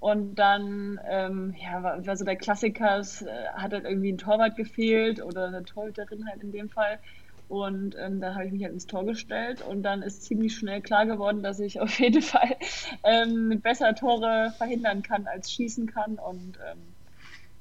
und 0.00 0.34
dann 0.36 1.00
ähm, 1.08 1.54
ja, 1.58 1.82
war, 1.82 2.06
war, 2.06 2.16
so 2.16 2.24
der 2.24 2.36
Klassiker, 2.36 2.98
es 2.98 3.22
äh, 3.22 3.46
hat 3.54 3.72
halt 3.72 3.84
irgendwie 3.84 4.12
ein 4.12 4.18
Torwart 4.18 4.56
gefehlt 4.56 5.22
oder 5.22 5.46
eine 5.46 5.64
Torhüterin 5.64 6.26
halt 6.28 6.42
in 6.42 6.52
dem 6.52 6.68
Fall. 6.68 6.98
Und 7.48 7.94
ähm, 7.98 8.20
da 8.20 8.34
habe 8.34 8.46
ich 8.46 8.52
mich 8.52 8.64
halt 8.64 8.72
ins 8.72 8.86
Tor 8.86 9.04
gestellt 9.04 9.62
und 9.62 9.82
dann 9.84 10.02
ist 10.02 10.24
ziemlich 10.24 10.56
schnell 10.56 10.80
klar 10.80 11.06
geworden, 11.06 11.42
dass 11.42 11.60
ich 11.60 11.80
auf 11.80 11.98
jeden 12.00 12.22
Fall 12.22 12.56
ähm, 13.04 13.60
besser 13.62 13.94
Tore 13.94 14.52
verhindern 14.58 15.02
kann 15.02 15.26
als 15.26 15.52
schießen 15.52 15.86
kann 15.86 16.18
und 16.18 16.58
ähm, 16.70 16.78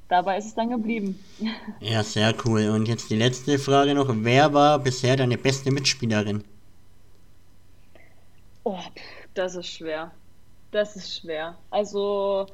dabei 0.07 0.37
ist 0.37 0.45
es 0.45 0.55
dann 0.55 0.69
geblieben. 0.69 1.19
Ja, 1.81 2.03
sehr 2.03 2.33
cool. 2.45 2.69
Und 2.69 2.87
jetzt 2.87 3.11
die 3.11 3.17
letzte 3.17 3.59
Frage 3.59 3.93
noch. 3.93 4.09
Wer 4.09 4.53
war 4.53 4.79
bisher 4.79 5.17
deine 5.17 5.37
beste 5.37 5.71
Mitspielerin? 5.71 6.43
Oh, 8.65 8.79
das 9.33 9.55
ist 9.55 9.67
schwer. 9.69 10.11
Das 10.71 10.95
ist 10.97 11.19
schwer. 11.21 11.57
Also 11.69 12.47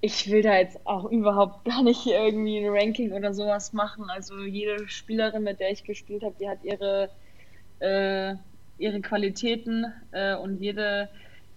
ich 0.00 0.30
will 0.30 0.42
da 0.42 0.56
jetzt 0.58 0.78
auch 0.86 1.04
überhaupt 1.10 1.64
gar 1.64 1.82
nicht 1.82 2.06
irgendwie 2.06 2.58
ein 2.58 2.68
Ranking 2.68 3.12
oder 3.12 3.32
sowas 3.34 3.72
machen. 3.72 4.10
Also 4.10 4.38
jede 4.40 4.88
Spielerin, 4.88 5.42
mit 5.42 5.60
der 5.60 5.70
ich 5.70 5.84
gespielt 5.84 6.22
habe, 6.22 6.36
die 6.40 6.48
hat 6.48 6.64
ihre, 6.64 7.10
äh, 7.80 8.34
ihre 8.78 9.00
Qualitäten 9.02 9.86
äh, 10.12 10.36
und 10.36 10.60
jede, 10.60 11.10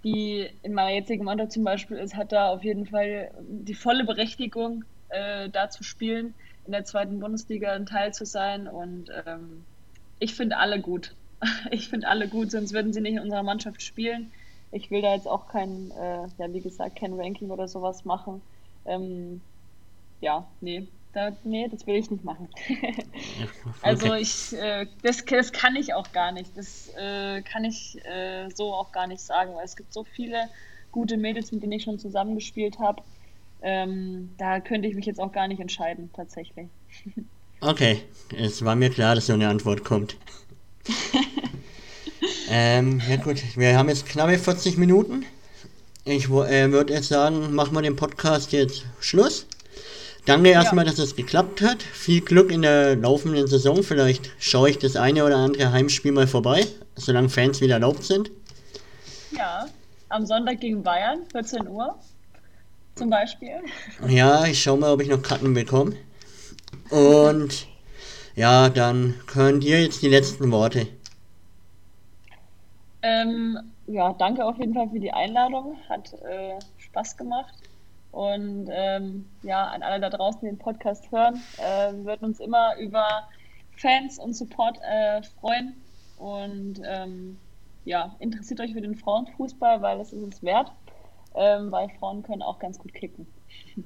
die 0.04 0.50
in 0.64 0.74
meiner 0.74 0.96
jetzigen 0.96 1.26
Mannschaft 1.26 1.54
zum 1.54 1.66
Beispiel 1.66 1.98
ist, 1.98 2.16
hat 2.16 2.34
da 2.34 2.50
auf 2.50 2.64
jeden 2.64 2.88
Fall 2.88 3.32
die 3.42 3.76
volle 3.76 4.06
Berechtigung, 4.06 4.86
äh, 5.10 5.50
da 5.50 5.70
zu 5.70 5.84
spielen, 5.84 6.36
in 6.66 6.74
der 6.74 6.86
zweiten 6.86 7.20
Bundesliga 7.20 7.74
ein 7.74 7.88
Teil 7.88 8.14
zu 8.14 8.26
sein. 8.26 8.68
Und 8.68 9.12
ähm, 9.26 9.66
ich 10.20 10.36
finde 10.36 10.58
alle 10.58 10.82
gut. 10.82 11.16
Ich 11.72 11.90
finde 11.90 12.08
alle 12.08 12.28
gut, 12.28 12.52
sonst 12.52 12.74
würden 12.74 12.94
sie 12.94 13.02
nicht 13.02 13.14
in 13.14 13.22
unserer 13.22 13.44
Mannschaft 13.44 13.82
spielen 13.82 14.32
ich 14.72 14.92
will 14.92 15.02
da 15.02 15.14
jetzt 15.16 15.28
auch 15.28 15.48
kein, 15.48 15.92
äh, 15.92 16.28
ja, 16.38 16.54
wie 16.54 16.62
gesagt, 16.62 16.98
kein 16.98 17.14
Ranking 17.14 17.50
oder 17.50 17.68
sowas 17.68 18.06
machen. 18.06 18.42
Ähm, 18.86 19.42
ja, 20.22 20.48
nee, 20.62 20.88
da, 21.14 21.32
nee, 21.44 21.68
das 21.70 21.88
will 21.88 21.96
ich 21.96 22.12
nicht 22.12 22.24
machen. 22.24 22.50
Also 23.82 24.14
ich, 24.14 24.54
äh, 24.54 24.86
das, 25.02 25.24
das 25.26 25.52
kann 25.52 25.76
ich 25.76 25.94
auch 25.94 26.12
gar 26.12 26.32
nicht. 26.32 26.52
Das 26.58 26.90
äh, 26.98 27.42
kann 27.42 27.64
ich 27.64 27.98
äh, 28.06 28.50
so 28.50 28.74
auch 28.74 28.92
gar 28.92 29.08
nicht 29.08 29.22
sagen, 29.22 29.56
weil 29.56 29.64
es 29.64 29.76
gibt 29.76 29.94
so 29.94 30.04
viele 30.04 30.50
gute 30.92 31.18
Mädels, 31.18 31.52
mit 31.52 31.64
denen 31.64 31.74
ich 31.74 31.84
schon 31.84 32.00
zusammengespielt 32.00 32.80
habe. 32.80 33.02
Ähm, 33.62 34.32
da 34.38 34.60
könnte 34.60 34.88
ich 34.88 34.96
mich 34.96 35.06
jetzt 35.06 35.20
auch 35.20 35.32
gar 35.32 35.48
nicht 35.48 35.60
entscheiden, 35.60 36.10
tatsächlich. 36.14 36.68
Okay, 37.62 38.04
es 38.38 38.64
war 38.64 38.78
mir 38.78 38.90
klar, 38.90 39.16
dass 39.16 39.28
so 39.28 39.34
eine 39.34 39.50
Antwort 39.50 39.84
kommt. 39.84 40.16
Ähm, 42.52 43.00
ja 43.08 43.18
gut, 43.18 43.38
wir 43.56 43.78
haben 43.78 43.90
jetzt 43.90 44.08
knappe 44.08 44.40
40 44.40 44.78
Minuten. 44.78 45.24
Ich 46.04 46.26
äh, 46.26 46.72
würde 46.72 46.94
jetzt 46.94 47.10
sagen, 47.10 47.54
machen 47.54 47.76
wir 47.76 47.84
den 47.84 47.96
Podcast 47.96 48.52
jetzt 48.52 48.86
Schluss. 49.00 49.46
Danke 50.26 50.50
erstmal, 50.50 50.86
ja. 50.86 50.92
dass 50.92 51.00
es 51.00 51.16
geklappt 51.16 51.62
hat. 51.62 51.84
Viel 51.84 52.22
Glück 52.22 52.52
in 52.52 52.64
der 52.64 52.96
laufenden 52.96 53.46
Saison. 53.46 53.84
Vielleicht 53.84 54.32
schaue 54.40 54.72
ich 54.72 54.80
das 54.80 54.96
eine 54.96 55.26
oder 55.26 55.38
andere 55.38 55.72
Heimspiel 55.72 56.12
mal 56.12 56.26
vorbei, 56.26 56.66
solange 56.96 57.30
Fans 57.30 57.62
wieder 57.62 57.76
erlaubt 57.76 58.04
sind. 58.04 58.32
Ja, 59.32 59.68
am 60.10 60.26
Sonntag 60.26 60.60
gegen 60.60 60.82
Bayern, 60.82 61.20
14 61.32 61.68
Uhr 61.68 62.00
zum 62.96 63.12
Beispiel. 63.12 63.58
Ja, 64.08 64.46
ich 64.46 64.62
schaue 64.62 64.80
mal, 64.80 64.92
ob 64.92 65.02
ich 65.02 65.08
noch 65.10 65.22
Karten 65.22 65.54
bekomme. 65.54 65.96
Und 66.90 67.68
ja, 68.36 68.70
dann 68.70 69.14
könnt 69.28 69.64
ihr 69.64 69.84
jetzt 69.84 70.02
die 70.02 70.10
letzten 70.10 70.52
Worte. 70.52 70.88
Ähm, 73.10 73.58
ja, 73.88 74.14
danke 74.14 74.46
auf 74.46 74.58
jeden 74.60 74.74
Fall 74.76 74.90
für 74.90 75.00
die 75.00 75.12
Einladung. 75.12 75.78
Hat 75.90 76.14
äh, 76.22 76.60
Spaß 76.78 77.18
gemacht. 77.18 77.56
Und 78.12 78.70
ähm, 78.72 79.28
ja, 79.44 79.66
an 79.66 79.84
alle 79.84 80.00
da 80.00 80.10
draußen, 80.10 80.42
die 80.42 80.48
den 80.48 80.58
Podcast 80.58 81.12
hören, 81.12 81.42
äh, 81.58 81.94
wir 81.94 82.06
würden 82.06 82.26
uns 82.26 82.40
immer 82.40 82.76
über 82.78 83.06
Fans 83.78 84.20
und 84.20 84.34
Support 84.34 84.80
äh, 84.82 85.24
freuen. 85.40 85.76
Und 86.18 86.82
ähm, 86.86 87.38
ja, 87.86 88.16
interessiert 88.20 88.60
euch 88.60 88.74
für 88.74 88.82
den 88.82 88.96
Frauenfußball, 88.96 89.82
weil 89.82 89.98
das 89.98 90.14
ist 90.14 90.34
es 90.34 90.44
wert. 90.44 90.72
Ähm, 91.36 91.72
weil 91.72 91.90
Frauen 92.00 92.24
können 92.24 92.42
auch 92.42 92.60
ganz 92.60 92.78
gut 92.80 92.94
kicken. 92.94 93.28